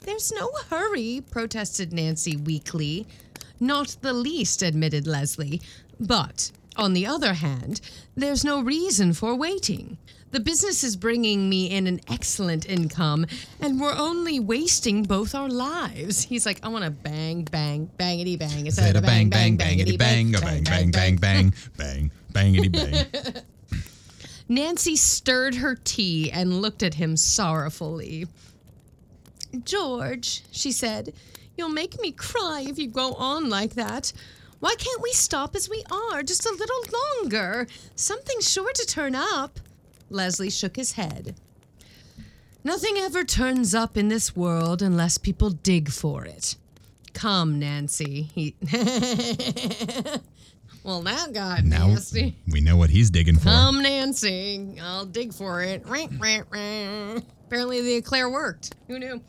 There's 0.01 0.33
no 0.33 0.51
hurry, 0.71 1.23
protested 1.31 1.93
Nancy 1.93 2.39
weakly. 2.39 3.07
Not 3.61 3.95
the 4.01 4.15
least, 4.15 4.63
admitted 4.63 5.07
Leslie. 5.07 5.61
But, 6.01 6.51
on 6.77 6.93
the 6.93 7.07
other 7.07 7.35
hand, 7.35 7.81
there's 8.17 8.45
no 8.45 8.63
reason 8.63 9.13
for 9.13 9.35
waiting. 9.35 9.99
The 10.31 10.41
business 10.41 10.83
is 10.83 10.97
bringing 10.97 11.51
me 11.51 11.71
in 11.71 11.87
an 11.87 12.01
excellent 12.09 12.67
income, 12.67 13.27
and 13.61 13.79
we're 13.79 13.95
only 13.95 14.41
wasting 14.41 15.03
both 15.03 15.35
our 15.35 15.51
lives. 15.51 16.23
He's 16.23 16.47
like, 16.47 16.59
I 16.63 16.69
want 16.69 16.85
to 16.85 16.91
bang, 16.91 17.45
bang, 17.45 17.91
bangity 17.99 18.39
bang. 18.39 18.65
Instead 18.67 18.95
Said 18.95 18.97
a 18.97 19.03
bang, 19.03 19.29
bang, 19.29 19.59
bangity 19.59 19.99
bang, 19.99 20.35
a 20.35 20.41
bang, 20.41 20.65
bang, 20.65 20.91
bang, 20.91 21.17
bang, 21.17 21.55
bang, 21.77 22.11
bangity 22.33 22.73
bang. 22.73 23.43
Nancy 24.49 24.97
stirred 24.97 25.57
her 25.57 25.75
tea 25.75 26.31
and 26.33 26.63
looked 26.63 26.83
at 26.83 26.95
him 26.95 27.17
sorrowfully. 27.17 28.27
George, 29.65 30.45
she 30.51 30.73
said, 30.73 31.13
you'll 31.57 31.69
make 31.69 32.01
me 32.01 32.11
cry 32.11 32.65
if 32.67 32.79
you 32.79 32.89
go 32.89 33.13
on 33.15 33.51
like 33.51 33.75
that. 33.75 34.13
Why 34.63 34.77
can't 34.79 35.03
we 35.03 35.11
stop 35.11 35.57
as 35.57 35.69
we 35.69 35.83
are 35.91 36.23
just 36.23 36.47
a 36.47 36.53
little 36.53 36.85
longer? 37.21 37.67
Something's 37.97 38.49
sure 38.49 38.71
to 38.73 38.87
turn 38.87 39.17
up. 39.17 39.59
Leslie 40.09 40.51
shook 40.51 40.77
his 40.77 40.93
head. 40.93 41.35
Nothing 42.63 42.95
ever 42.99 43.25
turns 43.25 43.75
up 43.75 43.97
in 43.97 44.07
this 44.07 44.37
world 44.37 44.81
unless 44.81 45.19
people 45.19 45.51
dig 45.51 45.91
for 45.91 46.25
it. 46.25 46.55
Come, 47.13 47.59
Nancy. 47.59 48.31
He. 48.37 48.55
well, 50.85 51.03
that 51.03 51.33
got 51.33 51.65
Now 51.65 51.89
nasty. 51.89 52.37
we 52.47 52.61
know 52.61 52.77
what 52.77 52.91
he's 52.91 53.11
digging 53.11 53.39
for. 53.39 53.47
Come, 53.47 53.83
Nancy. 53.83 54.77
I'll 54.81 55.07
dig 55.07 55.35
for 55.35 55.65
it. 55.65 55.83
Apparently, 55.85 57.81
the 57.83 57.95
eclair 57.97 58.31
worked. 58.31 58.77
Who 58.87 59.01
knew? 59.01 59.21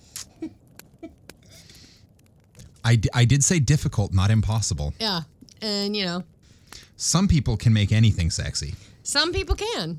I, 2.86 2.98
d- 2.98 3.10
I 3.14 3.26
did 3.26 3.44
say 3.44 3.60
difficult, 3.60 4.14
not 4.14 4.30
impossible. 4.30 4.94
Yeah. 5.00 5.22
And, 5.64 5.96
you 5.96 6.06
know, 6.06 6.24
Some 6.98 7.28
people 7.28 7.56
can 7.58 7.72
make 7.74 7.92
anything 7.92 8.30
sexy. 8.30 8.76
some 9.04 9.32
people 9.32 9.56
can. 9.56 9.98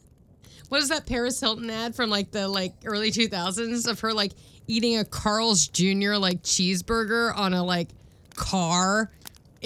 what 0.68 0.80
is 0.80 0.88
that 0.88 1.06
Paris 1.06 1.40
Hilton 1.40 1.68
ad 1.70 1.94
from 1.94 2.08
like 2.08 2.30
the 2.30 2.46
like 2.48 2.72
early 2.84 3.10
2000s 3.10 3.88
of 3.88 4.00
her 4.00 4.12
like 4.12 4.32
eating 4.68 4.98
a 4.98 5.04
Carl's 5.04 5.66
Jr. 5.68 6.14
like 6.14 6.42
cheeseburger 6.42 7.36
on 7.36 7.52
a 7.52 7.62
like 7.64 7.88
car? 8.36 9.10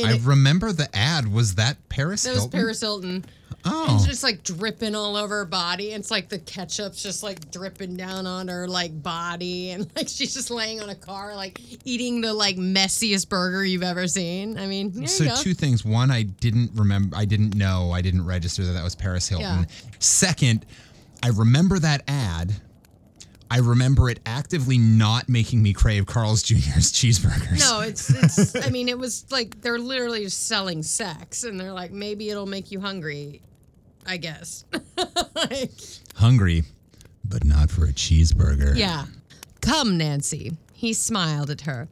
I 0.03 0.19
remember 0.23 0.73
the 0.73 0.89
ad. 0.97 1.31
Was 1.31 1.57
that 1.57 1.77
Paris 1.91 2.23
that 2.23 2.35
was 2.35 2.47
Paris 2.47 2.81
Hilton. 2.81 3.25
Oh. 3.65 3.95
It's 3.95 4.07
just 4.07 4.23
like 4.23 4.43
dripping 4.43 4.95
all 4.95 5.17
over 5.17 5.39
her 5.39 5.45
body. 5.45 5.93
It's 5.93 6.11
like 6.11 6.29
the 6.29 6.39
ketchup's 6.39 7.03
just 7.03 7.23
like 7.23 7.51
dripping 7.51 7.97
down 7.97 8.27
on 8.27 8.49
her 8.49 8.67
like 8.67 9.03
body, 9.03 9.71
and 9.73 9.91
like 9.97 10.09
she's 10.09 10.35
just 10.35 10.51
laying 10.51 10.81
on 10.81 10.89
a 10.89 10.95
car, 10.95 11.35
like 11.35 11.61
eating 11.85 12.21
the 12.21 12.33
like 12.33 12.57
messiest 12.57 13.29
burger 13.29 13.65
you've 13.65 13.83
ever 13.83 14.07
seen. 14.07 14.59
I 14.59 14.67
mean, 14.67 14.93
there 14.93 15.07
So 15.09 15.35
two 15.37 15.55
things. 15.55 15.85
One, 15.85 16.11
I 16.11 16.23
didn't 16.23 16.71
remember. 16.75 17.17
I 17.17 17.25
didn't 17.25 17.55
know. 17.55 17.91
I 17.93 18.01
didn't 18.01 18.25
register 18.25 18.65
that 18.65 18.73
that 18.73 18.85
was 18.85 18.95
Paris 18.95 19.29
Hilton. 19.29 19.47
Yeah. 19.61 19.65
Second, 19.99 20.65
I 21.23 21.29
remember 21.29 21.79
that 21.79 22.03
ad. 22.09 22.55
I 23.53 23.59
remember 23.59 24.09
it 24.09 24.21
actively 24.27 24.79
not 24.79 25.29
making 25.29 25.61
me 25.61 25.73
crave 25.73 26.07
Carl's 26.07 26.43
Jr.'s 26.45 26.93
cheeseburgers. 26.93 27.59
No, 27.59 27.81
it's 27.81 28.09
it's. 28.09 28.55
I 28.65 28.71
mean, 28.71 28.89
it 28.89 28.97
was 28.97 29.27
like 29.31 29.61
they're 29.61 29.79
literally 29.79 30.23
just 30.23 30.47
selling 30.47 30.85
sex, 30.85 31.43
and 31.43 31.59
they're 31.59 31.73
like, 31.73 31.91
maybe 31.91 32.31
it'll 32.31 32.47
make 32.47 32.71
you 32.71 32.81
hungry. 32.81 33.43
I 34.07 34.17
guess. 34.17 34.65
Like, 35.35 35.71
Hungry, 36.17 36.65
but 37.25 37.45
not 37.45 37.71
for 37.71 37.87
a 37.87 37.93
cheeseburger. 37.93 38.77
yeah. 38.77 39.07
Come, 39.63 39.97
Nancy. 39.97 40.53
He 40.75 40.93
smiled 40.93 41.49
at 41.51 41.63
her. 41.63 41.89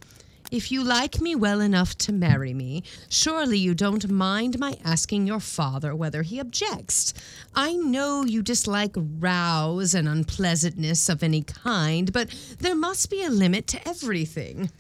If 0.51 0.71
you 0.71 0.83
like 0.85 1.21
me 1.21 1.35
well 1.35 1.61
enough 1.61 1.97
to 1.99 2.13
marry 2.13 2.53
me, 2.55 2.83
surely 3.09 3.59
you 3.59 3.75
don't 3.75 4.11
mind 4.11 4.59
my 4.59 4.77
asking 4.85 5.27
your 5.27 5.41
father 5.41 5.95
whether 5.95 6.23
he 6.23 6.41
objects. 6.41 7.15
I 7.55 7.73
know 7.75 8.25
you 8.25 8.43
dislike 8.43 8.95
rows 8.97 9.95
and 9.95 10.09
unpleasantness 10.09 11.09
of 11.09 11.23
any 11.23 11.43
kind, 11.43 12.13
but 12.13 12.35
there 12.61 12.75
must 12.77 13.11
be 13.11 13.23
a 13.23 13.31
limit 13.31 13.67
to 13.69 13.89
everything. 13.89 14.71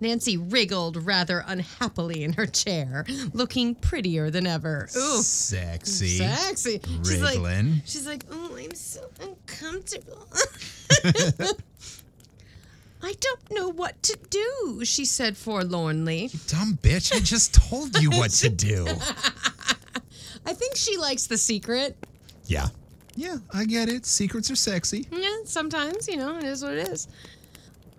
Nancy 0.00 0.36
wriggled 0.36 1.04
rather 1.04 1.42
unhappily 1.46 2.22
in 2.22 2.34
her 2.34 2.46
chair, 2.46 3.04
looking 3.32 3.74
prettier 3.74 4.30
than 4.30 4.46
ever. 4.46 4.88
Ooh, 4.96 5.22
Sexy. 5.22 6.18
sexy. 6.18 6.80
She's 7.04 7.20
like, 7.20 7.38
she's 7.84 8.06
like, 8.06 8.24
oh, 8.30 8.56
I'm 8.56 8.74
so 8.74 9.10
uncomfortable. 9.20 10.28
I 13.00 13.12
don't 13.20 13.50
know 13.52 13.68
what 13.68 14.02
to 14.04 14.18
do, 14.28 14.84
she 14.84 15.04
said 15.04 15.36
forlornly. 15.36 16.26
You 16.26 16.38
Dumb 16.48 16.78
bitch. 16.82 17.14
I 17.14 17.20
just 17.20 17.54
told 17.54 18.00
you 18.00 18.10
what 18.10 18.30
to 18.32 18.48
do. 18.48 18.86
I 20.46 20.52
think 20.52 20.76
she 20.76 20.96
likes 20.96 21.26
the 21.26 21.38
secret. 21.38 21.96
Yeah. 22.46 22.68
Yeah, 23.14 23.38
I 23.52 23.64
get 23.64 23.88
it. 23.88 24.06
Secrets 24.06 24.50
are 24.50 24.56
sexy. 24.56 25.06
Yeah, 25.10 25.28
sometimes, 25.44 26.08
you 26.08 26.16
know, 26.16 26.38
it 26.38 26.44
is 26.44 26.62
what 26.62 26.74
it 26.74 26.88
is. 26.88 27.08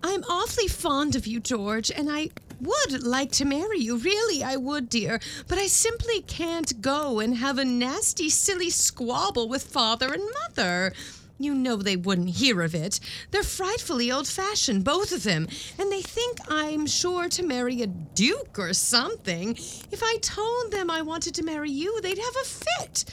I'm 0.02 0.24
awfully 0.24 0.68
fond 0.68 1.16
of 1.16 1.26
you, 1.26 1.40
George, 1.40 1.90
and 1.90 2.10
I 2.10 2.30
would 2.60 3.02
like 3.02 3.32
to 3.32 3.44
marry 3.44 3.78
you. 3.78 3.96
Really, 3.96 4.42
I 4.42 4.56
would, 4.56 4.88
dear. 4.88 5.20
But 5.48 5.58
I 5.58 5.66
simply 5.66 6.22
can't 6.22 6.80
go 6.80 7.20
and 7.20 7.36
have 7.36 7.58
a 7.58 7.64
nasty, 7.64 8.30
silly 8.30 8.70
squabble 8.70 9.48
with 9.48 9.62
father 9.62 10.12
and 10.12 10.22
mother. 10.42 10.92
You 11.38 11.54
know 11.54 11.76
they 11.76 11.96
wouldn't 11.96 12.36
hear 12.36 12.60
of 12.60 12.74
it. 12.74 13.00
They're 13.30 13.42
frightfully 13.42 14.12
old 14.12 14.28
fashioned, 14.28 14.84
both 14.84 15.10
of 15.10 15.22
them, 15.22 15.48
and 15.78 15.90
they 15.90 16.02
think 16.02 16.38
I'm 16.48 16.86
sure 16.86 17.30
to 17.30 17.42
marry 17.42 17.80
a 17.80 17.86
duke 17.86 18.58
or 18.58 18.74
something. 18.74 19.56
If 19.90 20.02
I 20.02 20.18
told 20.20 20.70
them 20.70 20.90
I 20.90 21.00
wanted 21.00 21.34
to 21.36 21.42
marry 21.42 21.70
you, 21.70 22.00
they'd 22.02 22.18
have 22.18 22.36
a 22.42 22.44
fit. 22.44 23.04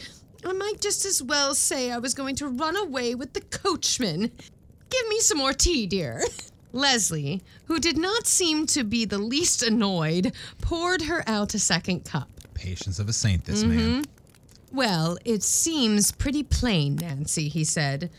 I 0.46 0.52
might 0.52 0.82
just 0.82 1.06
as 1.06 1.24
well 1.24 1.56
say 1.56 1.90
I 1.90 2.00
was 2.00 2.14
going 2.14 2.36
to 2.38 2.48
run 2.48 2.76
away 2.76 3.16
with 3.16 3.32
the 3.32 3.42
coachman. 3.42 4.32
Give 4.90 5.08
me 5.08 5.20
some 5.20 5.38
more 5.38 5.54
tea, 5.54 5.88
dear. 5.88 6.24
Leslie, 6.78 7.42
who 7.66 7.80
did 7.80 7.98
not 7.98 8.28
seem 8.28 8.66
to 8.68 8.84
be 8.84 9.04
the 9.04 9.18
least 9.18 9.64
annoyed, 9.64 10.32
poured 10.62 11.02
her 11.04 11.24
out 11.28 11.54
a 11.54 11.60
second 11.60 12.06
cup. 12.06 12.30
Patience 12.54 13.00
of 13.00 13.10
a 13.10 13.14
saint, 13.14 13.46
this 13.46 13.64
Mm-hmm. 13.64 13.76
man. 13.76 14.06
Well, 14.72 15.18
it 15.26 15.44
seems 15.44 16.12
pretty 16.12 16.44
plain, 16.44 16.96
Nancy, 16.98 17.48
he 17.50 17.64
said, 17.64 18.12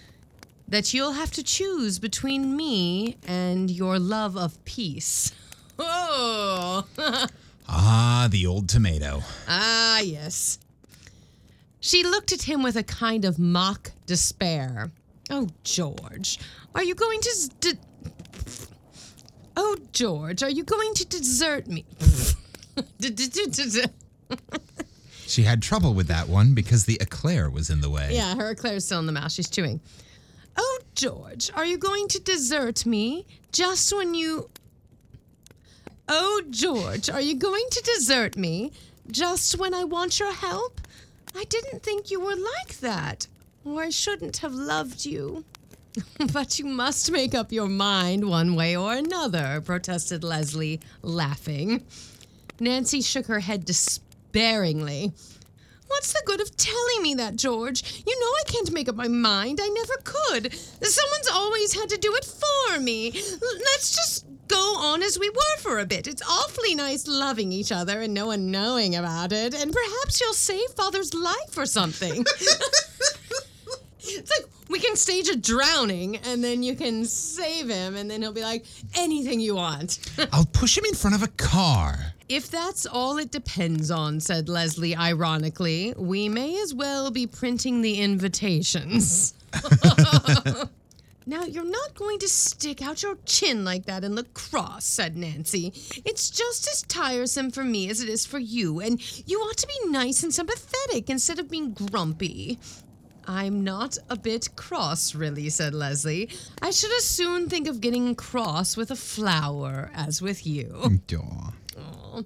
that 0.66 0.92
you'll 0.92 1.12
have 1.12 1.30
to 1.32 1.42
choose 1.42 1.98
between 1.98 2.56
me 2.56 3.16
and 3.26 3.70
your 3.70 3.98
love 3.98 4.36
of 4.36 4.62
peace. 4.64 5.32
Oh, 5.80 6.84
Ah, 7.68 8.26
the 8.30 8.46
old 8.46 8.68
tomato. 8.68 9.22
ah, 9.46 10.00
yes. 10.00 10.58
She 11.78 12.02
looked 12.02 12.32
at 12.32 12.42
him 12.42 12.64
with 12.64 12.74
a 12.76 12.82
kind 12.82 13.24
of 13.24 13.38
mock 13.38 13.92
despair. 14.04 14.90
Oh, 15.30 15.46
George, 15.62 16.40
are 16.74 16.82
you 16.82 16.96
going 16.96 17.20
to. 17.20 17.50
De- 17.60 17.78
oh, 19.58 19.76
George, 19.92 20.42
are 20.42 20.50
you 20.50 20.62
going 20.62 20.94
to 20.94 21.04
desert 21.04 21.66
me? 21.66 21.84
She 25.26 25.42
had 25.42 25.60
trouble 25.60 25.92
with 25.92 26.06
that 26.06 26.28
one 26.28 26.54
because 26.54 26.86
the 26.86 26.96
eclair 27.02 27.50
was 27.50 27.68
in 27.68 27.82
the 27.82 27.90
way. 27.90 28.10
Yeah, 28.12 28.34
her 28.36 28.50
eclair's 28.50 28.86
still 28.86 29.00
in 29.00 29.06
the 29.06 29.12
mouth. 29.12 29.30
She's 29.30 29.50
chewing. 29.50 29.80
Oh, 30.56 30.80
George, 30.94 31.50
are 31.54 31.66
you 31.66 31.76
going 31.76 32.08
to 32.08 32.20
desert 32.20 32.86
me 32.86 33.26
just 33.52 33.94
when 33.94 34.14
you. 34.14 34.48
Oh, 36.08 36.42
George, 36.48 37.10
are 37.10 37.20
you 37.20 37.34
going 37.34 37.66
to 37.70 37.82
desert 37.82 38.36
me 38.36 38.72
just 39.10 39.58
when 39.58 39.74
I 39.74 39.84
want 39.84 40.18
your 40.18 40.32
help? 40.32 40.80
I 41.36 41.44
didn't 41.44 41.82
think 41.82 42.10
you 42.10 42.20
were 42.20 42.36
like 42.36 42.78
that, 42.80 43.26
or 43.64 43.82
I 43.82 43.90
shouldn't 43.90 44.38
have 44.38 44.54
loved 44.54 45.04
you. 45.04 45.44
but 46.32 46.58
you 46.58 46.64
must 46.64 47.10
make 47.10 47.34
up 47.34 47.52
your 47.52 47.68
mind 47.68 48.28
one 48.28 48.54
way 48.54 48.76
or 48.76 48.94
another, 48.94 49.60
protested 49.64 50.24
Leslie, 50.24 50.80
laughing. 51.02 51.84
Nancy 52.60 53.00
shook 53.00 53.26
her 53.26 53.40
head 53.40 53.64
despairingly. 53.64 55.12
What's 55.86 56.12
the 56.12 56.22
good 56.26 56.40
of 56.40 56.54
telling 56.56 57.02
me 57.02 57.14
that, 57.14 57.36
George? 57.36 58.02
You 58.06 58.20
know 58.20 58.26
I 58.26 58.42
can't 58.46 58.72
make 58.72 58.88
up 58.88 58.94
my 58.94 59.08
mind. 59.08 59.58
I 59.62 59.68
never 59.68 59.94
could. 60.04 60.54
Someone's 60.54 61.28
always 61.32 61.72
had 61.72 61.88
to 61.88 61.96
do 61.96 62.14
it 62.14 62.24
for 62.24 62.80
me. 62.80 63.10
Let's 63.12 63.94
just 63.96 64.26
go 64.48 64.76
on 64.78 65.02
as 65.02 65.18
we 65.18 65.30
were 65.30 65.56
for 65.60 65.78
a 65.78 65.86
bit. 65.86 66.06
It's 66.06 66.22
awfully 66.22 66.74
nice 66.74 67.06
loving 67.06 67.52
each 67.52 67.72
other 67.72 68.02
and 68.02 68.12
no 68.12 68.26
one 68.26 68.50
knowing 68.50 68.96
about 68.96 69.32
it. 69.32 69.54
And 69.54 69.72
perhaps 69.72 70.20
you'll 70.20 70.34
save 70.34 70.70
Father's 70.70 71.14
life 71.14 71.56
or 71.56 71.66
something. 71.66 72.24
it's 74.00 74.30
like 74.30 74.46
we 74.68 74.78
can 74.78 74.96
stage 74.96 75.28
a 75.28 75.36
drowning 75.36 76.16
and 76.18 76.42
then 76.42 76.62
you 76.62 76.74
can 76.74 77.04
save 77.04 77.68
him 77.68 77.96
and 77.96 78.10
then 78.10 78.22
he'll 78.22 78.32
be 78.32 78.42
like, 78.42 78.64
anything 78.94 79.40
you 79.40 79.56
want. 79.56 79.98
I'll 80.32 80.44
push 80.46 80.76
him 80.76 80.84
in 80.84 80.94
front 80.94 81.16
of 81.16 81.22
a 81.22 81.28
car. 81.28 82.14
If 82.28 82.50
that's 82.50 82.84
all 82.84 83.16
it 83.16 83.30
depends 83.30 83.90
on, 83.90 84.20
said 84.20 84.48
Leslie 84.48 84.94
ironically, 84.94 85.94
we 85.96 86.28
may 86.28 86.60
as 86.60 86.74
well 86.74 87.10
be 87.10 87.26
printing 87.26 87.80
the 87.80 88.00
invitations. 88.00 89.32
now, 91.26 91.44
you're 91.44 91.64
not 91.64 91.94
going 91.94 92.18
to 92.18 92.28
stick 92.28 92.82
out 92.82 93.02
your 93.02 93.16
chin 93.24 93.64
like 93.64 93.86
that 93.86 94.04
and 94.04 94.14
look 94.14 94.34
cross, 94.34 94.84
said 94.84 95.16
Nancy. 95.16 95.72
It's 96.04 96.28
just 96.28 96.68
as 96.68 96.82
tiresome 96.82 97.50
for 97.50 97.64
me 97.64 97.88
as 97.88 98.02
it 98.02 98.10
is 98.10 98.26
for 98.26 98.38
you, 98.38 98.80
and 98.80 99.00
you 99.26 99.38
ought 99.38 99.56
to 99.56 99.66
be 99.66 99.90
nice 99.90 100.22
and 100.22 100.32
sympathetic 100.32 101.08
instead 101.08 101.38
of 101.38 101.50
being 101.50 101.72
grumpy. 101.72 102.58
I'm 103.28 103.62
not 103.62 103.98
a 104.08 104.16
bit 104.16 104.56
cross, 104.56 105.14
really, 105.14 105.50
said 105.50 105.74
Leslie. 105.74 106.30
I 106.62 106.70
should 106.70 106.90
as 106.96 107.04
soon 107.04 107.50
think 107.50 107.68
of 107.68 107.82
getting 107.82 108.14
cross 108.14 108.74
with 108.74 108.90
a 108.90 108.96
flower 108.96 109.90
as 109.94 110.22
with 110.22 110.46
you. 110.46 110.80
Aw. 111.78 112.22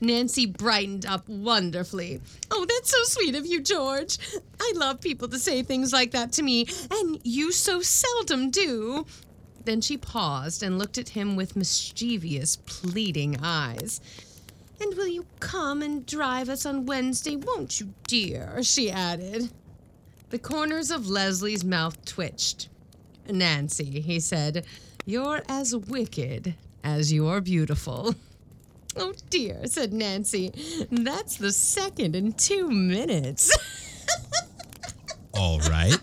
Nancy 0.00 0.46
brightened 0.46 1.04
up 1.04 1.28
wonderfully. 1.28 2.22
Oh, 2.50 2.64
that's 2.66 2.90
so 2.90 3.02
sweet 3.02 3.34
of 3.34 3.44
you, 3.44 3.60
George. 3.60 4.18
I 4.58 4.72
love 4.74 5.02
people 5.02 5.28
to 5.28 5.38
say 5.38 5.62
things 5.62 5.92
like 5.92 6.12
that 6.12 6.32
to 6.32 6.42
me, 6.42 6.66
and 6.90 7.20
you 7.24 7.52
so 7.52 7.82
seldom 7.82 8.50
do. 8.50 9.04
Then 9.64 9.82
she 9.82 9.98
paused 9.98 10.62
and 10.62 10.78
looked 10.78 10.96
at 10.96 11.10
him 11.10 11.36
with 11.36 11.56
mischievous, 11.56 12.56
pleading 12.64 13.36
eyes. 13.42 14.00
And 14.80 14.96
will 14.96 15.08
you 15.08 15.26
come 15.40 15.82
and 15.82 16.06
drive 16.06 16.48
us 16.48 16.64
on 16.64 16.86
Wednesday, 16.86 17.36
won't 17.36 17.80
you, 17.80 17.92
dear? 18.06 18.62
she 18.62 18.90
added. 18.90 19.50
The 20.30 20.38
corners 20.38 20.90
of 20.90 21.08
Leslie's 21.08 21.64
mouth 21.64 22.04
twitched. 22.04 22.68
Nancy, 23.28 24.00
he 24.00 24.20
said, 24.20 24.64
you're 25.06 25.42
as 25.48 25.74
wicked 25.74 26.54
as 26.84 27.12
you're 27.12 27.40
beautiful. 27.40 28.14
Oh 28.96 29.12
dear, 29.30 29.60
said 29.66 29.92
Nancy. 29.92 30.50
That's 30.90 31.36
the 31.36 31.52
second 31.52 32.16
in 32.16 32.32
two 32.32 32.68
minutes. 32.68 33.56
All 35.34 35.60
right. 35.60 35.96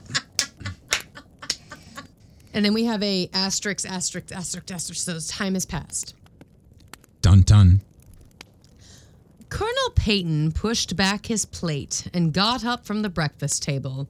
and 2.53 2.63
then 2.63 2.73
we 2.73 2.85
have 2.85 3.03
a 3.03 3.29
asterisk, 3.33 3.85
asterisk, 3.89 4.31
asterisk, 4.31 4.71
asterisk. 4.71 5.01
So 5.03 5.19
time 5.35 5.55
has 5.55 5.65
passed. 5.65 6.13
dun 7.21 7.41
dun. 7.41 7.81
Colonel 9.55 9.91
Peyton 9.95 10.51
pushed 10.51 10.97
back 10.97 11.27
his 11.27 11.45
plate 11.45 12.09
and 12.13 12.33
got 12.33 12.65
up 12.65 12.85
from 12.85 13.03
the 13.03 13.09
breakfast 13.09 13.63
table. 13.63 14.09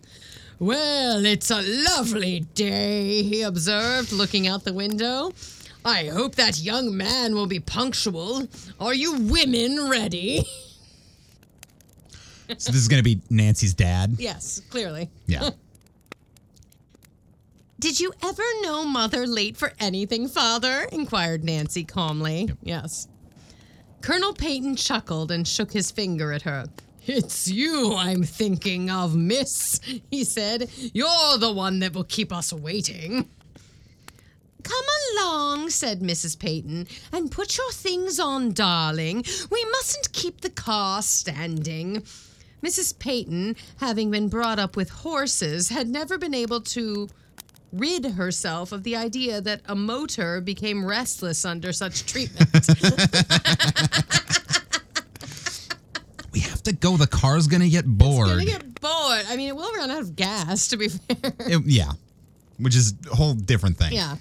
Well, 0.57 1.23
it's 1.23 1.51
a 1.51 1.61
lovely 1.61 2.39
day, 2.55 3.21
he 3.21 3.43
observed, 3.43 4.11
looking 4.11 4.47
out 4.47 4.63
the 4.63 4.73
window. 4.73 5.33
I 5.85 6.05
hope 6.05 6.33
that 6.33 6.59
young 6.59 6.97
man 6.97 7.35
will 7.35 7.45
be 7.45 7.59
punctual. 7.59 8.47
Are 8.79 8.95
you 8.95 9.13
women 9.19 9.87
ready? 9.87 10.47
So 12.57 12.71
this 12.71 12.81
is 12.81 12.87
going 12.87 12.99
to 12.99 13.03
be 13.03 13.21
Nancy's 13.31 13.73
dad. 13.73 14.17
yes, 14.19 14.61
clearly. 14.69 15.09
Yeah. 15.25 15.49
Did 17.79 17.99
you 17.99 18.13
ever 18.23 18.43
know 18.61 18.85
mother 18.85 19.25
late 19.25 19.57
for 19.57 19.73
anything, 19.79 20.27
father? 20.27 20.87
inquired 20.91 21.43
Nancy 21.43 21.83
calmly. 21.83 22.51
Yes. 22.61 23.07
Colonel 24.05 24.33
Peyton 24.33 24.75
chuckled 24.75 25.31
and 25.31 25.47
shook 25.47 25.73
his 25.73 25.89
finger 25.89 26.31
at 26.31 26.43
her. 26.43 26.67
It's 27.07 27.47
you 27.47 27.95
I'm 27.95 28.21
thinking 28.21 28.91
of, 28.91 29.15
miss, 29.15 29.79
he 30.11 30.23
said. 30.23 30.69
You're 30.93 31.39
the 31.39 31.51
one 31.51 31.79
that 31.79 31.95
will 31.95 32.03
keep 32.03 32.31
us 32.31 32.53
waiting. 32.53 33.27
Come 34.61 34.85
along, 35.17 35.71
said 35.71 36.01
Mrs. 36.01 36.37
Peyton, 36.37 36.87
and 37.11 37.31
put 37.31 37.57
your 37.57 37.71
things 37.71 38.19
on, 38.19 38.53
darling. 38.53 39.25
We 39.49 39.65
mustn't 39.71 40.13
keep 40.13 40.41
the 40.41 40.51
car 40.51 41.01
standing. 41.01 42.03
Mrs. 42.63 42.99
Peyton, 42.99 43.55
having 43.77 44.11
been 44.11 44.29
brought 44.29 44.59
up 44.59 44.75
with 44.75 44.91
horses, 44.91 45.69
had 45.69 45.89
never 45.89 46.19
been 46.19 46.35
able 46.35 46.61
to 46.61 47.09
rid 47.77 48.05
herself 48.05 48.71
of 48.71 48.83
the 48.83 48.95
idea 48.95 49.41
that 49.41 49.61
a 49.65 49.75
motor 49.75 50.41
became 50.41 50.85
restless 50.85 51.45
under 51.45 51.71
such 51.73 52.05
treatment. 52.05 52.49
we 56.33 56.39
have 56.41 56.61
to 56.63 56.73
go. 56.73 56.97
The 56.97 57.07
car's 57.07 57.47
going 57.47 57.61
to 57.61 57.69
get 57.69 57.85
bored. 57.85 58.27
Gonna 58.27 58.45
get 58.45 58.79
bored. 58.81 59.25
I 59.27 59.35
mean, 59.35 59.49
it 59.49 59.55
will 59.55 59.71
run 59.73 59.89
out 59.91 60.01
of 60.01 60.15
gas, 60.15 60.67
to 60.69 60.77
be 60.77 60.89
fair. 60.89 61.33
It- 61.39 61.65
yeah. 61.65 61.91
Which 62.57 62.75
is 62.75 62.93
a 63.11 63.15
whole 63.15 63.33
different 63.33 63.77
thing. 63.77 63.91
Yeah. 63.93 64.15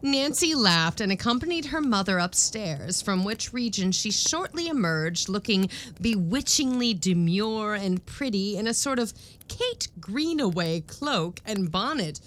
Nancy 0.00 0.54
laughed 0.54 1.00
and 1.00 1.10
accompanied 1.10 1.66
her 1.66 1.80
mother 1.80 2.18
upstairs, 2.18 3.02
from 3.02 3.24
which 3.24 3.52
region 3.52 3.90
she 3.90 4.12
shortly 4.12 4.68
emerged 4.68 5.28
looking 5.28 5.68
bewitchingly 6.00 6.94
demure 6.94 7.74
and 7.74 8.04
pretty 8.06 8.56
in 8.56 8.68
a 8.68 8.74
sort 8.74 9.00
of 9.00 9.12
Kate 9.48 9.88
Greenaway 10.00 10.82
cloak 10.82 11.40
and 11.44 11.70
bonnet. 11.72 12.20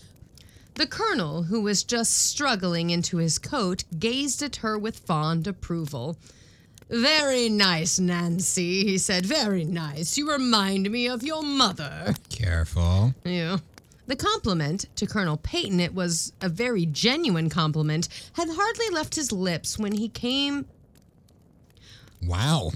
The 0.81 0.87
colonel, 0.87 1.43
who 1.43 1.61
was 1.61 1.83
just 1.83 2.11
struggling 2.11 2.89
into 2.89 3.17
his 3.17 3.37
coat, 3.37 3.83
gazed 3.99 4.41
at 4.41 4.55
her 4.55 4.79
with 4.79 4.97
fond 4.97 5.45
approval. 5.45 6.17
Very 6.89 7.49
nice, 7.49 7.99
Nancy, 7.99 8.83
he 8.83 8.97
said. 8.97 9.23
Very 9.23 9.63
nice. 9.63 10.17
You 10.17 10.31
remind 10.31 10.89
me 10.89 11.07
of 11.07 11.21
your 11.21 11.43
mother. 11.43 12.15
Careful. 12.29 13.13
Yeah. 13.23 13.57
The 14.07 14.15
compliment 14.15 14.87
to 14.95 15.05
Colonel 15.05 15.37
Peyton, 15.37 15.79
it 15.79 15.93
was 15.93 16.33
a 16.41 16.49
very 16.49 16.87
genuine 16.87 17.51
compliment, 17.51 18.09
had 18.33 18.49
hardly 18.49 18.89
left 18.89 19.13
his 19.13 19.31
lips 19.31 19.77
when 19.77 19.91
he 19.91 20.09
came. 20.09 20.65
Wow. 22.23 22.71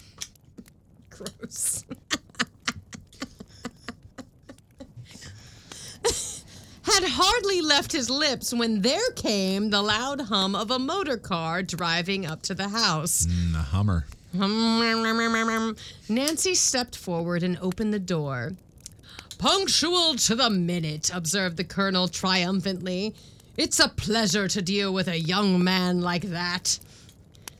Gross. 1.10 1.84
had 7.00 7.12
hardly 7.12 7.62
left 7.62 7.92
his 7.92 8.10
lips 8.10 8.52
when 8.52 8.82
there 8.82 9.10
came 9.16 9.70
the 9.70 9.80
loud 9.80 10.20
hum 10.20 10.54
of 10.54 10.70
a 10.70 10.78
motor 10.78 11.16
car 11.16 11.62
driving 11.62 12.26
up 12.26 12.42
to 12.42 12.54
the 12.54 12.68
house. 12.68 13.26
Mm, 13.26 13.54
a 13.54 13.58
Hummer. 13.58 14.04
Nancy 16.10 16.54
stepped 16.54 16.94
forward 16.94 17.42
and 17.42 17.58
opened 17.62 17.94
the 17.94 17.98
door. 17.98 18.52
Punctual 19.38 20.16
to 20.16 20.34
the 20.34 20.50
minute, 20.50 21.10
observed 21.14 21.56
the 21.56 21.64
colonel 21.64 22.06
triumphantly. 22.06 23.14
It's 23.56 23.80
a 23.80 23.88
pleasure 23.88 24.46
to 24.48 24.60
deal 24.60 24.92
with 24.92 25.08
a 25.08 25.18
young 25.18 25.64
man 25.64 26.02
like 26.02 26.24
that. 26.24 26.78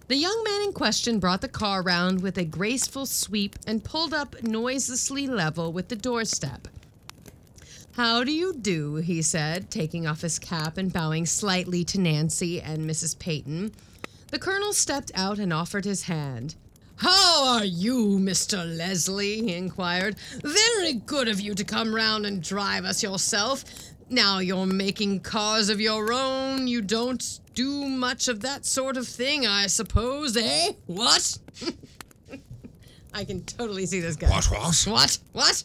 The 0.08 0.16
young 0.16 0.44
man 0.44 0.62
in 0.64 0.72
question 0.74 1.18
brought 1.18 1.40
the 1.40 1.48
car 1.48 1.82
round 1.82 2.20
with 2.20 2.36
a 2.36 2.44
graceful 2.44 3.06
sweep 3.06 3.56
and 3.66 3.82
pulled 3.82 4.12
up 4.12 4.42
noiselessly 4.42 5.26
level 5.26 5.72
with 5.72 5.88
the 5.88 5.96
doorstep. 5.96 6.68
How 8.00 8.24
do 8.24 8.32
you 8.32 8.54
do? 8.54 8.94
he 8.94 9.20
said, 9.20 9.70
taking 9.70 10.06
off 10.06 10.22
his 10.22 10.38
cap 10.38 10.78
and 10.78 10.90
bowing 10.90 11.26
slightly 11.26 11.84
to 11.84 12.00
Nancy 12.00 12.58
and 12.58 12.88
Mrs. 12.88 13.18
Peyton. 13.18 13.72
The 14.28 14.38
colonel 14.38 14.72
stepped 14.72 15.12
out 15.14 15.38
and 15.38 15.52
offered 15.52 15.84
his 15.84 16.04
hand. 16.04 16.54
How 16.96 17.58
are 17.58 17.64
you, 17.66 18.18
Mr. 18.18 18.64
Leslie? 18.74 19.42
he 19.42 19.54
inquired. 19.54 20.16
Very 20.42 20.94
good 20.94 21.28
of 21.28 21.42
you 21.42 21.52
to 21.52 21.62
come 21.62 21.94
round 21.94 22.24
and 22.24 22.42
drive 22.42 22.86
us 22.86 23.02
yourself. 23.02 23.66
Now 24.08 24.38
you're 24.38 24.64
making 24.64 25.20
cars 25.20 25.68
of 25.68 25.78
your 25.78 26.10
own. 26.10 26.68
You 26.68 26.80
don't 26.80 27.40
do 27.52 27.84
much 27.84 28.28
of 28.28 28.40
that 28.40 28.64
sort 28.64 28.96
of 28.96 29.06
thing, 29.06 29.46
I 29.46 29.66
suppose, 29.66 30.38
eh? 30.38 30.72
What? 30.86 31.36
I 33.12 33.24
can 33.24 33.44
totally 33.44 33.84
see 33.84 34.00
this 34.00 34.16
guy. 34.16 34.30
What, 34.30 34.46
what? 34.46 34.86
What? 34.86 35.18
What? 35.32 35.64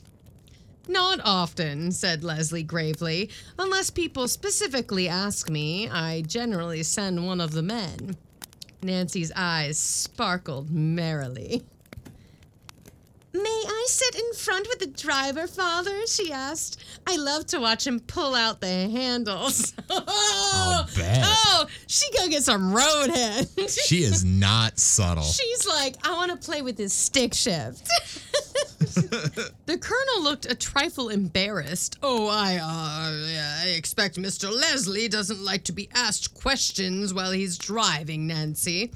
Not 0.87 1.19
often, 1.23 1.91
said 1.91 2.23
Leslie 2.23 2.63
gravely. 2.63 3.29
Unless 3.57 3.89
people 3.89 4.27
specifically 4.27 5.07
ask 5.07 5.49
me, 5.49 5.89
I 5.89 6.21
generally 6.21 6.83
send 6.83 7.25
one 7.25 7.41
of 7.41 7.51
the 7.51 7.63
men. 7.63 8.15
Nancy's 8.83 9.31
eyes 9.35 9.79
sparkled 9.79 10.69
merrily. 10.69 11.63
May 13.33 13.63
I 13.67 13.85
sit 13.89 14.15
in 14.15 14.33
front 14.33 14.67
with 14.69 14.79
the 14.79 14.87
driver, 14.87 15.45
father? 15.45 16.07
she 16.07 16.31
asked. 16.31 16.81
I 17.05 17.17
love 17.17 17.45
to 17.47 17.59
watch 17.59 17.85
him 17.85 17.99
pull 17.99 18.33
out 18.33 18.61
the 18.61 18.67
handles. 18.67 19.73
oh, 19.89 20.85
oh, 20.97 21.65
she 21.87 22.05
go 22.17 22.29
get 22.29 22.43
some 22.43 22.71
roadhead. 22.71 23.49
She 23.87 24.03
is 24.03 24.23
not 24.23 24.79
subtle. 24.79 25.23
She's 25.23 25.67
like, 25.67 25.95
I 26.07 26.13
want 26.13 26.31
to 26.31 26.37
play 26.37 26.61
with 26.61 26.77
this 26.77 26.93
stick 26.93 27.33
shift. 27.33 27.89
the 29.65 29.77
colonel 29.77 30.23
looked 30.23 30.45
a 30.45 30.55
trifle 30.55 31.09
embarrassed. 31.09 31.97
Oh, 32.03 32.27
I, 32.27 32.57
uh, 32.57 33.63
I 33.65 33.73
expect 33.75 34.17
Mr. 34.17 34.51
Leslie 34.51 35.07
doesn't 35.07 35.43
like 35.43 35.63
to 35.65 35.71
be 35.71 35.89
asked 35.93 36.33
questions 36.33 37.13
while 37.13 37.31
he's 37.31 37.57
driving, 37.57 38.27
Nancy. 38.27 38.91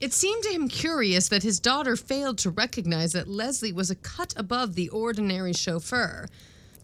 It 0.00 0.14
seemed 0.14 0.42
to 0.44 0.50
him 0.50 0.68
curious 0.68 1.28
that 1.28 1.42
his 1.42 1.60
daughter 1.60 1.94
failed 1.94 2.38
to 2.38 2.50
recognize 2.50 3.12
that 3.12 3.28
Leslie 3.28 3.72
was 3.72 3.90
a 3.90 3.96
cut 3.96 4.32
above 4.36 4.74
the 4.74 4.88
ordinary 4.88 5.52
chauffeur. 5.52 6.26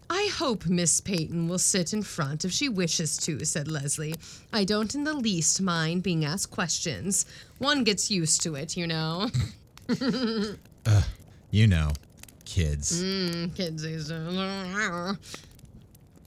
I 0.09 0.29
hope 0.33 0.67
Miss 0.67 1.01
Peyton 1.01 1.49
will 1.49 1.59
sit 1.59 1.93
in 1.93 2.03
front 2.03 2.45
if 2.45 2.51
she 2.51 2.69
wishes 2.69 3.17
to, 3.17 3.43
said 3.43 3.67
Leslie. 3.67 4.15
I 4.53 4.63
don't 4.63 4.95
in 4.95 5.03
the 5.03 5.13
least 5.13 5.61
mind 5.61 6.03
being 6.03 6.23
asked 6.23 6.51
questions. 6.51 7.25
One 7.57 7.83
gets 7.83 8.09
used 8.09 8.41
to 8.43 8.55
it, 8.55 8.77
you 8.77 8.87
know. 8.87 9.29
You 11.51 11.67
know, 11.67 11.91
kids. 12.45 13.03
Mm, 13.03 13.55
kids 13.55 13.83
these 13.83 14.09
days. 14.09 15.17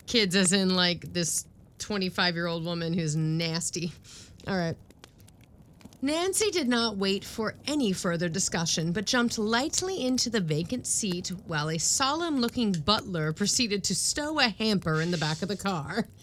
Kids, 0.07 0.35
as 0.35 0.53
in 0.53 0.75
like 0.75 1.13
this 1.13 1.45
25 1.79 2.35
year 2.35 2.47
old 2.47 2.65
woman 2.65 2.93
who's 2.93 3.15
nasty. 3.15 3.93
All 4.49 4.57
right. 4.57 4.77
Nancy 6.03 6.51
did 6.51 6.67
not 6.67 6.97
wait 6.97 7.25
for 7.25 7.55
any 7.67 7.93
further 7.93 8.29
discussion, 8.29 8.91
but 8.91 9.05
jumped 9.05 9.39
lightly 9.39 10.05
into 10.05 10.31
the 10.31 10.41
vacant 10.41 10.87
seat 10.87 11.31
while 11.47 11.69
a 11.69 11.79
solemn 11.79 12.41
looking 12.41 12.73
butler 12.73 13.35
proceeded 13.35 13.85
to 13.85 13.95
stow 13.95 14.41
a 14.41 14.49
hamper 14.49 15.03
in 15.03 15.11
the 15.11 15.19
back 15.19 15.43
of 15.43 15.49
the 15.49 15.57
car. 15.57 16.09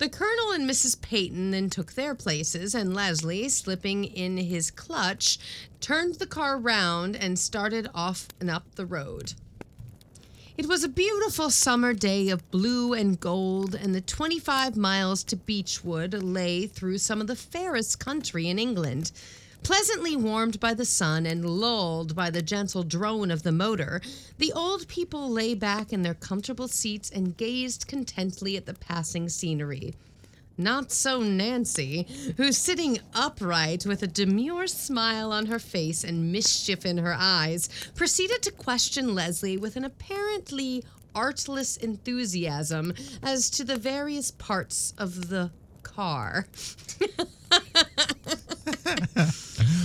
The 0.00 0.08
colonel 0.08 0.52
and 0.52 0.66
Mrs. 0.66 0.98
Peyton 0.98 1.50
then 1.50 1.68
took 1.68 1.92
their 1.92 2.14
places, 2.14 2.74
and 2.74 2.94
Leslie, 2.94 3.50
slipping 3.50 4.04
in 4.04 4.38
his 4.38 4.70
clutch, 4.70 5.38
turned 5.82 6.14
the 6.14 6.26
car 6.26 6.56
round 6.56 7.14
and 7.14 7.38
started 7.38 7.86
off 7.94 8.28
and 8.40 8.48
up 8.48 8.64
the 8.76 8.86
road. 8.86 9.34
It 10.56 10.66
was 10.66 10.82
a 10.82 10.88
beautiful 10.88 11.50
summer 11.50 11.92
day 11.92 12.30
of 12.30 12.50
blue 12.50 12.94
and 12.94 13.20
gold, 13.20 13.74
and 13.74 13.94
the 13.94 14.00
25 14.00 14.74
miles 14.74 15.22
to 15.24 15.36
Beechwood 15.36 16.14
lay 16.14 16.66
through 16.66 16.96
some 16.96 17.20
of 17.20 17.26
the 17.26 17.36
fairest 17.36 18.00
country 18.00 18.48
in 18.48 18.58
England. 18.58 19.12
Pleasantly 19.62 20.16
warmed 20.16 20.58
by 20.58 20.74
the 20.74 20.84
sun 20.84 21.26
and 21.26 21.44
lulled 21.44 22.16
by 22.16 22.30
the 22.30 22.42
gentle 22.42 22.82
drone 22.82 23.30
of 23.30 23.42
the 23.42 23.52
motor, 23.52 24.00
the 24.38 24.52
old 24.52 24.88
people 24.88 25.30
lay 25.30 25.54
back 25.54 25.92
in 25.92 26.02
their 26.02 26.14
comfortable 26.14 26.68
seats 26.68 27.10
and 27.10 27.36
gazed 27.36 27.86
contently 27.86 28.56
at 28.56 28.66
the 28.66 28.74
passing 28.74 29.28
scenery. 29.28 29.94
Not 30.56 30.92
so 30.92 31.22
Nancy, 31.22 32.06
who 32.36 32.52
sitting 32.52 32.98
upright 33.14 33.86
with 33.86 34.02
a 34.02 34.06
demure 34.06 34.66
smile 34.66 35.32
on 35.32 35.46
her 35.46 35.58
face 35.58 36.04
and 36.04 36.32
mischief 36.32 36.84
in 36.84 36.98
her 36.98 37.16
eyes, 37.18 37.68
proceeded 37.94 38.42
to 38.42 38.50
question 38.50 39.14
Leslie 39.14 39.56
with 39.56 39.76
an 39.76 39.84
apparently 39.84 40.84
artless 41.14 41.76
enthusiasm 41.76 42.92
as 43.22 43.50
to 43.50 43.64
the 43.64 43.76
various 43.76 44.30
parts 44.32 44.92
of 44.98 45.28
the 45.28 45.50
car. 45.82 46.46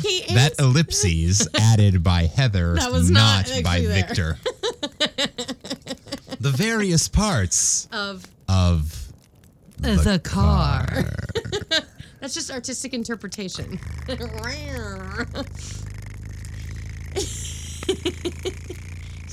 he 0.02 0.24
That 0.34 0.56
ellipses 0.60 1.48
added 1.56 2.04
by 2.04 2.26
Heather, 2.26 2.76
That 2.80 2.92
was 2.92 3.10
not 3.10 3.52
by 3.64 3.82
there. 3.82 4.06
Victor. 4.06 4.38
the 6.40 6.52
various 6.52 7.08
parts 7.08 7.88
of 7.92 8.26
of 8.48 9.12
the, 9.78 10.20
car. 10.24 10.86
That's 12.22 12.34
just 12.34 12.52
artistic 12.52 12.94
interpretation. 12.94 13.80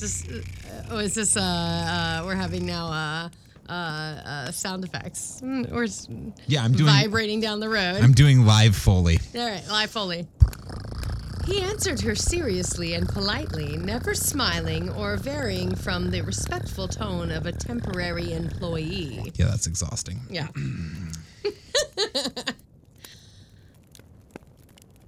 is 0.03 0.25
this, 0.25 0.29
uh, 0.29 0.43
oh, 0.91 0.99
is 0.99 1.15
this, 1.15 1.37
uh, 1.37 1.41
uh, 1.41 2.23
we're 2.27 2.35
having 2.35 2.67
now, 2.67 2.89
uh, 2.89 3.29
uh, 3.69 3.73
uh, 3.73 4.51
sound 4.51 4.85
effects. 4.85 5.41
Mm, 5.43 5.73
Or 5.73 5.85
s- 5.85 6.09
Yeah, 6.47 6.65
I'm 6.65 6.73
doing 6.73 6.87
vibrating 6.93 7.41
down 7.41 7.61
the 7.61 7.69
road. 7.69 8.03
I'm 8.03 8.13
doing 8.13 8.45
live 8.47 8.77
foley. 8.77 9.19
All 9.35 9.47
right, 9.49 9.67
live 9.69 9.91
Foley. 9.91 10.27
He 11.47 11.61
answered 11.61 12.01
her 12.03 12.15
seriously 12.15 12.95
and 12.95 13.09
politely, 13.09 13.77
never 13.77 14.15
smiling 14.15 14.91
or 14.91 15.17
varying 15.17 15.75
from 15.75 16.13
the 16.13 16.21
respectful 16.21 16.87
tone 16.87 17.33
of 17.33 17.47
a 17.47 17.53
temporary 17.53 18.33
employee. 18.33 19.33
Yeah, 19.35 19.47
that's 19.47 19.67
exhausting. 19.67 20.21
Yeah. 20.31 20.47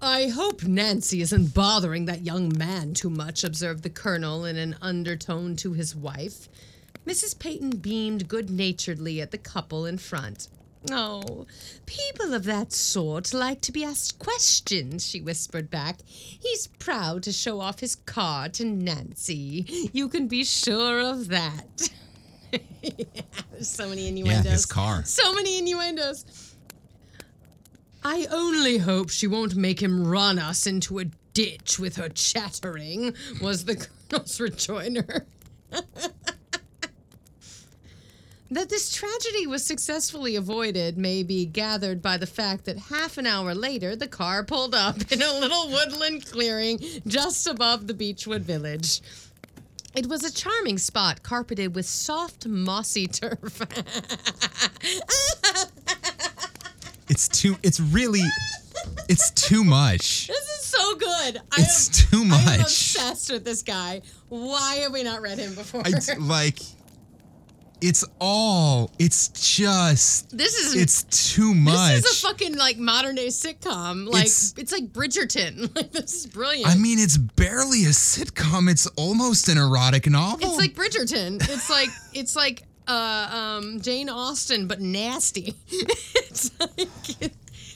I 0.03 0.29
hope 0.29 0.63
Nancy 0.65 1.23
isn't 1.23 1.55
bothering 1.55 2.05
that 2.07 2.23
young 2.23 2.53
man 2.59 2.93
too 2.95 3.11
much, 3.11 3.43
observed 3.43 3.83
the 3.83 3.91
colonel 3.91 4.45
in 4.45 4.57
an 4.57 4.77
undertone 4.83 5.57
to 5.57 5.73
his 5.73 5.97
wife. 5.97 6.49
Mrs. 7.07 7.39
Peyton 7.39 7.71
beamed 7.71 8.29
good 8.29 8.51
naturedly 8.51 9.21
at 9.21 9.31
the 9.31 9.39
couple 9.39 9.87
in 9.87 9.99
front. 9.99 10.49
Oh, 10.91 11.47
people 11.87 12.35
of 12.35 12.45
that 12.45 12.73
sort 12.73 13.33
like 13.33 13.63
to 13.63 13.73
be 13.73 13.85
asked 13.85 14.19
questions, 14.19 15.07
she 15.07 15.21
whispered 15.21 15.71
back. 15.71 16.01
He's 16.07 16.67
proud 16.67 17.23
to 17.23 17.33
show 17.33 17.61
off 17.61 17.81
his 17.81 17.95
car 17.97 18.49
to 18.51 18.65
Nancy. 18.65 19.91
You 19.93 20.09
can 20.09 20.29
be 20.29 20.45
sure 20.45 21.01
of 21.01 21.29
that. 21.29 21.91
There's 22.83 23.69
so 23.69 23.89
many 23.89 24.09
innuendos. 24.09 24.45
Yeah, 24.45 24.53
his 24.53 24.67
car. 24.67 25.05
So 25.05 25.33
many 25.33 25.59
innuendos. 25.59 26.55
I 28.03 28.27
only 28.31 28.77
hope 28.77 29.09
she 29.09 29.27
won't 29.27 29.57
make 29.57 29.83
him 29.83 30.07
run 30.07 30.39
us 30.39 30.67
into 30.67 30.99
a 30.99 31.07
ditch 31.33 31.79
with 31.79 31.97
her 31.97 32.11
chattering, 32.11 33.15
was 33.41 33.65
the 33.65 33.77
colonel's 34.11 34.39
rejoinder. 34.39 35.27
That 38.55 38.69
this 38.69 38.95
tragedy 38.95 39.49
was 39.49 39.67
successfully 39.67 40.37
avoided 40.37 40.97
may 40.97 41.25
be 41.25 41.45
gathered 41.45 42.01
by 42.01 42.19
the 42.19 42.27
fact 42.27 42.67
that 42.67 42.79
half 42.79 43.19
an 43.19 43.27
hour 43.27 43.53
later, 43.53 43.97
the 43.97 44.07
car 44.07 44.45
pulled 44.45 44.77
up 44.77 45.11
in 45.11 45.21
a 45.23 45.33
little 45.41 45.71
woodland 45.71 46.31
clearing 46.31 46.79
just 47.05 47.49
above 47.49 47.89
the 47.89 47.95
Beechwood 47.95 48.43
village. 48.43 49.01
It 49.97 50.07
was 50.07 50.23
a 50.23 50.33
charming 50.33 50.79
spot 50.79 51.25
carpeted 51.25 51.75
with 51.75 51.87
soft, 51.87 52.47
mossy 52.47 53.09
turf. 53.09 53.61
It's 57.09 57.29
too 57.29 57.57
it's 57.63 57.81
really 57.81 58.23
it's 59.09 59.31
too 59.33 59.63
much. 59.63 60.27
This 60.29 60.45
is 60.59 60.65
so 60.65 60.95
good. 60.97 61.37
I 61.53 61.61
It's 61.61 61.89
am, 61.89 62.11
too 62.11 62.25
much. 62.25 62.61
obsessed 62.61 63.31
with 63.31 63.45
this 63.45 63.63
guy. 63.63 64.01
Why 64.31 64.77
have 64.77 64.93
we 64.93 65.03
not 65.03 65.21
read 65.21 65.39
him 65.39 65.55
before? 65.55 65.83
I 65.85 65.91
like 66.19 66.59
it's 67.85 68.03
all 68.19 68.91
it's 68.99 69.29
just 69.29 70.37
this 70.37 70.55
is 70.55 70.75
it's 70.75 71.03
too 71.35 71.55
much. 71.55 71.97
This 71.97 72.07
is 72.07 72.25
a 72.25 72.27
fucking 72.27 72.57
like 72.57 72.79
modern 72.79 73.15
day 73.17 73.27
sitcom. 73.27 74.07
Like 74.07 74.23
It's- 74.25 74.55
it's, 74.57 74.73
like 74.73 74.93
Bridgerton. 74.93 75.71
Like 75.77 75.93
this 75.93 76.15
is 76.15 76.27
brilliant. 76.27 76.67
I 76.71 76.77
mean, 76.77 76.99
it's 76.99 77.17
barely 77.19 77.85
a 77.85 77.89
sitcom. 77.89 78.71
It's 78.71 78.87
almost 78.97 79.49
an 79.49 79.59
erotic 79.59 80.09
novel. 80.09 80.49
it's 80.49 80.57
like 80.57 80.75
Bridgerton. 80.75 81.37
It's 81.51 81.69
like 81.69 81.89
it's 82.15 82.35
like 82.37 82.63
uh 82.89 83.61
um 83.61 83.81
Jane 83.81 84.09
Austen 84.09 84.67
but 84.67 84.81
nasty. 84.81 85.55
it's 85.71 86.51
like 86.61 87.33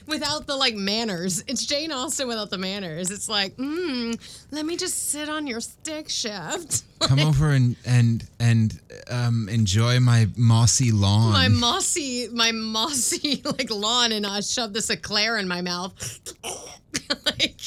without 0.09 0.47
the 0.47 0.57
like 0.57 0.75
manners. 0.75 1.45
It's 1.47 1.65
Jane 1.65 1.93
Austen 1.93 2.27
without 2.27 2.51
the 2.51 2.59
manners. 2.59 3.11
It's 3.11 3.29
like, 3.29 3.57
mm, 3.57 4.19
let 4.51 4.67
me 4.67 4.77
just 4.77 5.11
sit 5.11 5.29
on 5.29 5.47
your 5.47 5.61
stick 5.61 6.09
shaft. 6.09 6.83
come 7.01 7.21
over 7.21 7.53
and 7.53 7.77
and 7.87 8.29
and 8.41 8.81
um, 9.09 9.49
enjoy 9.49 10.01
my 10.01 10.29
mossy 10.37 10.91
lawn. 10.91 11.33
my 11.33 11.49
mossy 11.49 12.29
my 12.33 12.51
mossy 12.51 13.43
like 13.45 13.71
lawn 13.71 14.11
and 14.13 14.27
I 14.27 14.41
shove 14.41 14.73
this 14.73 14.91
eclair 14.91 15.39
in 15.39 15.47
my 15.47 15.61
mouth. 15.61 16.21
like 17.25 17.61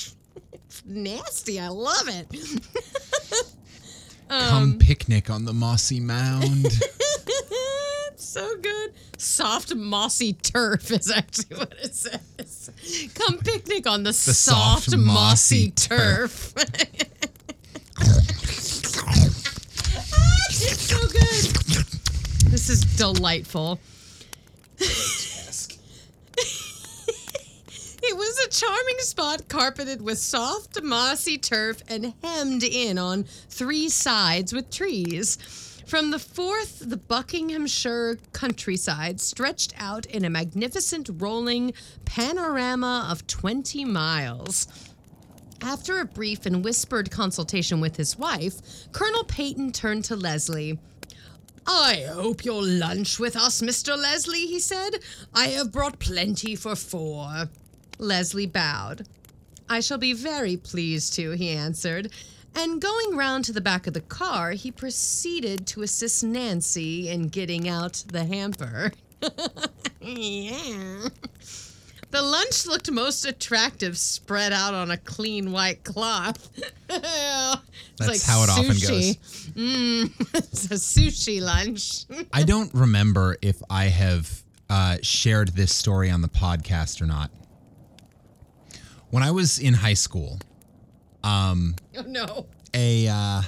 it's 0.53 0.83
nasty. 0.85 1.59
I 1.59 1.69
love 1.69 2.07
it. 2.07 2.27
come 4.29 4.79
picnic 4.79 5.29
on 5.29 5.45
the 5.45 5.53
mossy 5.53 5.99
mound. 5.99 6.67
It's 8.21 8.29
so 8.29 8.55
good. 8.57 8.93
Soft 9.17 9.73
mossy 9.73 10.33
turf 10.33 10.91
is 10.91 11.09
actually 11.09 11.57
what 11.57 11.73
it 11.81 11.95
says. 11.95 12.69
Come 13.15 13.39
picnic 13.39 13.87
on 13.87 14.03
the, 14.03 14.13
soft, 14.13 14.83
soft, 14.91 14.97
mossy, 14.97 15.69
mossy 15.69 15.71
turf. 15.71 16.53
Ah, 16.55 18.19
it's 20.49 20.81
so 20.81 20.99
good. 21.07 22.51
This 22.51 22.69
is 22.69 22.81
delightful. 22.95 23.79
It 28.03 28.17
was 28.17 28.39
a 28.39 28.49
charming 28.49 28.97
spot 28.99 29.47
carpeted 29.47 30.01
with 30.01 30.17
soft, 30.17 30.81
mossy 30.81 31.37
turf 31.37 31.83
and 31.87 32.13
hemmed 32.23 32.63
in 32.63 32.97
on 32.97 33.25
three 33.49 33.89
sides 33.89 34.51
with 34.53 34.71
trees. 34.71 35.37
From 35.91 36.11
the 36.11 36.19
fourth, 36.19 36.89
the 36.89 36.95
Buckinghamshire 36.95 38.17
countryside 38.31 39.19
stretched 39.19 39.73
out 39.77 40.05
in 40.05 40.23
a 40.23 40.29
magnificent 40.29 41.09
rolling 41.15 41.73
panorama 42.05 43.09
of 43.11 43.27
20 43.27 43.83
miles. 43.83 44.67
After 45.61 45.99
a 45.99 46.05
brief 46.05 46.45
and 46.45 46.63
whispered 46.63 47.11
consultation 47.11 47.81
with 47.81 47.97
his 47.97 48.17
wife, 48.17 48.61
Colonel 48.93 49.25
Peyton 49.25 49.73
turned 49.73 50.05
to 50.05 50.15
Leslie. 50.15 50.79
I 51.67 52.05
hope 52.07 52.45
you'll 52.45 52.63
lunch 52.63 53.19
with 53.19 53.35
us, 53.35 53.61
Mr. 53.61 53.97
Leslie, 53.97 54.47
he 54.47 54.61
said. 54.61 54.91
I 55.33 55.47
have 55.47 55.73
brought 55.73 55.99
plenty 55.99 56.55
for 56.55 56.77
four. 56.77 57.49
Leslie 57.97 58.45
bowed. 58.45 59.09
I 59.67 59.81
shall 59.81 59.97
be 59.97 60.13
very 60.13 60.55
pleased 60.55 61.15
to, 61.15 61.31
he 61.31 61.49
answered. 61.49 62.13
And 62.55 62.81
going 62.81 63.15
round 63.15 63.45
to 63.45 63.53
the 63.53 63.61
back 63.61 63.87
of 63.87 63.93
the 63.93 64.01
car, 64.01 64.51
he 64.51 64.71
proceeded 64.71 65.65
to 65.67 65.83
assist 65.83 66.23
Nancy 66.23 67.09
in 67.09 67.29
getting 67.29 67.69
out 67.69 68.03
the 68.07 68.25
hamper. 68.25 68.91
yeah. 70.01 71.07
The 72.11 72.21
lunch 72.21 72.65
looked 72.65 72.91
most 72.91 73.25
attractive 73.25 73.97
spread 73.97 74.51
out 74.51 74.73
on 74.73 74.91
a 74.91 74.97
clean 74.97 75.53
white 75.53 75.85
cloth. 75.85 76.49
That's 76.87 78.25
how 78.25 78.43
it 78.43 78.49
often 78.49 78.75
sushi. 78.75 79.17
Mm, 79.53 80.11
it's 80.35 80.65
a 80.65 80.75
sushi 80.75 81.41
lunch. 81.41 82.03
I 82.33 82.43
don't 82.43 82.73
remember 82.73 83.37
if 83.41 83.61
I 83.69 83.85
have 83.85 84.43
uh, 84.69 84.97
shared 85.01 85.49
this 85.49 85.73
story 85.73 86.09
on 86.09 86.21
the 86.21 86.27
podcast 86.27 87.01
or 87.01 87.05
not. 87.05 87.31
When 89.09 89.23
I 89.23 89.31
was 89.31 89.57
in 89.57 89.75
high 89.75 89.93
school, 89.93 90.39
oh 91.97 92.03
no. 92.07 92.45
a 92.73 93.07
uh, 93.07 93.41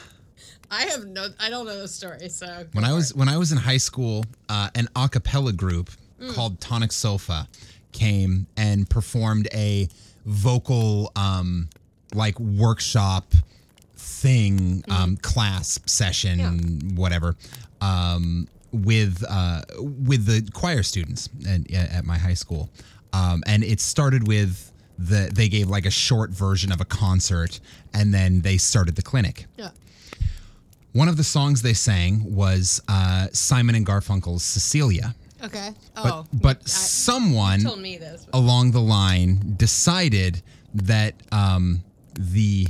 I 0.71 0.83
have 0.85 1.05
no 1.05 1.27
I 1.39 1.49
don't 1.49 1.65
know 1.65 1.79
the 1.79 1.87
story, 1.87 2.29
so 2.29 2.65
when 2.73 2.83
I 2.83 2.93
was 2.93 3.11
it. 3.11 3.17
when 3.17 3.29
I 3.29 3.37
was 3.37 3.51
in 3.51 3.57
high 3.57 3.77
school, 3.77 4.25
uh, 4.49 4.69
an 4.75 4.87
a 4.95 5.07
cappella 5.07 5.53
group 5.53 5.91
called 6.31 6.59
Tonic 6.61 6.91
Sol-fa 6.91 7.47
came 7.91 8.47
and 8.57 8.89
performed 8.89 9.47
a 9.53 9.87
vocal 10.25 11.11
um, 11.15 11.69
like 12.13 12.39
workshop 12.39 13.33
thing, 13.95 14.83
um, 14.89 15.17
class 15.17 15.79
session, 15.85 16.95
whatever, 16.95 17.35
um, 17.81 18.47
with 18.71 19.23
uh, 19.29 19.61
with 19.79 20.25
the 20.25 20.49
choir 20.53 20.83
students 20.83 21.29
at, 21.47 21.71
at 21.71 22.05
my 22.05 22.17
high 22.17 22.33
school, 22.33 22.69
um, 23.13 23.43
and 23.45 23.63
it 23.63 23.79
started 23.79 24.27
with 24.27 24.72
the 24.97 25.29
they 25.33 25.49
gave 25.49 25.69
like 25.69 25.85
a 25.85 25.91
short 25.91 26.29
version 26.31 26.71
of 26.71 26.79
a 26.81 26.85
concert, 26.85 27.59
and 27.93 28.13
then 28.13 28.41
they 28.41 28.57
started 28.57 28.95
the 28.95 29.01
clinic. 29.01 29.45
Yeah. 29.57 29.69
One 30.93 31.07
of 31.07 31.17
the 31.17 31.23
songs 31.23 31.61
they 31.63 31.73
sang 31.73 32.35
was 32.35 32.81
uh, 32.87 33.27
Simon 33.33 33.73
and 33.75 33.85
Garfunkel's 33.85 34.43
Cecilia. 34.43 35.15
Okay. 35.43 35.71
But, 35.95 36.05
Oh. 36.05 36.25
but 36.31 36.57
I- 36.57 36.67
someone 36.67 37.59
told 37.61 37.79
me 37.81 37.97
this. 37.97 38.27
along 38.31 38.71
the 38.71 38.79
line 38.81 39.55
decided 39.57 40.41
that 40.75 41.15
um, 41.31 41.83
the 42.13 42.67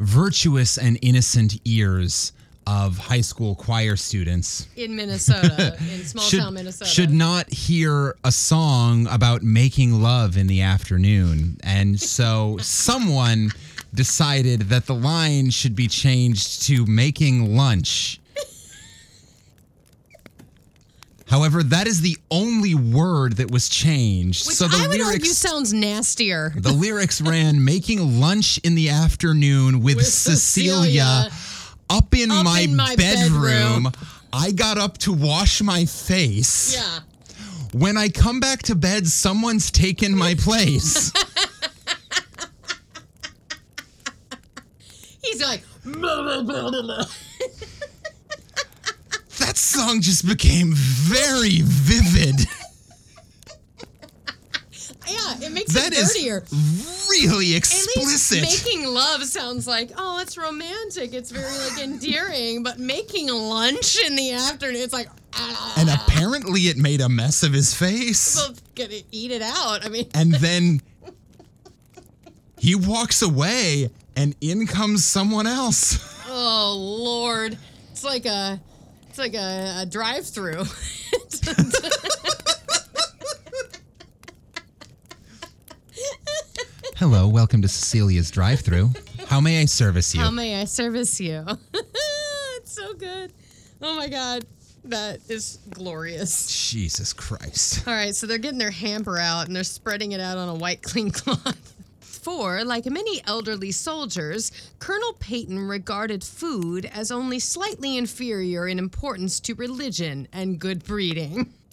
virtuous 0.00 0.76
and 0.78 0.98
innocent 1.02 1.58
ears 1.64 2.32
of 2.66 2.96
high 2.98 3.20
school 3.20 3.54
choir 3.54 3.96
students 3.96 4.66
In 4.76 4.96
Minnesota, 4.96 5.76
in 5.92 6.04
small 6.04 6.24
should, 6.24 6.40
town 6.40 6.54
Minnesota. 6.54 6.90
should 6.90 7.10
not 7.12 7.52
hear 7.52 8.16
a 8.24 8.32
song 8.32 9.06
about 9.10 9.42
making 9.42 10.02
love 10.02 10.36
in 10.36 10.46
the 10.46 10.62
afternoon. 10.62 11.58
And 11.62 12.00
so 12.00 12.56
someone 12.60 13.50
decided 13.92 14.62
that 14.62 14.86
the 14.86 14.94
line 14.94 15.50
should 15.50 15.76
be 15.76 15.86
changed 15.88 16.62
to 16.64 16.84
making 16.86 17.56
lunch 17.56 18.20
However, 21.26 21.62
that 21.62 21.86
is 21.86 22.00
the 22.00 22.16
only 22.30 22.74
word 22.74 23.38
that 23.38 23.50
was 23.50 23.68
changed. 23.68 24.46
Which 24.46 24.56
so 24.56 24.68
the 24.68 24.76
I 24.76 24.82
would 24.88 24.90
lyrics 24.98 25.12
argue 25.14 25.30
sounds 25.30 25.72
nastier. 25.72 26.52
the 26.56 26.72
lyrics 26.72 27.20
ran 27.20 27.64
making 27.64 28.20
lunch 28.20 28.58
in 28.58 28.74
the 28.74 28.90
afternoon 28.90 29.80
with, 29.82 29.96
With 29.96 30.06
Cecilia, 30.06 31.28
Cecilia. 31.30 31.30
Up 31.90 32.14
in, 32.14 32.30
Up 32.30 32.44
my, 32.44 32.60
in 32.60 32.76
my 32.76 32.94
bedroom. 32.96 33.42
bedroom. 33.84 33.92
I 34.32 34.50
got 34.52 34.78
up 34.78 34.98
to 34.98 35.12
wash 35.12 35.60
my 35.62 35.84
face. 35.84 36.74
Yeah. 36.74 37.00
When 37.72 37.96
I 37.96 38.08
come 38.08 38.40
back 38.40 38.62
to 38.64 38.74
bed, 38.74 39.06
someone's 39.06 39.70
taken 39.70 40.16
my 40.16 40.34
place. 40.34 41.12
He's 45.22 45.42
like, 45.42 45.62
that 49.38 49.56
song 49.56 50.00
just 50.00 50.26
became 50.26 50.72
very 50.74 51.60
vivid. 51.62 52.46
yeah, 55.08 55.46
it 55.46 55.52
makes 55.52 55.72
That 55.74 55.92
it 55.92 55.98
is 55.98 56.12
dirtier. 56.14 56.44
really 57.10 57.52
At 57.52 57.58
explicit. 57.58 58.42
least 58.42 58.64
making 58.66 58.86
love 58.86 59.22
sounds 59.24 59.66
like, 59.66 59.90
oh, 59.96 60.20
it's 60.20 60.36
romantic. 60.36 61.12
It's 61.14 61.30
very 61.30 61.56
like 61.70 61.82
endearing. 61.82 62.62
But 62.62 62.78
making 62.78 63.28
lunch 63.28 63.98
in 64.04 64.16
the 64.16 64.32
afternoon, 64.32 64.80
it's 64.82 64.92
like, 64.92 65.08
ah, 65.34 65.74
and 65.78 65.90
apparently 65.90 66.62
it 66.62 66.76
made 66.76 67.00
a 67.00 67.08
mess 67.08 67.42
of 67.42 67.52
his 67.52 67.74
face. 67.74 68.18
so 68.20 68.52
gonna 68.74 68.94
eat 69.12 69.30
it 69.30 69.42
out. 69.42 69.84
I 69.84 69.88
mean, 69.88 70.08
And 70.14 70.34
then 70.34 70.80
he 72.58 72.74
walks 72.74 73.22
away 73.22 73.90
and 74.16 74.34
in 74.40 74.66
comes 74.66 75.04
someone 75.04 75.46
else. 75.46 75.98
oh 76.28 76.74
lord, 77.02 77.56
it's 77.92 78.04
like 78.04 78.26
a, 78.26 78.60
it's 79.08 79.18
like 79.18 79.34
a, 79.34 79.80
a 79.82 79.86
drive-through. 79.86 80.64
Hello, 87.06 87.28
welcome 87.28 87.60
to 87.60 87.68
Cecilia's 87.68 88.30
drive 88.30 88.60
through. 88.60 88.88
How 89.26 89.38
may 89.38 89.60
I 89.60 89.66
service 89.66 90.14
you? 90.14 90.22
How 90.22 90.30
may 90.30 90.58
I 90.62 90.64
service 90.64 91.20
you? 91.20 91.44
it's 91.74 92.72
so 92.72 92.94
good. 92.94 93.30
Oh 93.82 93.94
my 93.94 94.08
god, 94.08 94.46
that 94.84 95.20
is 95.28 95.58
glorious. 95.68 96.70
Jesus 96.70 97.12
Christ. 97.12 97.86
All 97.86 97.92
right, 97.92 98.16
so 98.16 98.26
they're 98.26 98.38
getting 98.38 98.58
their 98.58 98.70
hamper 98.70 99.18
out 99.18 99.46
and 99.46 99.54
they're 99.54 99.64
spreading 99.64 100.12
it 100.12 100.20
out 100.20 100.38
on 100.38 100.48
a 100.48 100.54
white 100.54 100.80
clean 100.82 101.10
cloth. 101.10 101.74
For, 102.00 102.64
like 102.64 102.86
many 102.86 103.20
elderly 103.26 103.70
soldiers, 103.70 104.50
Colonel 104.78 105.12
Peyton 105.20 105.58
regarded 105.58 106.24
food 106.24 106.86
as 106.86 107.10
only 107.10 107.38
slightly 107.38 107.98
inferior 107.98 108.66
in 108.66 108.78
importance 108.78 109.40
to 109.40 109.54
religion 109.54 110.26
and 110.32 110.58
good 110.58 110.82
breeding. 110.82 111.52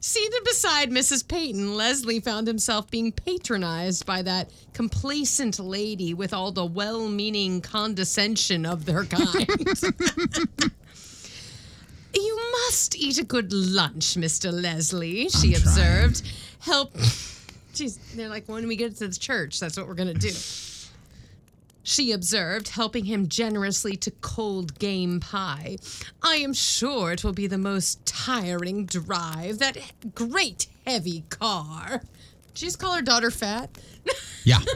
Seated 0.00 0.44
beside 0.44 0.90
Mrs. 0.90 1.26
Peyton, 1.26 1.74
Leslie 1.74 2.20
found 2.20 2.46
himself 2.46 2.88
being 2.90 3.10
patronized 3.10 4.06
by 4.06 4.22
that 4.22 4.50
complacent 4.72 5.58
lady 5.58 6.14
with 6.14 6.32
all 6.32 6.52
the 6.52 6.64
well 6.64 7.08
meaning 7.08 7.60
condescension 7.60 8.64
of 8.64 8.84
their 8.84 9.04
kind. 9.04 9.48
You 12.14 12.40
must 12.66 12.96
eat 12.96 13.18
a 13.18 13.24
good 13.24 13.52
lunch, 13.52 14.14
Mr. 14.14 14.50
Leslie, 14.50 15.28
she 15.28 15.54
I'm 15.54 15.60
trying. 15.60 15.62
observed. 15.62 16.22
Help. 16.58 16.94
Jeez, 17.74 17.98
they're 18.14 18.30
like, 18.30 18.48
when 18.48 18.66
we 18.66 18.76
get 18.76 18.96
to 18.96 19.08
the 19.08 19.14
church, 19.14 19.60
that's 19.60 19.76
what 19.76 19.86
we're 19.86 19.94
going 19.94 20.14
to 20.14 20.18
do. 20.18 20.32
She 21.88 22.12
observed, 22.12 22.68
helping 22.68 23.06
him 23.06 23.28
generously 23.28 23.96
to 23.96 24.10
cold 24.20 24.78
game 24.78 25.20
pie. 25.20 25.78
I 26.22 26.34
am 26.34 26.52
sure 26.52 27.12
it 27.12 27.24
will 27.24 27.32
be 27.32 27.46
the 27.46 27.56
most 27.56 28.04
tiring 28.04 28.84
drive. 28.84 29.58
That 29.58 29.78
great 30.14 30.66
heavy 30.86 31.24
car. 31.30 32.02
Did 32.52 32.60
you 32.62 32.66
just 32.66 32.78
call 32.78 32.92
her 32.94 33.00
daughter 33.00 33.30
fat? 33.30 33.70
Yeah. 34.44 34.58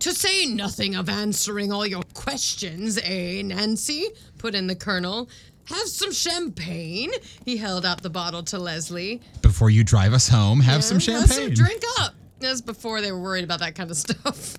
To 0.00 0.14
say 0.14 0.46
nothing 0.46 0.94
of 0.94 1.10
answering 1.10 1.70
all 1.70 1.86
your 1.86 2.02
questions, 2.14 2.98
eh, 3.02 3.42
Nancy? 3.42 4.08
Put 4.38 4.54
in 4.54 4.66
the 4.66 4.74
colonel. 4.74 5.28
Have 5.64 5.88
some 5.88 6.10
champagne. 6.10 7.10
He 7.44 7.58
held 7.58 7.84
out 7.84 8.00
the 8.02 8.08
bottle 8.08 8.42
to 8.44 8.58
Leslie. 8.58 9.20
Before 9.42 9.68
you 9.68 9.84
drive 9.84 10.14
us 10.14 10.26
home, 10.26 10.60
have 10.60 10.82
some 10.82 10.98
champagne. 10.98 11.52
drink 11.52 11.82
up. 11.98 12.14
That's 12.40 12.60
before 12.60 13.00
they 13.00 13.12
were 13.12 13.20
worried 13.20 13.44
about 13.44 13.60
that 13.60 13.74
kind 13.74 13.90
of 13.90 13.96
stuff. 13.96 14.56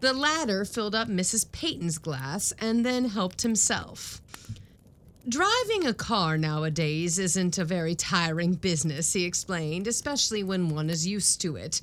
The 0.00 0.12
latter 0.12 0.64
filled 0.64 0.94
up 0.94 1.08
Mrs. 1.08 1.50
Peyton's 1.50 1.98
glass 1.98 2.52
and 2.58 2.84
then 2.84 3.06
helped 3.06 3.42
himself. 3.42 4.20
Driving 5.28 5.86
a 5.86 5.94
car 5.94 6.38
nowadays 6.38 7.18
isn't 7.18 7.58
a 7.58 7.64
very 7.64 7.96
tiring 7.96 8.54
business, 8.54 9.12
he 9.12 9.24
explained, 9.24 9.88
especially 9.88 10.44
when 10.44 10.68
one 10.68 10.88
is 10.88 11.06
used 11.06 11.40
to 11.40 11.56
it. 11.56 11.80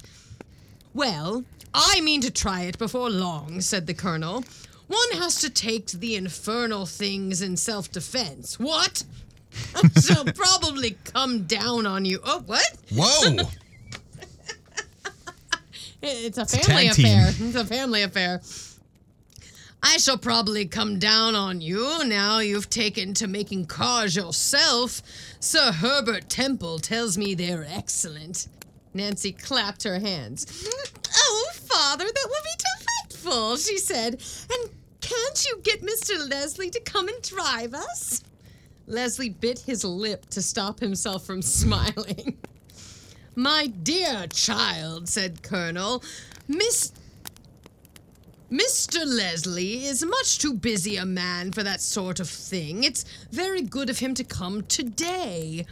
Well, 0.93 1.43
I 1.73 1.99
mean 2.01 2.21
to 2.21 2.31
try 2.31 2.61
it 2.61 2.77
before 2.77 3.09
long, 3.09 3.59
said 3.59 3.87
the 3.87 3.93
colonel. 3.93 4.45
One 4.87 5.11
has 5.13 5.41
to 5.41 5.49
take 5.49 5.87
the 5.87 6.15
infernal 6.15 6.85
things 6.85 7.41
in 7.41 7.57
self 7.57 7.91
defense. 7.91 8.59
What? 8.59 9.03
I 9.75 9.99
shall 9.99 10.25
probably 10.25 10.97
come 11.03 11.43
down 11.43 11.85
on 11.85 12.05
you. 12.05 12.19
Oh, 12.23 12.43
what? 12.45 12.77
Whoa. 12.93 13.37
It's 16.03 16.37
a 16.37 16.41
a 16.41 16.45
family 16.45 16.87
tag 16.87 16.95
team. 16.95 17.05
affair. 17.05 17.27
It's 17.47 17.55
a 17.55 17.65
family 17.65 18.03
affair. 18.03 18.41
I 19.81 19.97
shall 19.97 20.17
probably 20.17 20.65
come 20.65 20.97
down 20.97 21.35
on 21.35 21.59
you 21.59 22.05
now 22.05 22.39
you've 22.39 22.69
taken 22.69 23.13
to 23.15 23.27
making 23.27 23.65
cars 23.65 24.15
yourself. 24.15 25.01
Sir 25.39 25.71
Herbert 25.73 26.29
Temple 26.29 26.79
tells 26.79 27.17
me 27.17 27.35
they're 27.35 27.65
excellent. 27.69 28.47
Nancy 28.93 29.31
clapped 29.33 29.83
her 29.83 29.99
hands. 29.99 30.45
Oh, 31.15 31.49
father, 31.53 32.05
that 32.05 32.27
will 32.27 32.43
be 32.43 32.63
delightful, 33.23 33.57
she 33.57 33.77
said. 33.77 34.13
And 34.13 34.69
can't 35.01 35.45
you 35.45 35.59
get 35.63 35.81
Mr. 35.81 36.29
Leslie 36.29 36.69
to 36.69 36.79
come 36.79 37.07
and 37.09 37.21
drive 37.21 37.73
us? 37.73 38.23
Leslie 38.87 39.29
bit 39.29 39.59
his 39.59 39.83
lip 39.83 40.27
to 40.29 40.41
stop 40.41 40.79
himself 40.79 41.25
from 41.25 41.41
smiling. 41.61 42.37
My 43.35 43.65
dear 43.65 44.27
child, 44.27 45.09
said 45.09 45.41
Colonel, 45.41 46.03
Miss. 46.47 46.91
Mr. 48.51 49.03
Leslie 49.03 49.85
is 49.85 50.05
much 50.05 50.37
too 50.37 50.53
busy 50.53 50.97
a 50.97 51.05
man 51.05 51.51
for 51.51 51.63
that 51.63 51.81
sort 51.81 52.19
of 52.19 52.29
thing. 52.29 52.83
It's 52.83 53.03
very 53.31 53.63
good 53.63 53.89
of 53.89 53.97
him 53.97 54.13
to 54.15 54.23
come 54.23 54.61
today. 54.63 55.65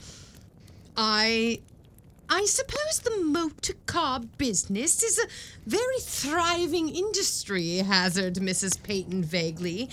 I. 0.97 1.61
I 2.33 2.45
suppose 2.45 2.99
the 3.03 3.23
motor 3.25 3.73
car 3.85 4.21
business 4.37 5.03
is 5.03 5.19
a 5.19 5.27
very 5.69 5.99
thriving 5.99 6.87
industry, 6.87 7.77
hazarded 7.77 8.41
Mrs. 8.41 8.81
Peyton 8.81 9.21
vaguely. 9.21 9.89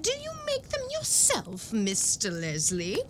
Do 0.00 0.10
you 0.10 0.30
make 0.46 0.70
them 0.70 0.80
yourself, 0.90 1.70
Mr. 1.72 2.32
Leslie? 2.32 3.02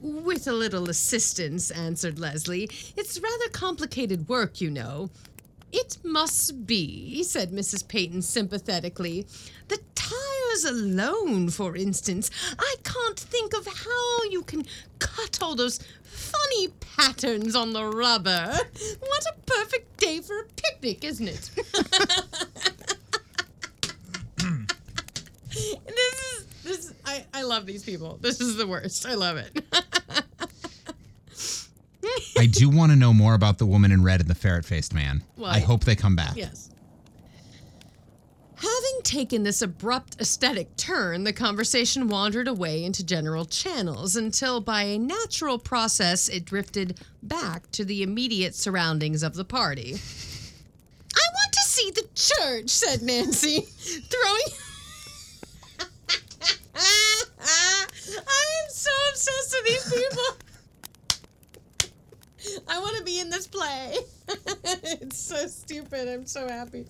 With 0.00 0.46
a 0.46 0.52
little 0.52 0.88
assistance, 0.88 1.70
answered 1.70 2.18
Leslie. 2.18 2.70
It's 2.96 3.18
rather 3.18 3.48
complicated 3.50 4.28
work, 4.28 4.60
you 4.60 4.70
know. 4.70 5.10
It 5.72 5.98
must 6.04 6.66
be, 6.66 7.22
said 7.24 7.50
Mrs. 7.50 7.86
Peyton 7.86 8.22
sympathetically. 8.22 9.26
The 9.66 9.80
tires 9.94 10.64
alone, 10.64 11.50
for 11.50 11.76
instance. 11.76 12.30
I 12.58 12.76
can't 12.84 13.18
think 13.18 13.54
of 13.54 13.66
how 13.66 14.22
you 14.30 14.42
can 14.42 14.64
cut 14.98 15.42
all 15.42 15.54
those 15.56 15.80
funny 16.04 16.68
patterns 16.96 17.54
on 17.56 17.72
the 17.72 17.84
rubber. 17.84 18.56
What 19.00 19.24
a 19.26 19.34
perfect 19.46 19.98
day 19.98 20.20
for 20.20 20.38
a 20.38 20.44
picnic, 20.44 21.04
isn't 21.04 21.28
it? 21.28 21.50
this 26.68 26.92
I, 27.04 27.24
I 27.34 27.42
love 27.42 27.66
these 27.66 27.82
people. 27.82 28.18
This 28.20 28.40
is 28.40 28.56
the 28.56 28.66
worst. 28.66 29.06
I 29.06 29.14
love 29.14 29.36
it. 29.36 29.64
I 32.38 32.46
do 32.46 32.70
want 32.70 32.92
to 32.92 32.96
know 32.96 33.12
more 33.12 33.34
about 33.34 33.58
the 33.58 33.66
woman 33.66 33.90
in 33.90 34.02
red 34.02 34.20
and 34.20 34.30
the 34.30 34.34
ferret 34.34 34.64
faced 34.64 34.94
man. 34.94 35.24
What? 35.36 35.54
I 35.54 35.58
hope 35.58 35.84
they 35.84 35.96
come 35.96 36.14
back. 36.14 36.36
Yes. 36.36 36.70
Having 38.54 39.02
taken 39.02 39.42
this 39.44 39.62
abrupt 39.62 40.20
aesthetic 40.20 40.76
turn, 40.76 41.24
the 41.24 41.32
conversation 41.32 42.08
wandered 42.08 42.48
away 42.48 42.84
into 42.84 43.04
general 43.04 43.44
channels 43.44 44.16
until, 44.16 44.60
by 44.60 44.82
a 44.82 44.98
natural 44.98 45.58
process, 45.58 46.28
it 46.28 46.44
drifted 46.44 46.98
back 47.22 47.70
to 47.72 47.84
the 47.84 48.02
immediate 48.02 48.54
surroundings 48.54 49.22
of 49.22 49.34
the 49.34 49.44
party. 49.44 49.94
I 51.14 51.26
want 51.34 51.52
to 51.52 51.60
see 51.60 51.90
the 51.92 52.08
church, 52.14 52.70
said 52.70 53.02
Nancy, 53.02 53.60
throwing. 53.60 54.67
I 57.40 57.86
am 57.86 58.70
so 58.70 58.90
obsessed 59.10 59.56
with 59.56 59.66
these 59.66 59.92
people. 60.02 60.24
I 62.68 62.78
want 62.78 62.96
to 62.98 63.02
be 63.04 63.18
in 63.20 63.28
this 63.30 63.46
play. 63.46 63.96
it's 64.84 65.18
so 65.18 65.46
stupid. 65.48 66.08
I'm 66.08 66.24
so 66.26 66.48
happy. 66.48 66.86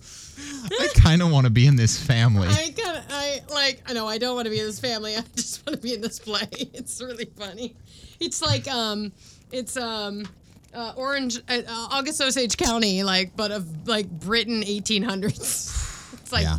I 0.79 0.87
kind 0.95 1.21
of 1.21 1.31
want 1.31 1.45
to 1.47 1.49
be 1.49 1.65
in 1.67 1.75
this 1.75 2.01
family. 2.01 2.47
I 2.47 2.73
kind 2.77 2.97
of, 2.97 3.03
I 3.09 3.41
like, 3.51 3.81
I 3.87 3.93
know 3.93 4.07
I 4.07 4.17
don't 4.19 4.35
want 4.35 4.45
to 4.45 4.51
be 4.51 4.59
in 4.59 4.65
this 4.65 4.79
family. 4.79 5.15
I 5.17 5.21
just 5.35 5.65
want 5.65 5.75
to 5.75 5.81
be 5.81 5.93
in 5.95 6.01
this 6.01 6.19
play. 6.19 6.47
It's 6.73 7.01
really 7.01 7.25
funny. 7.37 7.75
It's 8.19 8.41
like, 8.41 8.67
um, 8.67 9.11
it's, 9.51 9.75
um, 9.75 10.27
uh, 10.73 10.93
Orange, 10.95 11.39
uh, 11.49 11.61
uh, 11.67 11.87
August 11.91 12.21
Osage 12.21 12.55
County, 12.55 13.03
like, 13.03 13.35
but 13.35 13.51
of 13.51 13.87
like 13.87 14.07
Britain 14.09 14.61
1800s. 14.61 16.13
It's 16.21 16.31
like 16.31 16.43
Yeah. 16.43 16.57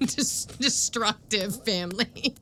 just 0.00 0.58
destructive 0.60 1.62
family. 1.64 2.34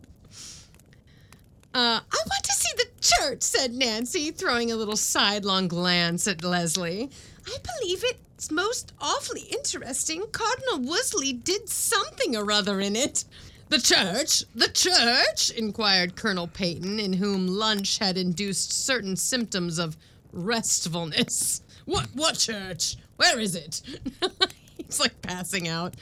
Uh, 1.73 2.01
I 2.01 2.16
want 2.27 2.45
to 2.45 2.53
see 2.53 2.73
the 2.77 2.87
church, 3.01 3.43
said 3.43 3.73
Nancy, 3.73 4.33
throwing 4.33 4.73
a 4.73 4.77
little 4.77 4.97
sidelong 4.97 5.68
glance 5.68 6.27
at 6.27 6.43
Leslie. 6.43 7.11
I 7.47 7.57
believe 7.81 8.05
it's 8.05 8.51
most 8.51 8.93
awfully 9.01 9.43
interesting. 9.53 10.25
Cardinal 10.33 10.81
Wolsey 10.81 11.33
did 11.33 11.68
something 11.68 12.37
or 12.37 12.51
other 12.51 12.81
in 12.81 12.97
it. 12.97 13.25
The 13.68 13.79
church? 13.79 14.43
The 14.53 14.66
church? 14.66 15.51
inquired 15.51 16.16
Colonel 16.16 16.49
Peyton, 16.49 16.99
in 16.99 17.12
whom 17.12 17.47
lunch 17.47 17.99
had 17.99 18.18
induced 18.18 18.73
certain 18.73 19.14
symptoms 19.14 19.79
of 19.79 19.97
restfulness. 20.33 21.62
What 21.87 22.09
what 22.14 22.37
church? 22.37 22.97
Where 23.16 23.39
is 23.41 23.55
it? 23.55 23.83
He's 24.77 25.01
like 25.01 25.23
passing 25.23 25.66
out. 25.66 25.95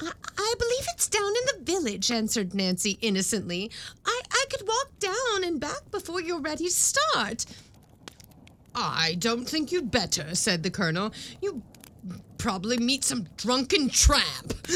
I, 0.00 0.10
I 0.38 0.54
believe 0.58 0.86
it's 0.92 1.08
down 1.08 1.28
in 1.28 1.58
the 1.58 1.72
village, 1.72 2.10
answered 2.10 2.54
Nancy 2.54 2.98
innocently. 3.00 3.70
I, 4.04 4.20
could 4.52 4.66
walk 4.66 4.98
down 4.98 5.44
and 5.44 5.58
back 5.58 5.90
before 5.90 6.20
you're 6.20 6.40
ready 6.40 6.66
to 6.66 6.70
start. 6.70 7.46
I 8.74 9.16
don't 9.18 9.48
think 9.48 9.72
you'd 9.72 9.90
better, 9.90 10.34
said 10.34 10.62
the 10.62 10.70
colonel. 10.70 11.12
You 11.40 11.62
probably 12.38 12.78
meet 12.78 13.04
some 13.04 13.28
drunken 13.36 13.88
tramp. 13.88 14.54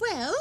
Well, 0.00 0.34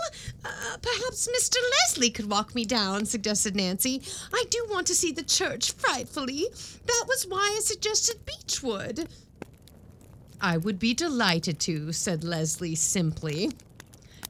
uh, 0.45 0.77
perhaps 0.81 1.27
Mr. 1.27 1.57
Leslie 1.71 2.09
could 2.09 2.29
walk 2.29 2.55
me 2.55 2.65
down, 2.65 3.05
suggested 3.05 3.55
Nancy. 3.55 4.01
I 4.33 4.45
do 4.49 4.65
want 4.69 4.87
to 4.87 4.95
see 4.95 5.11
the 5.11 5.23
church 5.23 5.73
frightfully. 5.73 6.47
That 6.85 7.05
was 7.07 7.25
why 7.27 7.53
I 7.55 7.59
suggested 7.59 8.25
Beechwood. 8.25 9.07
I 10.41 10.57
would 10.57 10.79
be 10.79 10.93
delighted 10.93 11.59
to, 11.61 11.91
said 11.91 12.23
Leslie 12.23 12.75
simply. 12.75 13.51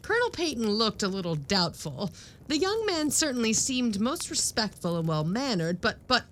Colonel 0.07 0.29
Peyton 0.29 0.69
looked 0.69 1.03
a 1.03 1.09
little 1.09 1.35
doubtful. 1.35 2.11
The 2.47 2.57
young 2.57 2.85
man 2.85 3.11
certainly 3.11 3.51
seemed 3.51 3.99
most 3.99 4.29
respectful 4.29 4.95
and 4.97 5.05
well 5.05 5.25
mannered, 5.25 5.81
but, 5.81 5.97
but, 6.07 6.23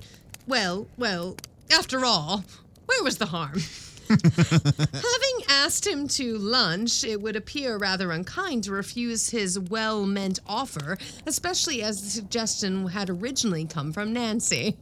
well, 0.48 0.88
well, 0.98 1.36
after 1.70 2.06
all, 2.06 2.46
where 2.86 3.04
was 3.04 3.18
the 3.18 3.26
harm? 3.26 3.60
Having 4.10 5.44
asked 5.50 5.86
him 5.86 6.08
to 6.08 6.38
lunch, 6.38 7.04
it 7.04 7.22
would 7.22 7.36
appear 7.36 7.78
rather 7.78 8.14
unkind 8.14 8.64
to 8.64 8.72
refuse 8.72 9.32
his 9.32 9.60
well 9.60 10.06
meant 10.06 10.40
offer, 10.48 10.98
especially 11.26 11.84
as 11.84 12.02
the 12.02 12.10
suggestion 12.10 12.88
had 12.88 13.10
originally 13.10 13.66
come 13.66 13.92
from 13.92 14.14
Nancy. 14.14 14.78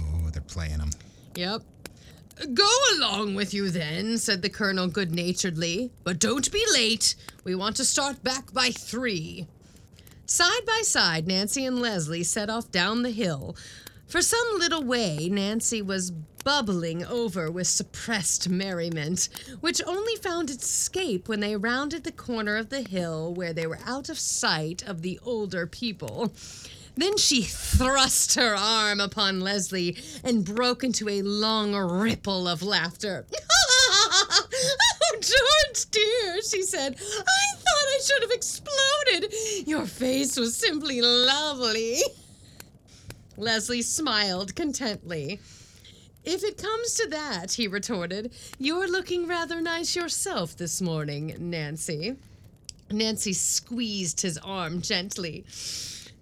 oh, 0.00 0.30
they're 0.30 0.40
playing 0.40 0.78
them. 0.78 0.92
Yep. 1.34 1.60
Go 2.52 2.70
along 2.96 3.34
with 3.34 3.54
you 3.54 3.70
then, 3.70 4.18
said 4.18 4.42
the 4.42 4.48
colonel 4.48 4.88
good 4.88 5.14
naturedly. 5.14 5.92
But 6.02 6.18
don't 6.18 6.50
be 6.50 6.64
late. 6.72 7.14
We 7.44 7.54
want 7.54 7.76
to 7.76 7.84
start 7.84 8.24
back 8.24 8.52
by 8.52 8.70
three. 8.70 9.46
Side 10.26 10.66
by 10.66 10.80
side, 10.82 11.28
Nancy 11.28 11.64
and 11.64 11.80
Leslie 11.80 12.24
set 12.24 12.50
off 12.50 12.70
down 12.72 13.02
the 13.02 13.10
hill. 13.10 13.56
For 14.08 14.20
some 14.20 14.58
little 14.58 14.82
way, 14.82 15.28
Nancy 15.30 15.80
was 15.80 16.10
bubbling 16.10 17.04
over 17.04 17.50
with 17.50 17.66
suppressed 17.66 18.48
merriment, 18.48 19.28
which 19.60 19.82
only 19.86 20.16
found 20.16 20.50
its 20.50 20.64
escape 20.64 21.28
when 21.28 21.40
they 21.40 21.56
rounded 21.56 22.04
the 22.04 22.12
corner 22.12 22.56
of 22.56 22.68
the 22.68 22.82
hill 22.82 23.32
where 23.32 23.52
they 23.52 23.66
were 23.66 23.80
out 23.84 24.08
of 24.08 24.18
sight 24.18 24.82
of 24.86 25.02
the 25.02 25.18
older 25.22 25.66
people. 25.66 26.32
Then 26.96 27.16
she 27.16 27.42
thrust 27.42 28.36
her 28.36 28.54
arm 28.54 29.00
upon 29.00 29.40
Leslie 29.40 29.96
and 30.22 30.44
broke 30.44 30.84
into 30.84 31.08
a 31.08 31.22
long 31.22 31.74
ripple 31.74 32.46
of 32.46 32.62
laughter. 32.62 33.26
oh, 33.34 34.48
George, 35.14 35.90
dear, 35.90 36.40
she 36.42 36.62
said, 36.62 36.94
I 36.94 37.56
thought 37.56 37.66
I 37.68 38.00
should 38.04 38.22
have 38.22 38.30
exploded. 38.30 39.34
Your 39.66 39.86
face 39.86 40.36
was 40.36 40.56
simply 40.56 41.00
lovely. 41.02 41.98
Leslie 43.36 43.82
smiled 43.82 44.54
contently. 44.54 45.40
If 46.24 46.42
it 46.42 46.56
comes 46.56 46.94
to 46.94 47.08
that, 47.08 47.52
he 47.52 47.68
retorted, 47.68 48.32
you're 48.58 48.88
looking 48.88 49.26
rather 49.26 49.60
nice 49.60 49.94
yourself 49.96 50.56
this 50.56 50.80
morning, 50.80 51.36
Nancy. 51.38 52.16
Nancy 52.90 53.32
squeezed 53.32 54.20
his 54.20 54.38
arm 54.38 54.80
gently. 54.80 55.44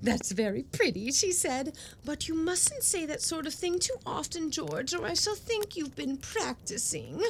That's 0.03 0.32
very 0.32 0.64
pretty, 0.64 1.12
she 1.12 1.30
said, 1.30 1.76
but 2.05 2.26
you 2.26 2.34
mustn't 2.34 2.82
say 2.82 3.07
that 3.07 3.22
sort 3.22 3.46
of 3.46 3.55
thing 3.55 3.78
too 3.78 3.94
often, 4.05 4.50
George, 4.50 4.94
or 4.94 5.07
I 5.07 5.14
shall 5.14 5.36
think 5.36 5.76
you've 5.76 5.94
been 5.94 6.16
practicing. 6.16 7.22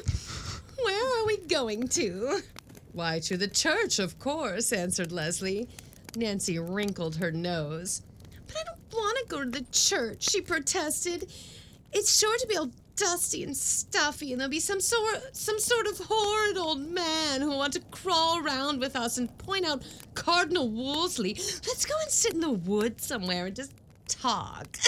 Where 0.82 1.20
are 1.20 1.26
we 1.26 1.36
going 1.36 1.88
to? 1.88 2.40
Why, 2.92 3.18
to 3.20 3.36
the 3.36 3.48
church, 3.48 3.98
of 3.98 4.18
course, 4.18 4.72
answered 4.72 5.12
Leslie. 5.12 5.68
Nancy 6.16 6.58
wrinkled 6.58 7.16
her 7.16 7.30
nose. 7.30 8.02
But 8.46 8.56
I 8.56 8.64
don't 8.64 8.78
want 8.92 9.18
to 9.18 9.26
go 9.28 9.44
to 9.44 9.50
the 9.50 9.66
church, 9.70 10.30
she 10.30 10.40
protested. 10.40 11.30
It's 11.92 12.18
sure 12.18 12.38
to 12.38 12.46
be 12.46 12.56
all 12.56 12.70
dusty 12.96 13.42
and 13.42 13.56
stuffy, 13.56 14.32
and 14.32 14.40
there'll 14.40 14.50
be 14.50 14.60
some 14.60 14.80
sort, 14.80 15.36
some 15.36 15.58
sort 15.58 15.86
of 15.86 15.98
horrid 15.98 16.58
old 16.58 16.88
man 16.88 17.40
who'll 17.40 17.58
want 17.58 17.72
to 17.74 17.80
crawl 17.90 18.44
around 18.44 18.80
with 18.80 18.96
us 18.96 19.18
and 19.18 19.36
point 19.38 19.64
out 19.64 19.82
Cardinal 20.14 20.68
Wolsey. 20.68 21.34
Let's 21.34 21.86
go 21.86 21.94
and 22.02 22.10
sit 22.10 22.34
in 22.34 22.40
the 22.40 22.50
woods 22.50 23.06
somewhere 23.06 23.46
and 23.46 23.56
just 23.56 23.72
talk. 24.08 24.78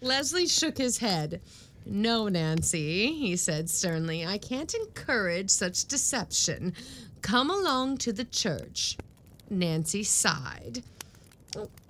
Leslie 0.00 0.46
shook 0.46 0.78
his 0.78 0.98
head. 0.98 1.40
No, 1.84 2.28
Nancy, 2.28 3.12
he 3.14 3.36
said 3.36 3.70
sternly. 3.70 4.26
I 4.26 4.38
can't 4.38 4.72
encourage 4.74 5.50
such 5.50 5.86
deception. 5.86 6.74
Come 7.22 7.50
along 7.50 7.98
to 7.98 8.12
the 8.12 8.24
church. 8.24 8.96
Nancy 9.50 10.02
sighed. 10.02 10.82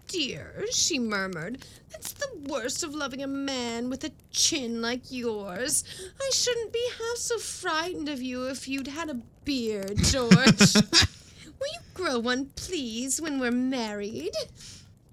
Dear, 0.09 0.65
she 0.73 0.99
murmured. 0.99 1.67
That's 1.91 2.13
the 2.13 2.31
worst 2.47 2.83
of 2.83 2.95
loving 2.95 3.23
a 3.23 3.27
man 3.27 3.91
with 3.91 4.05
a 4.05 4.11
chin 4.31 4.81
like 4.81 5.13
yours. 5.13 5.85
I 6.19 6.31
shouldn't 6.33 6.73
be 6.73 6.89
half 6.99 7.19
so 7.19 7.37
frightened 7.39 8.09
of 8.09 8.23
you 8.23 8.47
if 8.47 8.67
you'd 8.67 8.87
had 8.87 9.11
a 9.11 9.21
beard, 9.45 9.99
George. 10.05 10.75
Will 10.75 11.73
you 11.75 11.81
grow 11.93 12.19
one, 12.19 12.47
please, 12.57 13.21
when 13.21 13.39
we're 13.39 13.51
married? 13.51 14.33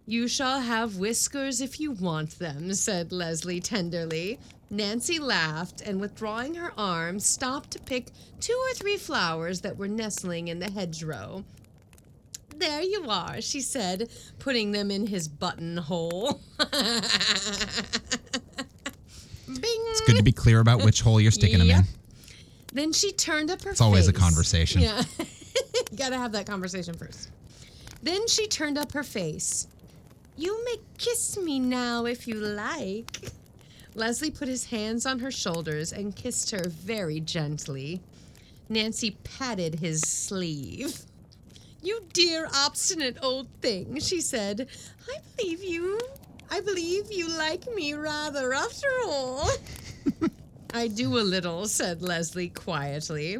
You 0.06 0.30
shall 0.30 0.62
have 0.62 0.96
whiskers 0.96 1.60
if 1.60 1.78
you 1.78 1.91
want 1.91 2.39
them, 2.39 2.74
said 2.74 3.12
Leslie 3.12 3.60
tenderly. 3.60 4.39
Nancy 4.70 5.20
laughed 5.20 5.82
and, 5.82 6.00
withdrawing 6.00 6.56
her 6.56 6.72
arm, 6.78 7.20
stopped 7.20 7.72
to 7.72 7.80
pick 7.80 8.08
two 8.39 8.58
or 8.70 8.74
three 8.74 8.98
flowers 8.98 9.60
that 9.62 9.78
were 9.78 9.89
nestling 9.89 10.48
in 10.48 10.60
the 10.60 10.72
hedgerow. 10.72 11.43
There 12.58 12.82
you 12.82 13.10
are, 13.10 13.41
she 13.41 13.62
said, 13.62 14.10
putting 14.39 14.72
them 14.72 14.91
in 14.91 15.08
his 15.08 15.28
buttonhole. 15.28 16.41
Bing! 19.47 19.82
It's 19.88 20.01
good 20.01 20.18
to 20.18 20.24
be 20.24 20.32
clear 20.32 20.60
about 20.60 20.84
which 20.84 21.01
hole 21.01 21.20
you're 21.20 21.32
sticking 21.32 21.60
them 21.60 21.70
in. 21.70 21.84
Then 22.74 22.91
she 22.91 23.12
turned 23.12 23.51
up 23.51 23.62
her 23.64 23.72
It's 23.72 23.82
always 23.82 24.08
a 24.08 24.14
conversation. 24.14 24.82
Yeah. 24.82 25.03
Gotta 25.95 26.18
have 26.18 26.32
that 26.34 26.45
conversation 26.45 26.93
first. 26.93 27.30
Then 28.03 28.28
she 28.28 28.47
turned 28.47 28.78
up 28.78 28.91
her 28.91 29.03
face. 29.03 29.68
You 30.38 30.64
may 30.66 30.76
kiss 30.97 31.38
me 31.38 31.60
now 31.60 32.06
if 32.06 32.28
you 32.28 32.36
like. 32.36 33.32
Leslie 33.95 34.32
put 34.32 34.49
his 34.49 34.66
hands 34.66 35.06
on 35.06 35.20
her 35.20 35.32
shoulders 35.32 35.93
and 35.93 36.16
kissed 36.16 36.51
her 36.51 36.68
very 36.68 37.22
gently. 37.22 38.01
Nancy 38.68 39.12
patted 39.24 39.76
his 39.76 40.01
sleeve. 40.01 41.06
You 41.86 42.02
dear 42.14 42.50
obstinate 42.52 43.20
old 43.22 43.48
thing, 43.62 44.00
she 44.00 44.20
said. 44.20 44.68
I 45.08 45.18
believe 45.38 45.64
you. 45.64 46.00
I 46.50 46.60
believe 46.60 47.12
you 47.12 47.30
like 47.30 47.72
me 47.76 47.94
rather 47.94 48.54
after 48.54 48.88
all. 49.06 49.48
I 50.74 50.88
do 50.88 51.20
a 51.20 51.22
little, 51.22 51.68
said 51.68 52.02
Leslie 52.02 52.50
quietly. 52.50 53.38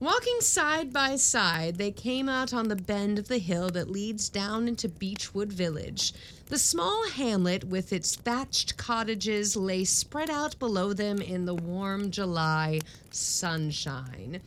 Walking 0.00 0.40
side 0.40 0.92
by 0.92 1.14
side, 1.14 1.76
they 1.76 1.92
came 1.92 2.28
out 2.28 2.52
on 2.52 2.66
the 2.66 2.74
bend 2.74 3.20
of 3.20 3.28
the 3.28 3.38
hill 3.38 3.70
that 3.70 3.88
leads 3.88 4.28
down 4.28 4.66
into 4.66 4.88
Beechwood 4.88 5.52
Village. 5.52 6.12
The 6.46 6.58
small 6.58 7.08
hamlet 7.08 7.62
with 7.62 7.92
its 7.92 8.16
thatched 8.16 8.76
cottages 8.76 9.54
lay 9.54 9.84
spread 9.84 10.28
out 10.28 10.58
below 10.58 10.92
them 10.92 11.22
in 11.22 11.44
the 11.44 11.54
warm 11.54 12.10
July 12.10 12.80
sunshine. 13.12 14.40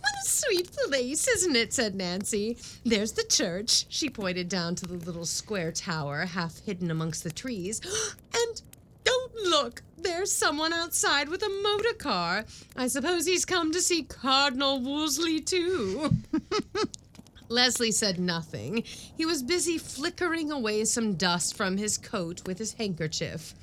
What 0.00 0.12
a 0.24 0.28
sweet 0.28 0.70
place, 0.72 1.28
isn't 1.28 1.56
it? 1.56 1.72
said 1.72 1.94
Nancy. 1.94 2.56
There's 2.84 3.12
the 3.12 3.24
church. 3.24 3.86
She 3.88 4.10
pointed 4.10 4.48
down 4.48 4.74
to 4.76 4.86
the 4.86 4.94
little 4.94 5.26
square 5.26 5.72
tower, 5.72 6.26
half 6.26 6.58
hidden 6.64 6.90
amongst 6.90 7.24
the 7.24 7.30
trees. 7.30 7.80
And 8.34 8.62
don't 9.04 9.34
look, 9.36 9.82
there's 9.96 10.32
someone 10.32 10.72
outside 10.72 11.28
with 11.28 11.42
a 11.42 11.48
motor 11.48 11.94
car. 11.94 12.44
I 12.76 12.88
suppose 12.88 13.24
he's 13.26 13.44
come 13.44 13.72
to 13.72 13.80
see 13.80 14.02
Cardinal 14.02 14.80
Wolsey, 14.80 15.40
too. 15.40 16.10
Leslie 17.48 17.92
said 17.92 18.18
nothing. 18.18 18.82
He 19.16 19.24
was 19.24 19.42
busy 19.42 19.78
flickering 19.78 20.50
away 20.50 20.84
some 20.84 21.14
dust 21.14 21.56
from 21.56 21.76
his 21.76 21.96
coat 21.96 22.42
with 22.46 22.58
his 22.58 22.74
handkerchief. 22.74 23.54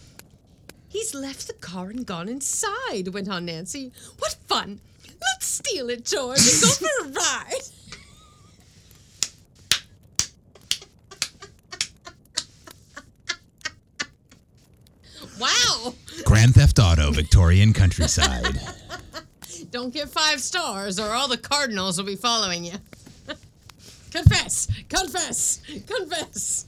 He's 0.87 1.13
left 1.13 1.47
the 1.47 1.53
car 1.53 1.89
and 1.89 2.05
gone 2.05 2.29
inside, 2.29 3.09
went 3.13 3.29
on 3.29 3.45
Nancy. 3.45 3.91
What 4.19 4.37
fun! 4.47 4.79
Let's 5.31 5.47
steal 5.47 5.89
it, 5.89 6.05
George, 6.05 6.39
and 6.39 6.61
go 6.61 6.67
for 6.69 7.05
a 7.05 7.11
ride. 7.11 7.61
wow! 15.39 15.93
Grand 16.25 16.53
Theft 16.53 16.79
Auto, 16.79 17.11
Victorian 17.11 17.73
countryside. 17.73 18.59
Don't 19.71 19.93
get 19.93 20.09
five 20.09 20.39
stars, 20.41 20.99
or 20.99 21.09
all 21.09 21.27
the 21.27 21.37
cardinals 21.37 21.97
will 21.97 22.05
be 22.05 22.15
following 22.15 22.63
you. 22.63 22.73
confess! 24.11 24.67
Confess! 24.89 25.61
Confess! 25.87 26.67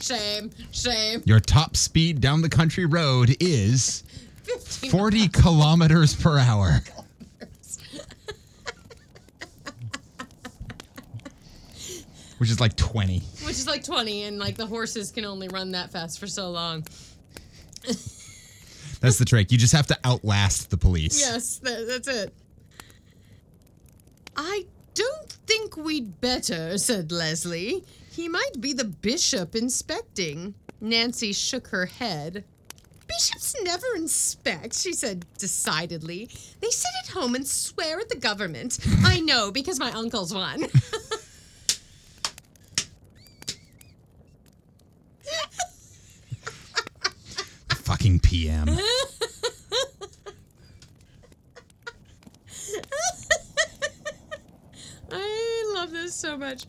Shame! 0.00 0.50
Shame! 0.70 1.22
Your 1.24 1.40
top 1.40 1.76
speed 1.76 2.20
down 2.20 2.42
the 2.42 2.48
country 2.48 2.86
road 2.86 3.36
is 3.40 4.04
15 4.44 4.90
40 4.90 5.28
kilometers 5.28 6.14
per 6.14 6.38
hour. 6.38 6.80
Which 12.38 12.50
is 12.50 12.60
like 12.60 12.76
20. 12.76 13.20
Which 13.44 13.58
is 13.58 13.66
like 13.66 13.84
20, 13.84 14.24
and 14.24 14.38
like 14.38 14.56
the 14.56 14.66
horses 14.66 15.10
can 15.10 15.24
only 15.24 15.48
run 15.48 15.72
that 15.72 15.92
fast 15.92 16.18
for 16.18 16.26
so 16.26 16.50
long. 16.50 16.86
That's 19.00 19.18
the 19.18 19.24
trick. 19.24 19.52
You 19.52 19.58
just 19.58 19.74
have 19.74 19.86
to 19.88 19.98
outlast 20.04 20.70
the 20.70 20.76
police. 20.76 21.20
Yes, 21.20 21.58
that, 21.58 21.86
that's 21.86 22.08
it. 22.08 22.32
I 24.36 24.64
don't 24.94 25.30
think 25.46 25.76
we'd 25.76 26.20
better, 26.20 26.78
said 26.78 27.12
Leslie. 27.12 27.84
He 28.10 28.28
might 28.28 28.60
be 28.60 28.72
the 28.72 28.84
bishop 28.84 29.54
inspecting. 29.54 30.54
Nancy 30.80 31.32
shook 31.32 31.68
her 31.68 31.86
head. 31.86 32.44
Bishops 33.06 33.54
never 33.62 33.86
inspect, 33.96 34.74
she 34.74 34.92
said 34.92 35.26
decidedly. 35.38 36.30
They 36.60 36.70
sit 36.70 36.90
at 37.04 37.10
home 37.10 37.34
and 37.34 37.46
swear 37.46 38.00
at 38.00 38.08
the 38.08 38.16
government. 38.16 38.78
I 39.04 39.20
know, 39.20 39.50
because 39.50 39.78
my 39.78 39.90
uncle's 39.92 40.32
one. 40.32 40.64
Fucking 48.04 48.20
PM. 48.20 48.68
I 55.10 55.72
love 55.74 55.90
this 55.90 56.14
so 56.14 56.36
much. 56.36 56.66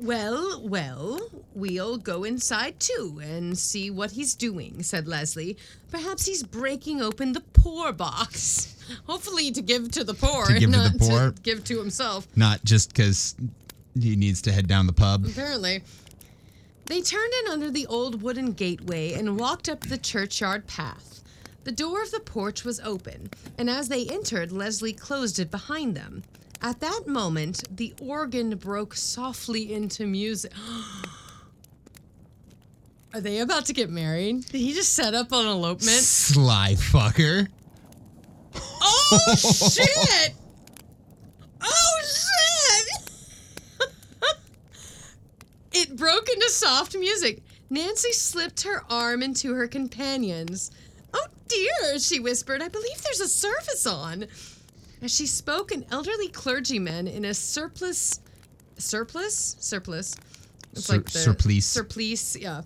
Well, 0.00 0.62
well, 0.66 1.20
we'll 1.54 1.98
go 1.98 2.24
inside 2.24 2.80
too 2.80 3.20
and 3.22 3.58
see 3.58 3.90
what 3.90 4.12
he's 4.12 4.34
doing, 4.34 4.82
said 4.82 5.06
Leslie. 5.06 5.58
Perhaps 5.90 6.24
he's 6.24 6.42
breaking 6.42 7.02
open 7.02 7.32
the 7.32 7.42
poor 7.52 7.92
box. 7.92 8.74
Hopefully 9.06 9.50
to 9.52 9.60
give 9.60 9.90
to 9.92 10.02
the 10.02 10.14
poor, 10.14 10.46
To 10.46 10.54
give 10.54 10.62
and 10.64 10.72
to 10.72 10.78
not 10.78 10.92
the 10.94 10.98
poor? 10.98 11.30
to 11.32 11.42
give 11.42 11.62
to 11.64 11.78
himself. 11.78 12.26
Not 12.34 12.64
just 12.64 12.88
because 12.88 13.36
he 14.00 14.16
needs 14.16 14.40
to 14.42 14.52
head 14.52 14.66
down 14.66 14.86
the 14.86 14.94
pub. 14.94 15.26
Apparently. 15.26 15.82
They 16.86 17.00
turned 17.00 17.32
in 17.42 17.52
under 17.52 17.70
the 17.70 17.86
old 17.86 18.22
wooden 18.22 18.52
gateway 18.52 19.12
and 19.14 19.38
walked 19.38 19.68
up 19.68 19.80
the 19.80 19.98
churchyard 19.98 20.66
path. 20.66 21.22
The 21.64 21.72
door 21.72 22.02
of 22.02 22.10
the 22.10 22.20
porch 22.20 22.64
was 22.64 22.80
open, 22.80 23.30
and 23.56 23.70
as 23.70 23.88
they 23.88 24.06
entered, 24.06 24.50
Leslie 24.50 24.92
closed 24.92 25.38
it 25.38 25.50
behind 25.50 25.96
them. 25.96 26.24
At 26.60 26.80
that 26.80 27.06
moment, 27.06 27.64
the 27.76 27.94
organ 28.00 28.56
broke 28.56 28.94
softly 28.94 29.72
into 29.72 30.06
music. 30.06 30.52
Are 33.14 33.20
they 33.20 33.40
about 33.40 33.66
to 33.66 33.72
get 33.72 33.90
married? 33.90 34.46
Did 34.46 34.58
he 34.60 34.72
just 34.72 34.94
set 34.94 35.14
up 35.14 35.32
an 35.32 35.46
elopement? 35.46 36.00
Sly 36.00 36.74
fucker. 36.74 37.48
Oh 38.54 39.34
shit! 39.36 40.34
Oh 41.60 42.00
shit! 42.04 43.08
It 45.74 45.96
broke 45.96 46.28
into 46.28 46.48
soft 46.50 46.96
music. 46.96 47.42
Nancy 47.70 48.12
slipped 48.12 48.62
her 48.62 48.84
arm 48.90 49.22
into 49.22 49.54
her 49.54 49.66
companion's. 49.66 50.70
Oh 51.14 51.26
dear, 51.48 51.98
she 51.98 52.20
whispered. 52.20 52.62
I 52.62 52.68
believe 52.68 53.02
there's 53.02 53.20
a 53.20 53.28
service 53.28 53.86
on. 53.86 54.26
As 55.02 55.14
she 55.14 55.26
spoke, 55.26 55.72
an 55.72 55.84
elderly 55.90 56.28
clergyman 56.28 57.08
in 57.08 57.24
a 57.24 57.34
surplice. 57.34 58.20
Surplice? 58.78 59.56
Surplice. 59.58 60.14
It's 60.72 60.86
Sur- 60.86 60.98
the 60.98 61.10
surplice. 61.10 61.66
Surplice, 61.66 62.36
yeah. 62.36 62.62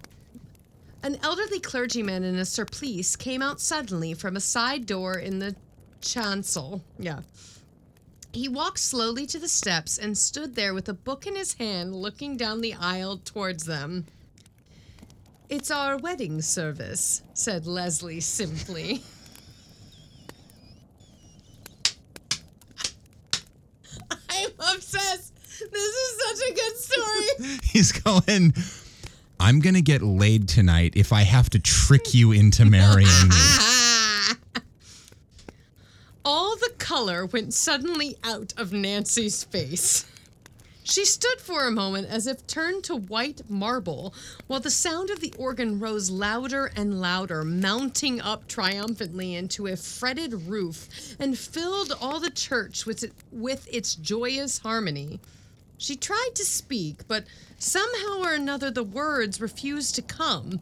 An 1.02 1.18
elderly 1.22 1.60
clergyman 1.60 2.24
in 2.24 2.36
a 2.36 2.44
surplice 2.44 3.16
came 3.16 3.42
out 3.42 3.60
suddenly 3.60 4.14
from 4.14 4.36
a 4.36 4.40
side 4.40 4.86
door 4.86 5.18
in 5.18 5.38
the 5.38 5.54
chancel. 6.00 6.82
Yeah. 6.98 7.20
He 8.36 8.48
walked 8.48 8.80
slowly 8.80 9.24
to 9.28 9.38
the 9.38 9.48
steps 9.48 9.96
and 9.96 10.18
stood 10.18 10.56
there 10.56 10.74
with 10.74 10.90
a 10.90 10.92
book 10.92 11.26
in 11.26 11.34
his 11.34 11.54
hand, 11.54 11.96
looking 11.96 12.36
down 12.36 12.60
the 12.60 12.74
aisle 12.74 13.16
towards 13.24 13.64
them. 13.64 14.04
It's 15.48 15.70
our 15.70 15.96
wedding 15.96 16.42
service, 16.42 17.22
said 17.32 17.66
Leslie 17.66 18.20
simply. 18.20 19.02
I'm 24.28 24.50
obsessed. 24.58 25.34
This 25.72 25.94
is 25.94 26.20
such 26.22 26.50
a 26.50 26.54
good 26.54 26.76
story. 26.76 27.58
He's 27.64 27.90
going, 27.92 28.52
I'm 29.40 29.60
going 29.60 29.76
to 29.76 29.82
get 29.82 30.02
laid 30.02 30.46
tonight 30.46 30.92
if 30.94 31.10
I 31.10 31.22
have 31.22 31.48
to 31.50 31.58
trick 31.58 32.12
you 32.12 32.32
into 32.32 32.66
marrying 32.66 33.28
me. 33.28 33.36
All 36.26 36.56
the 36.56 36.65
color 36.86 37.26
went 37.26 37.52
suddenly 37.52 38.16
out 38.22 38.54
of 38.56 38.72
Nancy's 38.72 39.42
face. 39.42 40.06
She 40.84 41.04
stood 41.04 41.40
for 41.40 41.66
a 41.66 41.72
moment 41.72 42.06
as 42.08 42.28
if 42.28 42.46
turned 42.46 42.84
to 42.84 42.94
white 42.94 43.42
marble, 43.50 44.14
while 44.46 44.60
the 44.60 44.70
sound 44.70 45.10
of 45.10 45.18
the 45.18 45.34
organ 45.36 45.80
rose 45.80 46.10
louder 46.10 46.70
and 46.76 47.00
louder, 47.00 47.42
mounting 47.42 48.20
up 48.20 48.46
triumphantly 48.46 49.34
into 49.34 49.66
a 49.66 49.74
fretted 49.74 50.32
roof 50.32 51.16
and 51.18 51.36
filled 51.36 51.92
all 52.00 52.20
the 52.20 52.30
church 52.30 52.86
with, 52.86 53.02
it, 53.02 53.12
with 53.32 53.66
its 53.68 53.96
joyous 53.96 54.58
harmony. 54.60 55.18
She 55.78 55.96
tried 55.96 56.36
to 56.36 56.44
speak, 56.44 57.08
but 57.08 57.24
somehow 57.58 58.20
or 58.20 58.32
another 58.32 58.70
the 58.70 58.84
words 58.84 59.40
refused 59.40 59.96
to 59.96 60.02
come, 60.02 60.60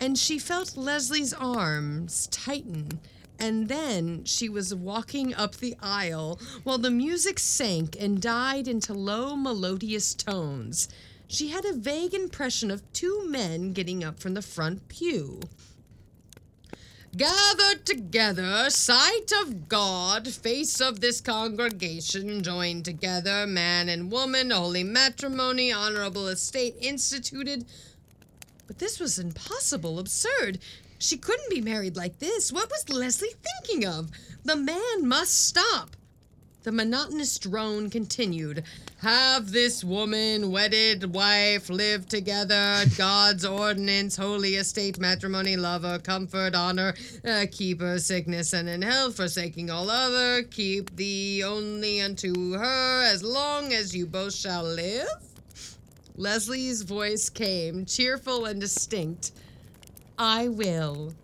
and 0.00 0.18
she 0.18 0.40
felt 0.40 0.76
Leslie's 0.76 1.32
arms 1.32 2.26
tighten. 2.32 2.98
And 3.38 3.68
then 3.68 4.24
she 4.24 4.48
was 4.48 4.74
walking 4.74 5.34
up 5.34 5.56
the 5.56 5.76
aisle 5.80 6.40
while 6.64 6.78
the 6.78 6.90
music 6.90 7.38
sank 7.38 7.96
and 8.00 8.20
died 8.20 8.66
into 8.66 8.94
low, 8.94 9.36
melodious 9.36 10.14
tones. 10.14 10.88
She 11.28 11.48
had 11.48 11.64
a 11.64 11.74
vague 11.74 12.14
impression 12.14 12.70
of 12.70 12.90
two 12.92 13.28
men 13.28 13.72
getting 13.72 14.02
up 14.04 14.20
from 14.20 14.34
the 14.34 14.42
front 14.42 14.88
pew. 14.88 15.40
Gathered 17.16 17.86
together, 17.86 18.68
sight 18.68 19.32
of 19.42 19.68
God, 19.68 20.28
face 20.28 20.80
of 20.80 21.00
this 21.00 21.20
congregation, 21.20 22.42
joined 22.42 22.84
together, 22.84 23.46
man 23.46 23.88
and 23.88 24.12
woman, 24.12 24.50
holy 24.50 24.84
matrimony, 24.84 25.72
honorable 25.72 26.28
estate 26.28 26.76
instituted. 26.78 27.64
But 28.66 28.80
this 28.80 29.00
was 29.00 29.18
impossible, 29.18 29.98
absurd. 29.98 30.58
She 30.98 31.16
couldn't 31.16 31.50
be 31.50 31.60
married 31.60 31.96
like 31.96 32.18
this. 32.18 32.52
What 32.52 32.70
was 32.70 32.88
Leslie 32.88 33.28
thinking 33.42 33.86
of? 33.86 34.10
The 34.44 34.56
man 34.56 35.06
must 35.06 35.46
stop. 35.46 35.96
The 36.62 36.72
monotonous 36.72 37.38
drone 37.38 37.90
continued. 37.90 38.64
Have 38.98 39.52
this 39.52 39.84
woman, 39.84 40.50
wedded 40.50 41.14
wife, 41.14 41.70
live 41.70 42.08
together, 42.08 42.82
God's 42.96 43.44
ordinance, 43.44 44.16
holy 44.16 44.56
estate, 44.56 44.98
matrimony, 44.98 45.56
lover, 45.56 46.00
comfort, 46.00 46.56
honor, 46.56 46.94
uh, 47.24 47.46
keeper, 47.52 48.00
sickness, 48.00 48.52
and 48.52 48.68
in 48.68 48.82
health, 48.82 49.16
forsaking 49.16 49.70
all 49.70 49.90
other, 49.90 50.42
keep 50.42 50.96
thee 50.96 51.44
only 51.44 52.00
unto 52.00 52.54
her 52.54 53.02
as 53.04 53.22
long 53.22 53.72
as 53.72 53.94
you 53.94 54.04
both 54.04 54.34
shall 54.34 54.64
live? 54.64 55.06
Leslie's 56.16 56.82
voice 56.82 57.28
came, 57.28 57.84
cheerful 57.84 58.46
and 58.46 58.60
distinct. 58.60 59.30
I 60.18 60.48
will. 60.48 61.14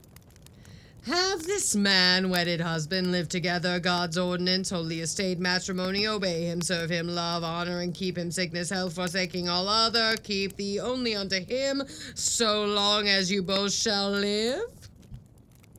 Have 1.06 1.42
this 1.42 1.74
man, 1.74 2.30
wedded 2.30 2.60
husband, 2.60 3.10
live 3.10 3.28
together, 3.28 3.80
God's 3.80 4.16
ordinance, 4.16 4.70
holy 4.70 5.00
estate, 5.00 5.40
matrimony, 5.40 6.06
obey 6.06 6.44
him, 6.44 6.60
serve 6.60 6.90
him, 6.90 7.08
love, 7.08 7.42
honor, 7.42 7.80
and 7.80 7.92
keep 7.92 8.16
him, 8.16 8.30
sickness, 8.30 8.70
health, 8.70 8.94
forsaking 8.94 9.48
all 9.48 9.66
other, 9.66 10.16
keep 10.22 10.56
thee 10.56 10.78
only 10.78 11.16
unto 11.16 11.44
him, 11.44 11.82
so 12.14 12.64
long 12.64 13.08
as 13.08 13.32
you 13.32 13.42
both 13.42 13.72
shall 13.72 14.10
live? 14.10 14.62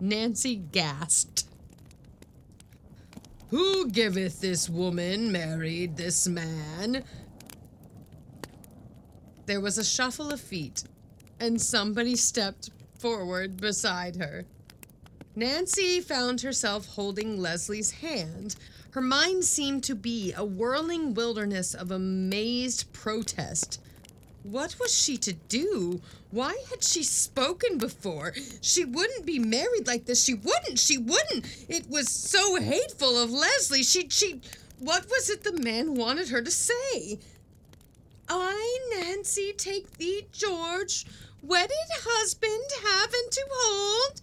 Nancy 0.02 0.58
gasped. 0.58 1.46
Who 3.50 3.90
giveth 3.90 4.42
this 4.42 4.68
woman 4.68 5.32
married 5.32 5.96
this 5.96 6.28
man? 6.28 7.04
There 9.46 9.62
was 9.62 9.78
a 9.78 9.86
shuffle 9.86 10.32
of 10.32 10.42
feet, 10.42 10.84
and 11.40 11.62
somebody 11.62 12.18
stepped 12.18 12.72
forward 13.04 13.60
beside 13.60 14.16
her. 14.16 14.46
Nancy 15.36 16.00
found 16.00 16.40
herself 16.40 16.86
holding 16.88 17.38
Leslie's 17.38 17.92
hand. 17.92 18.56
Her 18.92 19.02
mind 19.02 19.44
seemed 19.44 19.84
to 19.84 19.94
be 19.94 20.32
a 20.32 20.46
whirling 20.46 21.14
wilderness 21.14 21.74
of 21.74 21.92
amazed 21.92 22.94
protest. 22.94 23.82
What 24.44 24.78
was 24.80 24.98
she 24.98 25.18
to 25.18 25.34
do? 25.34 26.00
Why 26.32 26.56
had 26.70 26.82
she 26.82 27.04
spoken 27.04 27.78
before? 27.78 28.34
She 28.62 28.86
wouldn't 28.86 29.26
be 29.26 29.38
married 29.38 29.86
like 29.86 30.06
this. 30.06 30.24
She 30.24 30.36
wouldn't. 30.36 30.80
She 30.80 30.98
wouldn't. 30.98 31.46
It 31.68 31.90
was 31.90 32.10
so 32.10 32.56
hateful 32.56 33.22
of 33.22 33.32
Leslie. 33.32 33.84
She, 33.84 34.08
she, 34.08 34.40
what 34.80 35.10
was 35.10 35.30
it 35.30 35.44
the 35.44 35.62
man 35.62 35.96
wanted 35.96 36.30
her 36.30 36.42
to 36.42 36.52
say? 36.52 37.20
I, 38.30 38.80
Nancy, 38.96 39.52
take 39.52 39.98
thee, 39.98 40.28
George, 40.32 41.06
wedded 41.44 41.72
husband, 41.92 42.64
having 42.84 43.30
to 43.30 43.46
hold. 43.52 44.22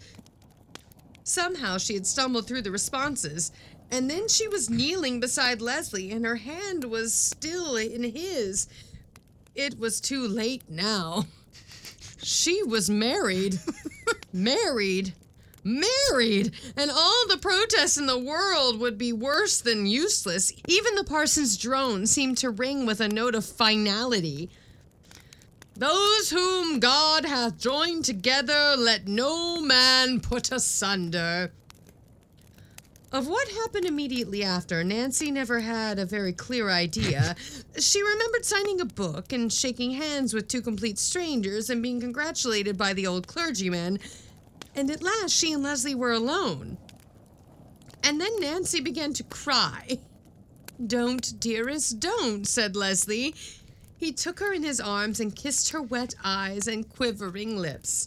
Somehow 1.23 1.79
she 1.79 1.95
had 1.95 2.07
stumbled 2.07 2.47
through 2.47 2.63
the 2.63 2.71
responses, 2.71 3.53
and 3.91 4.11
then 4.11 4.27
she 4.27 4.49
was 4.49 4.71
kneeling 4.71 5.21
beside 5.21 5.61
Leslie, 5.61 6.11
and 6.11 6.25
her 6.25 6.37
hand 6.37 6.85
was 6.85 7.13
still 7.13 7.77
in 7.77 8.03
his. 8.03 8.67
It 9.55 9.79
was 9.79 10.01
too 10.01 10.27
late 10.27 10.69
now. 10.69 11.27
She 12.23 12.63
was 12.63 12.91
married. 12.91 13.59
married. 14.33 15.15
Married! 15.63 16.53
And 16.77 16.91
all 16.91 17.29
the 17.29 17.37
protests 17.37 17.99
in 17.99 18.07
the 18.07 18.19
world 18.19 18.81
would 18.81 18.97
be 18.97 19.13
worse 19.13 19.61
than 19.61 19.87
useless. 19.87 20.53
Even 20.69 20.95
the 20.95 21.05
parson's 21.05 21.57
drone 21.59 22.07
seemed 22.07 22.39
to 22.39 22.51
ring 22.51 22.87
with 22.87 23.01
a 23.01 23.09
note 23.09 23.35
of 23.35 23.45
finality. 23.45 24.51
Those 25.81 26.29
whom 26.29 26.79
God 26.79 27.25
hath 27.25 27.57
joined 27.57 28.05
together, 28.05 28.75
let 28.77 29.09
no 29.09 29.63
man 29.63 30.21
put 30.21 30.53
asunder. 30.53 31.53
Of 33.11 33.29
what 33.29 33.49
happened 33.49 33.87
immediately 33.87 34.45
after, 34.45 34.85
Nancy 34.85 35.31
never 35.31 35.59
had 35.59 35.99
a 35.99 36.05
very 36.05 36.35
clear 36.35 36.69
idea. 36.69 37.35
she 37.79 38.03
remembered 38.03 38.45
signing 38.45 38.83
a 38.83 38.85
book 38.85 39.33
and 39.33 39.51
shaking 39.51 39.93
hands 39.93 40.35
with 40.35 40.49
two 40.49 40.61
complete 40.61 40.99
strangers 40.99 41.71
and 41.71 41.83
being 41.83 41.99
congratulated 41.99 42.77
by 42.77 42.93
the 42.93 43.07
old 43.07 43.27
clergyman. 43.27 44.01
And 44.75 44.91
at 44.91 45.03
last, 45.03 45.31
she 45.31 45.55
and 45.55 45.63
Leslie 45.63 45.95
were 45.95 46.13
alone. 46.13 46.77
And 48.05 48.21
then 48.21 48.39
Nancy 48.39 48.83
began 48.83 49.15
to 49.15 49.23
cry. 49.23 49.99
Don't, 50.87 51.39
dearest, 51.41 52.01
don't, 52.01 52.47
said 52.47 52.75
Leslie. 52.75 53.35
He 54.01 54.13
took 54.13 54.41
her 54.41 54.51
in 54.55 54.63
his 54.63 54.81
arms 54.81 55.21
and 55.21 55.37
kissed 55.37 55.73
her 55.73 55.83
wet 55.83 56.15
eyes 56.25 56.67
and 56.67 56.89
quivering 56.89 57.59
lips. 57.59 58.07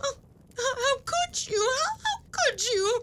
Oh, 0.00 0.14
how 0.56 1.02
could 1.04 1.48
you? 1.48 1.72
How, 1.82 2.20
could 2.30 2.64
you? 2.64 3.02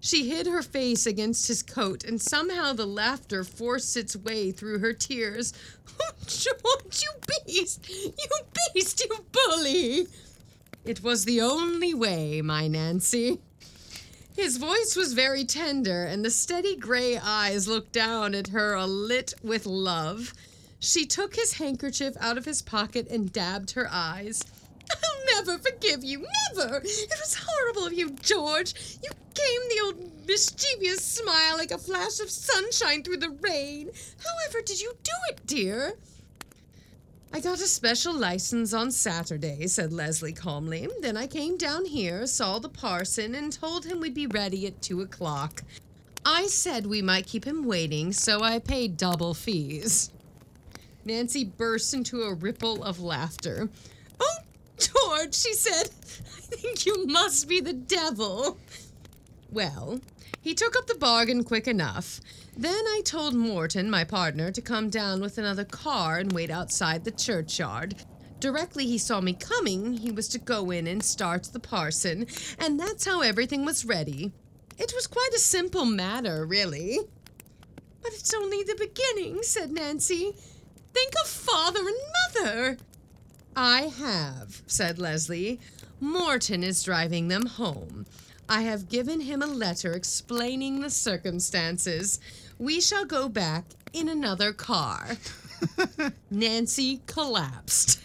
She 0.00 0.30
hid 0.30 0.46
her 0.46 0.62
face 0.62 1.04
against 1.04 1.48
his 1.48 1.62
coat, 1.62 2.02
and 2.02 2.18
somehow 2.18 2.72
the 2.72 2.86
laughter 2.86 3.44
forced 3.44 3.94
its 3.94 4.16
way 4.16 4.52
through 4.52 4.78
her 4.78 4.94
tears. 4.94 5.52
Oh, 5.98 6.12
George, 6.26 7.02
you 7.02 7.10
beast! 7.46 7.88
You 7.88 8.12
beast, 8.74 9.00
you 9.02 9.24
bully! 9.32 10.08
It 10.84 11.02
was 11.02 11.24
the 11.24 11.40
only 11.40 11.94
way, 11.94 12.42
my 12.42 12.68
Nancy. 12.68 13.40
His 14.36 14.58
voice 14.58 14.94
was 14.94 15.14
very 15.14 15.46
tender, 15.46 16.04
and 16.04 16.22
the 16.22 16.30
steady 16.30 16.76
gray 16.76 17.16
eyes 17.16 17.66
looked 17.66 17.92
down 17.92 18.34
at 18.34 18.48
her 18.48 18.74
alit 18.74 19.32
with 19.42 19.64
love. 19.64 20.34
She 20.78 21.06
took 21.06 21.34
his 21.34 21.54
handkerchief 21.54 22.16
out 22.20 22.38
of 22.38 22.44
his 22.44 22.62
pocket 22.62 23.08
and 23.08 23.32
dabbed 23.32 23.72
her 23.72 23.88
eyes. 23.90 24.42
I'll 24.90 25.44
never 25.44 25.58
forgive 25.58 26.04
you, 26.04 26.26
never! 26.54 26.76
It 26.84 27.10
was 27.20 27.38
horrible 27.40 27.86
of 27.86 27.92
you, 27.92 28.10
George. 28.10 28.98
You 29.02 29.10
came 29.34 29.60
the 29.68 29.82
old 29.84 30.26
mischievous 30.26 31.04
smile 31.04 31.56
like 31.56 31.70
a 31.70 31.78
flash 31.78 32.20
of 32.20 32.30
sunshine 32.30 33.02
through 33.02 33.18
the 33.18 33.36
rain. 33.40 33.90
However 34.18 34.62
did 34.64 34.80
you 34.80 34.92
do 35.02 35.12
it, 35.30 35.46
dear? 35.46 35.94
I 37.32 37.40
got 37.40 37.60
a 37.60 37.66
special 37.66 38.14
license 38.14 38.72
on 38.72 38.90
Saturday, 38.90 39.66
said 39.66 39.92
Leslie 39.92 40.32
calmly. 40.32 40.88
Then 41.00 41.16
I 41.16 41.26
came 41.26 41.56
down 41.56 41.84
here, 41.84 42.26
saw 42.26 42.58
the 42.58 42.68
parson, 42.68 43.34
and 43.34 43.52
told 43.52 43.84
him 43.84 44.00
we'd 44.00 44.14
be 44.14 44.26
ready 44.26 44.66
at 44.66 44.80
two 44.80 45.00
o'clock. 45.00 45.62
I 46.24 46.46
said 46.46 46.86
we 46.86 47.02
might 47.02 47.26
keep 47.26 47.44
him 47.44 47.64
waiting, 47.64 48.12
so 48.12 48.42
I 48.42 48.58
paid 48.58 48.96
double 48.96 49.34
fees. 49.34 50.10
Nancy 51.06 51.44
burst 51.44 51.94
into 51.94 52.22
a 52.22 52.34
ripple 52.34 52.82
of 52.82 52.98
laughter. 53.00 53.68
Oh, 54.18 54.38
George, 54.76 55.34
she 55.34 55.52
said, 55.52 55.88
I 55.88 56.40
think 56.40 56.84
you 56.84 57.06
must 57.06 57.48
be 57.48 57.60
the 57.60 57.72
devil. 57.72 58.58
Well, 59.50 60.00
he 60.40 60.52
took 60.52 60.76
up 60.76 60.88
the 60.88 60.96
bargain 60.96 61.44
quick 61.44 61.68
enough. 61.68 62.20
Then 62.56 62.74
I 62.74 63.02
told 63.04 63.34
Morton, 63.34 63.88
my 63.88 64.02
partner, 64.02 64.50
to 64.50 64.60
come 64.60 64.90
down 64.90 65.20
with 65.20 65.38
another 65.38 65.64
car 65.64 66.18
and 66.18 66.32
wait 66.32 66.50
outside 66.50 67.04
the 67.04 67.10
churchyard. 67.12 67.94
Directly 68.40 68.86
he 68.86 68.98
saw 68.98 69.20
me 69.20 69.32
coming, 69.32 69.94
he 69.98 70.10
was 70.10 70.26
to 70.28 70.38
go 70.38 70.70
in 70.70 70.86
and 70.86 71.02
start 71.04 71.44
the 71.44 71.60
parson, 71.60 72.26
and 72.58 72.80
that's 72.80 73.06
how 73.06 73.20
everything 73.20 73.64
was 73.64 73.84
ready. 73.84 74.32
It 74.76 74.92
was 74.94 75.06
quite 75.06 75.30
a 75.34 75.38
simple 75.38 75.84
matter, 75.84 76.44
really. 76.44 76.98
But 78.02 78.12
it's 78.12 78.34
only 78.34 78.62
the 78.62 78.74
beginning, 78.74 79.42
said 79.42 79.70
Nancy. 79.70 80.34
Think 80.96 81.12
of 81.22 81.28
father 81.28 81.80
and 81.80 81.98
mother. 82.34 82.76
I 83.54 83.82
have, 83.98 84.62
said 84.66 84.98
Leslie. 84.98 85.60
Morton 86.00 86.64
is 86.64 86.82
driving 86.82 87.28
them 87.28 87.44
home. 87.44 88.06
I 88.48 88.62
have 88.62 88.88
given 88.88 89.20
him 89.20 89.42
a 89.42 89.46
letter 89.46 89.92
explaining 89.92 90.80
the 90.80 90.88
circumstances. 90.88 92.18
We 92.58 92.80
shall 92.80 93.04
go 93.04 93.28
back 93.28 93.66
in 93.92 94.08
another 94.08 94.54
car. 94.54 95.18
Nancy 96.30 97.02
collapsed. 97.06 98.00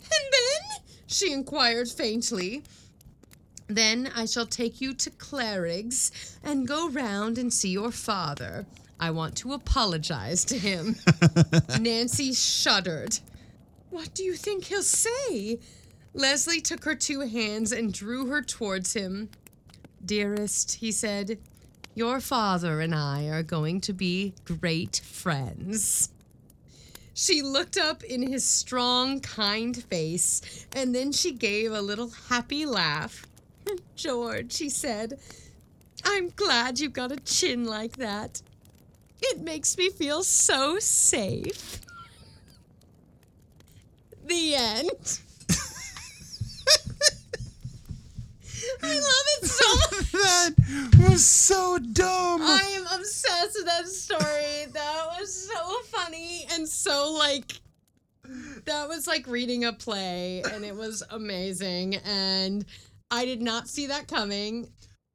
And 0.00 0.32
then? 0.32 0.84
she 1.06 1.32
inquired 1.32 1.88
faintly. 1.88 2.64
Then 3.68 4.10
I 4.16 4.26
shall 4.26 4.46
take 4.46 4.80
you 4.80 4.94
to 4.94 5.10
Claridge's 5.10 6.10
and 6.42 6.66
go 6.66 6.88
round 6.88 7.38
and 7.38 7.54
see 7.54 7.70
your 7.70 7.92
father. 7.92 8.66
I 9.00 9.10
want 9.10 9.36
to 9.38 9.52
apologize 9.52 10.44
to 10.46 10.58
him. 10.58 10.96
Nancy 11.80 12.32
shuddered. 12.32 13.18
What 13.90 14.12
do 14.14 14.24
you 14.24 14.34
think 14.34 14.64
he'll 14.64 14.82
say? 14.82 15.58
Leslie 16.14 16.60
took 16.60 16.84
her 16.84 16.94
two 16.94 17.20
hands 17.20 17.72
and 17.72 17.92
drew 17.92 18.26
her 18.26 18.42
towards 18.42 18.94
him. 18.94 19.30
Dearest, 20.04 20.76
he 20.76 20.90
said, 20.90 21.38
your 21.98 22.20
father 22.20 22.80
and 22.80 22.94
I 22.94 23.24
are 23.24 23.42
going 23.42 23.80
to 23.80 23.92
be 23.92 24.32
great 24.44 25.00
friends. 25.04 26.10
She 27.12 27.42
looked 27.42 27.76
up 27.76 28.04
in 28.04 28.22
his 28.22 28.44
strong, 28.44 29.18
kind 29.18 29.76
face, 29.76 30.66
and 30.76 30.94
then 30.94 31.10
she 31.10 31.32
gave 31.32 31.72
a 31.72 31.82
little 31.82 32.10
happy 32.28 32.64
laugh. 32.66 33.26
George, 33.96 34.52
she 34.52 34.68
said, 34.68 35.18
I'm 36.04 36.28
glad 36.36 36.78
you've 36.78 36.92
got 36.92 37.10
a 37.10 37.16
chin 37.16 37.64
like 37.64 37.96
that. 37.96 38.42
It 39.20 39.40
makes 39.40 39.76
me 39.76 39.90
feel 39.90 40.22
so 40.22 40.78
safe. 40.78 41.80
The 44.26 44.54
end. 44.54 45.20
I 48.82 48.94
love 48.94 49.26
it 49.42 49.46
so 49.46 49.74
much. 50.18 50.54
that 50.56 51.10
was 51.10 51.24
so 51.26 51.78
dumb. 51.78 52.42
I 52.42 52.62
am 52.76 52.86
obsessed 52.98 53.56
with 53.56 53.66
that 53.66 53.88
story. 53.88 54.66
That 54.72 55.06
was 55.18 55.48
so 55.48 55.78
funny 55.84 56.46
and 56.52 56.68
so 56.68 57.12
like 57.18 57.60
that 58.66 58.88
was 58.88 59.06
like 59.06 59.26
reading 59.26 59.64
a 59.64 59.72
play 59.72 60.42
and 60.52 60.64
it 60.64 60.76
was 60.76 61.02
amazing 61.10 61.96
and 61.96 62.64
I 63.10 63.24
did 63.24 63.40
not 63.42 63.68
see 63.68 63.86
that 63.86 64.06
coming. 64.06 64.68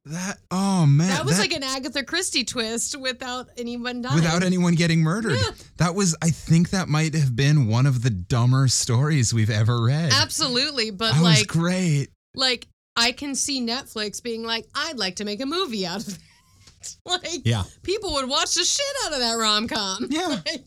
That 0.06 0.38
oh 0.50 0.84
man, 0.86 1.08
That 1.08 1.24
was 1.24 1.38
like 1.38 1.52
an 1.54 1.62
Agatha 1.62 2.02
Christie 2.04 2.44
twist 2.44 2.94
without 2.98 3.48
anyone 3.56 4.02
dying. 4.02 4.14
without 4.16 4.42
anyone 4.42 4.74
getting 4.74 5.00
murdered. 5.00 5.38
Yeah. 5.38 5.50
That 5.78 5.94
was 5.94 6.14
I 6.22 6.28
think 6.30 6.70
that 6.70 6.88
might 6.88 7.14
have 7.14 7.34
been 7.34 7.66
one 7.66 7.86
of 7.86 8.02
the 8.02 8.10
dumber 8.10 8.68
stories 8.68 9.32
we've 9.32 9.50
ever 9.50 9.82
read. 9.82 10.12
Absolutely, 10.12 10.90
but 10.90 11.12
That 11.14 11.22
was 11.22 11.38
like 11.40 11.46
great. 11.46 12.08
like 12.34 12.66
I 12.96 13.12
can 13.12 13.34
see 13.34 13.60
Netflix 13.60 14.22
being 14.22 14.42
like, 14.44 14.66
I'd 14.74 14.98
like 14.98 15.16
to 15.16 15.24
make 15.24 15.40
a 15.40 15.46
movie 15.46 15.86
out 15.86 16.06
of 16.06 16.08
it. 16.14 16.96
like, 17.06 17.40
Yeah. 17.44 17.62
people 17.82 18.12
would 18.12 18.28
watch 18.28 18.54
the 18.54 18.64
shit 18.64 18.84
out 19.06 19.14
of 19.14 19.18
that 19.20 19.32
rom 19.34 19.66
com. 19.68 20.06
Yeah. 20.10 20.28
Like, 20.46 20.64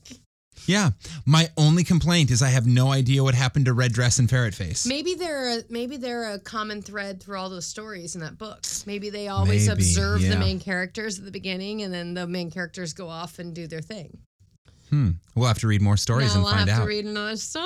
Yeah. 0.67 0.91
My 1.25 1.49
only 1.57 1.83
complaint 1.83 2.29
is 2.29 2.41
I 2.43 2.49
have 2.49 2.67
no 2.67 2.91
idea 2.91 3.23
what 3.23 3.33
happened 3.33 3.65
to 3.65 3.73
Red 3.73 3.93
Dress 3.93 4.19
and 4.19 4.29
Ferret 4.29 4.53
Face. 4.53 4.85
maybe 4.85 5.15
they're 5.15 5.59
a, 5.59 5.63
maybe 5.69 5.97
they're 5.97 6.33
a 6.33 6.39
common 6.39 6.81
thread 6.81 7.23
through 7.23 7.37
all 7.39 7.49
those 7.49 7.65
stories 7.65 8.13
in 8.15 8.21
that 8.21 8.37
book. 8.37 8.65
Maybe 8.85 9.09
they 9.09 9.27
always 9.29 9.67
Maybe, 9.67 9.79
observe 9.81 10.21
yeah. 10.21 10.29
the 10.31 10.37
main 10.39 10.59
characters 10.59 11.17
at 11.17 11.25
the 11.25 11.31
beginning, 11.31 11.81
and 11.81 11.93
then 11.93 12.13
the 12.13 12.27
main 12.27 12.51
characters 12.51 12.93
go 12.93 13.07
off 13.09 13.39
and 13.39 13.53
do 13.55 13.65
their 13.65 13.81
thing. 13.81 14.17
Hmm. 14.89 15.11
We'll 15.35 15.47
have 15.47 15.59
to 15.59 15.67
read 15.67 15.81
more 15.81 15.97
stories 15.97 16.29
now 16.29 16.35
and 16.35 16.43
we'll 16.45 16.53
find 16.53 16.69
have 16.69 16.79
out. 16.79 16.83
to 16.83 16.87
read 16.87 17.03
another 17.05 17.35
story. 17.35 17.65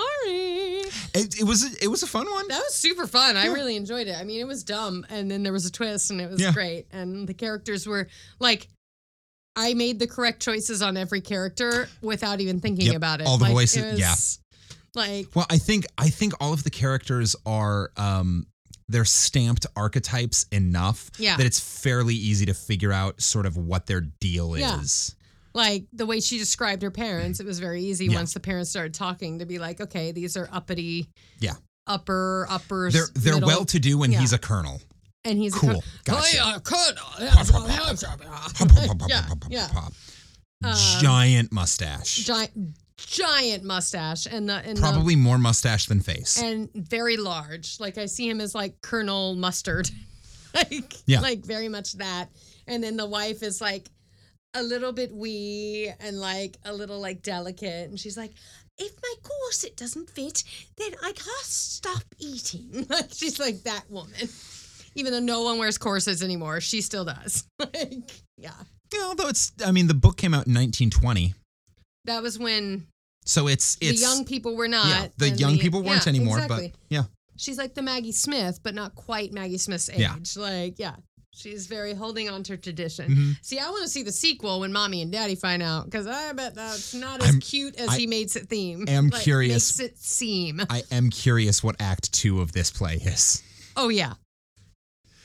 It, 1.13 1.39
it 1.39 1.43
was 1.43 1.63
a, 1.63 1.83
it 1.83 1.87
was 1.87 2.01
a 2.03 2.07
fun 2.07 2.29
one. 2.29 2.47
That 2.47 2.59
was 2.59 2.73
super 2.73 3.05
fun. 3.05 3.37
I 3.37 3.47
really 3.47 3.75
enjoyed 3.75 4.07
it. 4.07 4.15
I 4.17 4.23
mean, 4.23 4.39
it 4.39 4.47
was 4.47 4.63
dumb, 4.63 5.05
and 5.09 5.29
then 5.29 5.43
there 5.43 5.53
was 5.53 5.65
a 5.65 5.71
twist, 5.71 6.09
and 6.11 6.19
it 6.21 6.29
was 6.29 6.41
Yeah. 6.41 6.51
great. 6.51 6.87
And 6.91 7.27
the 7.27 7.33
characters 7.33 7.85
were 7.85 8.07
like, 8.39 8.67
I 9.55 9.73
made 9.73 9.99
the 9.99 10.07
correct 10.07 10.41
choices 10.41 10.81
on 10.81 10.95
every 10.97 11.21
character 11.21 11.89
without 12.01 12.39
even 12.39 12.59
thinking 12.59 12.87
Yep, 12.87 12.95
about 12.95 13.21
it. 13.21 13.27
all 13.27 13.37
the 13.37 13.45
Like, 13.45 13.53
voices- 13.53 13.83
was, 13.83 13.99
yeah. 13.99 14.15
Like, 14.93 15.27
Well, 15.35 15.45
I 15.49 15.57
think 15.57 15.85
I 15.97 16.09
think 16.09 16.33
all 16.39 16.53
of 16.53 16.63
the 16.63 16.69
characters 16.69 17.35
are 17.45 17.91
um 17.97 18.47
they're 18.89 19.05
stamped 19.05 19.65
archetypes 19.77 20.45
enough 20.51 21.09
Yeah. 21.17 21.37
that 21.37 21.45
it's 21.45 21.59
fairly 21.61 22.13
easy 22.15 22.45
to 22.47 22.53
figure 22.53 22.91
out 22.91 23.21
sort 23.21 23.45
of 23.45 23.55
what 23.55 23.85
their 23.87 24.01
deal 24.01 24.57
Yeah. 24.57 24.81
is. 24.81 25.15
like 25.53 25.83
the 25.91 26.05
way 26.05 26.21
she 26.21 26.37
described 26.37 26.81
her 26.81 26.91
parents, 26.91 27.41
it 27.41 27.45
was 27.45 27.59
very 27.59 27.83
easy 27.83 28.05
Yeah. 28.05 28.15
once 28.15 28.33
the 28.33 28.39
parents 28.39 28.69
started 28.69 28.93
talking 28.93 29.39
to 29.39 29.45
be 29.45 29.59
like, 29.59 29.81
okay, 29.81 30.13
these 30.13 30.37
are 30.37 30.47
uppity, 30.49 31.09
Yeah. 31.41 31.55
upper, 31.87 32.47
upper. 32.49 32.89
They're 32.89 33.09
they're 33.15 33.37
well 33.37 33.65
to 33.65 33.77
do 33.79 34.01
and 34.03 34.13
Yeah. 34.13 34.21
he's 34.21 34.31
a 34.31 34.37
colonel. 34.37 34.81
And 35.25 35.37
he's 35.37 35.53
Cool. 35.53 35.69
a 35.71 35.73
co- 35.75 35.81
Gotcha. 36.05 36.37
Oh, 36.41 36.53
yeah, 36.53 36.59
colonel. 36.63 37.67
yeah, 39.07 39.27
yeah. 39.49 39.67
Um, 40.63 40.75
Giant 40.99 41.51
mustache. 41.51 42.17
giant, 42.17 42.51
giant 42.97 43.63
mustache, 43.63 44.27
and 44.27 44.47
the 44.47 44.55
and 44.57 44.77
the, 44.77 44.81
Probably 44.81 45.15
more 45.15 45.37
mustache 45.39 45.87
than 45.87 46.01
face. 46.01 46.39
and 46.41 46.69
very 46.75 47.17
large. 47.17 47.79
Like 47.79 47.97
I 47.97 48.05
see 48.05 48.29
him 48.29 48.39
as 48.39 48.53
like 48.53 48.79
Colonel 48.81 49.35
Mustard, 49.35 49.89
like 50.53 50.93
Yeah. 51.07 51.21
like 51.21 51.43
very 51.45 51.67
much 51.67 51.93
that. 51.93 52.27
And 52.67 52.83
then 52.83 52.95
the 52.95 53.07
wife 53.07 53.41
is 53.41 53.59
like 53.59 53.89
a 54.53 54.61
little 54.61 54.91
bit 54.91 55.11
wee 55.11 55.91
and 55.99 56.19
like 56.19 56.57
a 56.65 56.73
little 56.73 56.99
like 56.99 57.21
delicate, 57.23 57.89
and 57.89 57.99
she's 57.99 58.17
like. 58.17 58.31
If 58.77 58.93
my 59.03 59.13
corset 59.21 59.75
doesn't 59.77 60.09
fit, 60.09 60.43
then 60.77 60.93
I 61.03 61.11
can't 61.11 61.45
stop 61.45 62.03
eating. 62.17 62.87
Like 62.89 63.09
she's 63.13 63.37
like 63.37 63.61
that 63.63 63.83
woman. 63.91 64.15
Even 64.95 65.13
though 65.13 65.19
no 65.19 65.43
one 65.43 65.57
wears 65.57 65.77
corsets 65.77 66.21
anymore, 66.23 66.59
she 66.61 66.81
still 66.81 67.05
does. 67.05 67.45
like, 67.59 67.93
yeah. 68.37 68.51
Yeah, 68.93 69.03
although 69.03 69.27
it's 69.29 69.53
I 69.65 69.71
mean 69.71 69.87
the 69.87 69.93
book 69.93 70.17
came 70.17 70.33
out 70.33 70.47
in 70.47 70.53
1920. 70.53 71.33
That 72.05 72.21
was 72.23 72.37
when 72.37 72.87
So 73.25 73.47
it's 73.47 73.77
it's 73.79 74.01
the 74.01 74.07
young 74.07 74.25
people 74.25 74.55
were 74.55 74.67
not. 74.67 74.87
yeah, 74.87 75.07
the 75.17 75.29
young 75.29 75.57
people 75.57 75.81
weren't 75.81 76.05
yeah, 76.05 76.09
anymore, 76.09 76.37
exactly. 76.39 76.69
but 76.73 76.79
yeah. 76.89 77.03
she's 77.37 77.57
like 77.57 77.73
the 77.73 77.81
Maggie 77.81 78.11
Smith, 78.11 78.59
but 78.63 78.73
not 78.75 78.95
quite 78.95 79.31
Maggie 79.31 79.57
Smith's 79.59 79.89
age. 79.89 79.99
Yeah. 79.99 80.15
Like, 80.35 80.77
yeah, 80.77 80.95
she's 81.33 81.67
very 81.67 81.93
holding 81.93 82.27
on 82.29 82.43
to 82.43 82.57
tradition. 82.57 83.09
Mhm. 83.11 83.33
See, 83.41 83.59
I 83.59 83.69
want 83.69 83.83
to 83.83 83.89
see 83.89 84.03
the 84.03 84.11
sequel 84.11 84.59
when 84.59 84.73
mommy 84.73 85.01
and 85.01 85.09
daddy 85.11 85.35
find 85.35 85.61
out 85.63 85.85
because 85.85 86.05
I 86.07 86.33
bet 86.33 86.55
that's 86.55 86.93
not 86.93 87.21
as 87.21 87.27
I'm- 87.29 87.39
cute 87.39 87.75
as 87.79 87.89
I 87.89 87.97
he 87.99 88.07
makes 88.07 88.35
it 88.35 88.49
theme. 88.49 88.85
am 88.89 89.07
Like, 89.09 89.21
curious. 89.21 89.77
Makes 89.79 89.91
it 89.93 89.97
seem. 89.99 90.61
I 90.69 90.83
am 90.91 91.09
curious 91.11 91.63
what 91.63 91.77
act 91.79 92.11
2 92.11 92.41
of 92.41 92.51
this 92.51 92.71
play 92.71 92.95
is. 92.95 93.41
Oh 93.77 93.87
yeah. 93.87 94.15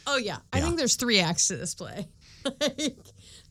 Oh 0.06 0.16
yeah. 0.16 0.38
I 0.52 0.58
Yeah. 0.58 0.64
think 0.64 0.76
there's 0.78 0.96
three 0.96 1.18
acts 1.20 1.48
to 1.48 1.56
this 1.56 1.74
play. 1.74 2.08
like, 2.60 2.96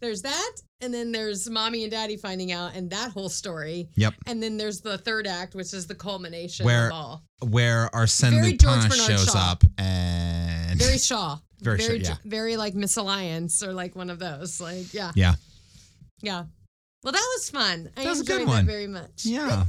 there's 0.02 0.22
that, 0.22 0.52
and 0.82 0.94
then 0.94 1.11
there's 1.11 1.49
mommy 1.49 1.84
and 1.84 1.91
daddy 1.91 2.15
finding 2.18 2.52
out, 2.53 2.76
and 2.76 2.90
that 2.91 3.11
whole 3.11 3.27
story. 3.30 3.90
Yep. 3.95 4.14
And 4.27 4.41
then 4.41 4.56
there's 4.57 4.80
the 4.82 4.98
third 4.98 5.27
act, 5.27 5.53
which 5.56 5.73
is 5.73 5.86
the 5.88 5.95
culmination 5.95 6.65
Where- 6.65 6.88
of 6.88 6.94
all. 6.94 7.23
Where 7.49 7.90
Arsène 7.94 8.32
Very 8.41 8.52
Lupin 8.53 8.90
shows 8.91 9.26
Shaw. 9.26 9.52
up 9.52 9.64
and 9.77 10.80
Very 10.80 10.98
Shaw. 11.10 11.38
Very 11.61 11.80
Shaw, 11.80 11.88
very, 11.88 11.99
yeah. 11.99 12.15
very 12.26 12.57
like 12.57 12.73
misalliance 12.76 13.61
or 13.64 13.73
like 13.73 13.95
one 13.95 14.10
of 14.10 14.19
those. 14.19 14.60
Like, 14.61 14.94
yeah. 14.94 15.11
Yeah. 15.15 15.36
Yeah. 16.22 16.45
Well, 17.06 17.11
that 17.11 17.30
was 17.38 17.49
fun. 17.52 17.90
I 17.95 18.03
That 18.03 18.10
was 18.10 18.18
a 18.18 18.22
enjoyed 18.23 18.38
good 18.40 18.48
that 18.48 18.52
one. 18.52 18.65
very 18.65 18.88
much. 18.88 19.26
Yeah. 19.26 19.65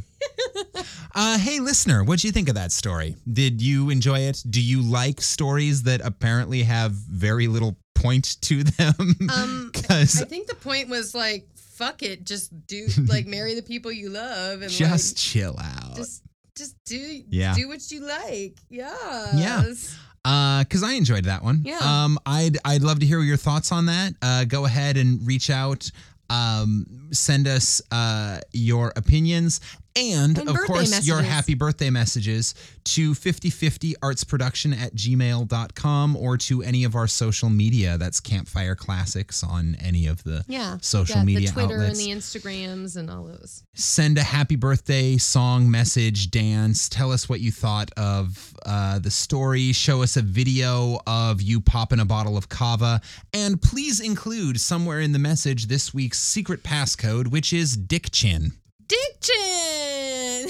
uh, 1.15 1.39
hey, 1.39 1.61
listener, 1.61 2.03
what 2.03 2.19
do 2.21 2.27
you 2.29 2.33
think 2.33 2.49
of 2.49 2.55
that 2.55 2.73
story? 2.73 3.15
Did 3.31 3.61
you 3.61 3.91
enjoy 3.91 4.21
it? 4.21 4.43
Do 4.49 4.61
you 4.63 4.81
like 4.83 5.21
stories 5.21 5.83
that 5.83 6.01
apparently 6.03 6.63
have 6.63 6.93
very 6.93 7.47
little 7.47 7.77
point 7.95 8.41
to 8.43 8.65
them? 8.65 8.95
Um, 9.31 9.71
Because 9.73 10.21
I 10.23 10.25
think 10.25 10.47
the 10.49 10.55
point 10.55 10.89
was 10.89 11.15
like, 11.15 11.47
fuck 11.55 12.03
it, 12.03 12.25
just 12.25 12.67
do 12.67 12.87
like 13.07 13.27
marry 13.27 13.55
the 13.55 13.63
people 13.63 13.93
you 13.93 14.09
love 14.09 14.63
and 14.63 14.71
just 14.71 15.15
like 15.15 15.19
chill 15.23 15.57
out. 15.61 15.95
just 15.97 16.23
just 16.57 16.75
do 16.87 17.23
Yeah. 17.29 17.55
do 17.55 17.69
what 17.69 17.91
you 17.93 18.01
like. 18.01 18.55
Yes. 18.71 19.95
Uh, 20.25 20.65
because 20.65 20.83
I 20.83 20.93
enjoyed 20.93 21.25
that 21.25 21.45
one. 21.45 21.61
Yeah. 21.65 21.79
Um, 21.83 22.19
I'd 22.27 22.57
I'd 22.65 22.83
love 22.83 22.99
to 23.01 23.07
hear 23.07 23.21
your 23.21 23.37
thoughts 23.37 23.71
on 23.73 23.87
that. 23.87 24.15
Uh, 24.23 24.45
go 24.45 24.65
ahead 24.65 24.97
and 24.97 25.25
reach 25.27 25.51
out. 25.51 25.91
Um, 26.29 27.09
send 27.13 27.47
us 27.47 27.81
uh 27.91 28.41
your 28.53 28.93
opinions 28.97 29.61
and, 29.97 30.39
And 30.39 30.49
of 30.49 30.57
course 30.67 31.07
your 31.07 31.23
happy 31.23 31.55
birthday 31.55 31.91
messages 31.91 32.55
to 32.85 33.15
5050artsproduction 33.15 34.77
at 34.79 34.95
gmail.com 34.95 36.17
or 36.17 36.37
to 36.39 36.63
any 36.63 36.85
of 36.85 36.95
our 36.95 37.07
social 37.07 37.49
media. 37.49 37.99
That's 37.99 38.21
Campfire 38.21 38.75
Classics 38.75 39.43
on 39.43 39.77
any 39.81 40.07
of 40.07 40.23
the 40.25 40.45
Yeah. 40.49 40.79
social 40.81 41.17
Got 41.17 41.25
media 41.27 41.49
the 41.49 41.53
Twitter 41.53 41.75
outlets. 41.83 41.99
and 41.99 42.09
the 42.09 42.13
Instagrams 42.21 42.97
and 42.97 43.11
all 43.11 43.25
those. 43.25 43.63
send 43.75 44.19
a 44.19 44.23
happy 44.23 44.57
birthday 44.57 45.17
song 45.17 45.71
message 45.71 46.31
dance 46.31 46.89
tell 46.89 47.11
us 47.13 47.29
what 47.29 47.41
you 47.41 47.51
thought 47.53 47.91
of 47.97 48.55
uh, 48.65 48.99
the 48.99 49.11
story 49.11 49.73
show 49.73 50.03
us 50.03 50.17
a 50.17 50.23
video 50.23 51.01
of 51.07 51.41
you 51.43 51.61
popping 51.61 52.01
a 52.01 52.05
bottle 52.05 52.37
of 52.37 52.49
cava 52.49 53.01
and 53.33 53.61
please 53.63 54.01
include 54.01 54.61
somewhere 54.61 55.01
in 55.01 55.13
the 55.13 55.19
message 55.19 55.67
this 55.67 55.93
week's 55.95 56.19
secret 56.19 56.63
passcode 56.63 57.29
which 57.29 57.53
is 57.53 57.77
dick 57.77 58.11
chin 58.11 58.53
Dick 58.89 59.21
chin. 59.21 60.49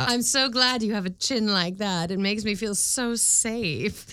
I'm 0.00 0.22
so 0.22 0.48
glad 0.48 0.82
you 0.82 0.94
have 0.94 1.06
a 1.06 1.10
chin 1.10 1.46
like 1.48 1.78
that. 1.78 2.10
It 2.10 2.18
makes 2.18 2.44
me 2.44 2.54
feel 2.54 2.74
so 2.74 3.14
safe. 3.14 4.06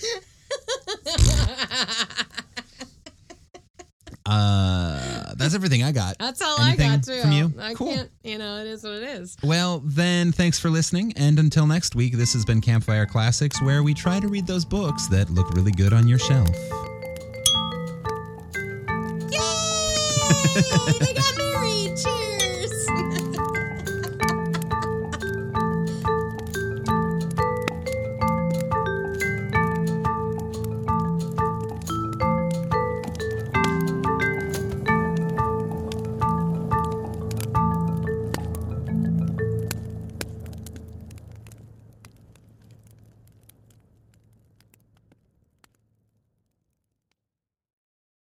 uh, 4.25 5.33
that's 5.35 5.55
everything 5.55 5.83
i 5.83 5.91
got 5.91 6.17
That's 6.19 6.41
all 6.41 6.59
Anything 6.61 6.91
I 6.91 6.95
got 6.97 7.03
too. 7.05 7.21
from 7.21 7.31
you? 7.31 7.53
I 7.59 7.73
Cool. 7.73 7.87
can't, 7.95 8.09
you 8.23 8.37
know, 8.37 8.57
it 8.57 8.67
is 8.67 8.83
what 8.83 8.93
it 8.93 9.03
is. 9.03 9.35
well 9.43 9.81
then 9.85 10.31
thanks 10.31 10.59
for 10.59 10.69
listening 10.69 11.13
and 11.15 11.39
until 11.39 11.65
next 11.65 11.95
week 11.95 12.15
this 12.17 12.33
has 12.33 12.45
been 12.45 12.61
campfire 12.61 13.05
classics 13.05 13.61
where 13.61 13.81
we 13.83 13.93
try 13.93 14.19
to 14.19 14.27
read 14.27 14.45
those 14.45 14.65
books 14.65 15.07
that 15.07 15.29
look 15.29 15.49
really 15.55 15.71
good 15.71 15.93
on 15.93 16.07
your 16.07 16.19
shelf 16.19 16.49
they 20.53 21.13
got 21.13 21.37
married. 21.37 21.97
Cheers. 21.97 22.30